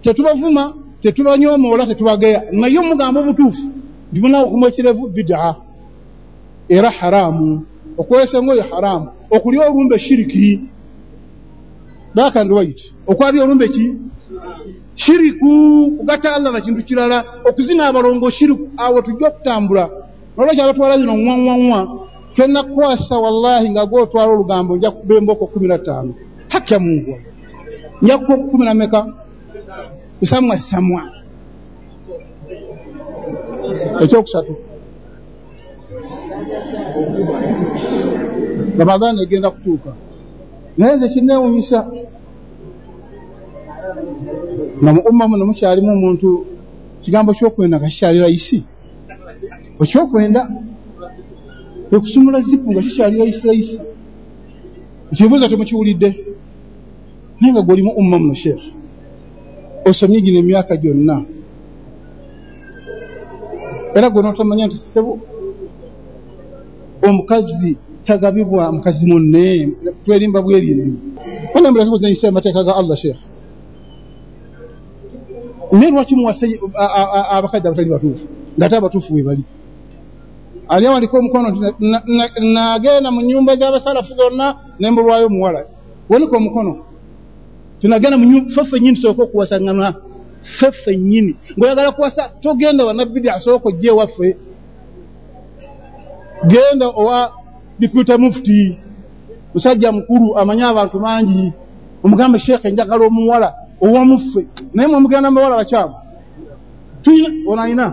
Tetubavuma 0.03 0.75
tetubanyoomoola 1.03 1.87
tetubageya. 1.87 2.41
Naye 2.53 2.79
omugamba 2.79 3.21
obutuufu 3.21 3.67
nti 4.11 4.21
munawe 4.21 4.45
okuma 4.47 4.67
ekirevu 4.69 5.09
bidaa 5.17 5.55
era 6.69 6.91
haramu. 6.91 7.67
Okwesa 8.01 8.39
engoye 8.39 8.63
haramu. 8.71 9.09
Okulya 9.31 9.71
olumbe 9.71 9.99
shiriki. 9.99 10.61
Bakandwait 12.15 12.81
okwabya 13.07 13.45
olumbe 13.45 13.69
ki? 13.69 13.85
Shiriku. 14.97 15.51
Kugatta 15.99 16.35
allah 16.37 16.53
na 16.53 16.61
kintu 16.61 16.83
kirala. 16.85 17.25
Okuzina 17.49 17.87
abalongo 17.87 18.31
shiriku. 18.31 18.65
Awo 18.77 19.03
tujja 19.03 19.29
okutambula. 19.29 19.85
Nolwekyo 20.37 20.65
abatwala 20.65 20.99
zino 20.99 21.17
nwaŋwaŋwa 21.17 21.81
kenakwasa 22.35 23.19
wallahi 23.19 23.71
nga 23.71 23.87
gwotwala 23.87 24.33
olugambo 24.33 24.77
nja 24.77 24.91
kuba 24.91 25.15
emboko 25.15 25.47
kumi 25.47 25.69
na 25.69 25.79
ttaano. 25.79 26.13
Hakya 26.49 26.79
mungu 26.79 27.15
nja 28.03 28.19
kuba 28.19 28.37
kumi 28.37 28.65
na 28.65 28.75
meka 28.75 29.01
kusamwa 30.19 30.59
samwa. 30.59 31.03
Ekyokusatu. 34.03 34.55
Ramadani 38.79 39.23
egenda 39.23 39.51
kutuuka. 39.51 39.93
Naye 40.77 40.97
nze 40.97 41.09
kinneewunyisa. 41.09 41.79
Nga 44.83 44.91
mu 44.93 45.01
umma 45.11 45.29
muno 45.29 45.45
mukyalimu 45.47 45.93
omuntu 45.93 46.47
kigambo 47.03 47.35
kyokwenda 47.35 47.77
nga 47.79 47.89
kikyali 47.89 48.19
layisi 48.19 48.59
ekyokwenda 49.83 50.41
ekusumula 51.93 52.41
zipu 52.41 52.73
nga 52.73 52.83
kikyali 52.83 53.17
layisi 53.19 53.47
layisi 53.47 53.79
ekibuuza 55.13 55.49
temukiwulidde 55.49 56.09
naye 57.41 57.53
nga 57.53 57.63
gwolimu 57.63 57.91
umma 58.01 58.17
muno 58.19 58.35
sheekh 58.43 58.65
osomye 59.89 60.21
gino 60.25 60.39
emyaka 60.39 60.77
gyonna. 60.83 61.17
Era 63.97 64.11
gwe 64.11 64.23
notamanya 64.23 64.67
nti 64.67 64.77
sebo 64.77 65.13
omukazi 67.09 67.77
tagabibwa 68.07 68.73
mukazi 68.73 69.05
munne 69.11 69.45
twerimba 70.05 70.39
bwerindi 70.45 70.97
onembulakibuzinanyisa 71.55 72.29
amateeka 72.29 72.65
ga 72.67 72.77
allah 72.81 72.97
sheekh 73.03 73.21
naye 75.73 75.91
lwaki 75.91 76.15
muwase 76.17 76.45
abakazi 77.37 77.67
abatali 77.67 77.91
batuufu? 77.91 78.27
Ngaate 78.57 78.75
abatuufu 78.77 79.15
we 79.15 79.23
bali 79.23 79.45
ali 80.69 80.87
awaliko 80.87 81.17
omukono 81.19 81.49
nti 81.51 81.61
na- 81.81 82.03
na- 82.19 82.33
nagenda 82.55 83.11
mu 83.11 83.21
nyumba 83.21 83.57
z'abasalafu 83.57 84.15
zonna 84.15 84.55
nembulwayo 84.81 85.27
omuwala 85.27 85.61
wanika 86.09 86.37
omukono 86.37 86.73
tinagenda 87.81 88.19
mu 88.19 88.25
nyu- 88.25 88.49
ffe 88.51 88.65
ffennyini 88.65 88.97
tusooka 88.97 89.23
okuwasaŋŋana 89.23 89.95
ffe 90.43 90.69
ffennyini 90.73 91.33
ng'oyagala 91.59 91.93
kuwasa 91.93 92.23
togenda 92.43 92.85
wanabbidi 92.87 93.29
asooka 93.31 93.69
ojja 93.69 93.91
ewaffe 93.91 94.37
genda 96.47 96.87
owa 96.89 97.33
dipute 97.79 98.17
mufuti 98.17 98.79
musajja 99.55 99.93
mukulu 99.93 100.39
amanyi 100.39 100.63
abantu 100.63 100.99
bangi 100.99 101.53
omugambe 102.05 102.39
sheekhe 102.39 102.71
njagala 102.71 103.07
omuwala 103.07 103.55
owamuffe 103.81 104.47
naye 104.75 104.89
mwemugenda 104.89 105.31
mu 105.31 105.37
bawala 105.37 105.57
bakyamu 105.57 105.95
tuyina 107.03 107.29
ono 107.51 107.63
ayina 107.63 107.87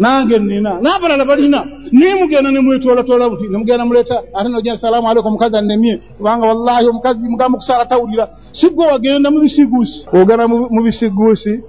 nange 0.00 0.38
nina 0.38 0.80
n'abalala 0.82 1.24
balina 1.24 1.60
naye 1.92 2.14
mugenda 2.20 2.50
ne 2.50 2.60
mwetoolatoola 2.60 3.28
buti. 3.30 3.48
Ne 3.48 3.58
mugenda 3.58 3.84
muleeta 3.84 4.16
ate 4.34 4.48
nogenda 4.48 4.78
salaamu 4.78 5.08
aleikum 5.08 5.28
omukazi 5.32 5.56
annemye 5.56 5.96
kubanga 6.18 6.46
wallahi 6.46 6.86
omukazi 6.88 7.28
mugamba 7.28 7.56
okusaala 7.58 7.86
tawulira. 7.86 8.28
Si 8.52 8.68
gwe 8.70 8.86
wagenda 8.86 9.30
mu 9.30 9.40
bisiguusi 9.40 10.06
ogenda 10.12 10.48
mu- 10.48 10.82
bisiguusi 10.82 11.60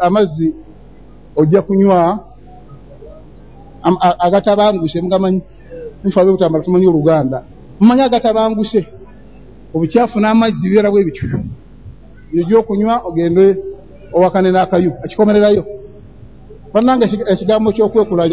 amazzi 0.00 0.54
ojja 1.36 1.62
kunywa 1.62 2.18
agatabanguse 4.18 5.00
mugamanyi? 5.00 5.42
Nfe 6.04 6.20
abe 6.20 6.30
butambala 6.32 6.64
tumanyi 6.64 6.86
oluganda. 6.86 7.42
Mumanyi 7.80 8.02
agatabanguse 8.02 8.86
obukyafu 9.74 10.20
n'amazzi 10.20 10.68
bibeera 10.68 10.90
bwe 10.90 11.04
bityo. 11.04 11.26
Byegyokunywa 12.32 13.02
ogende 13.08 13.56
owakane 14.12 14.50
n'akayu 14.50 14.92
akikomererayo 15.04 15.62
bannange 16.78 17.04
ekigambo 17.32 17.68
ky'okwekula 17.76 18.24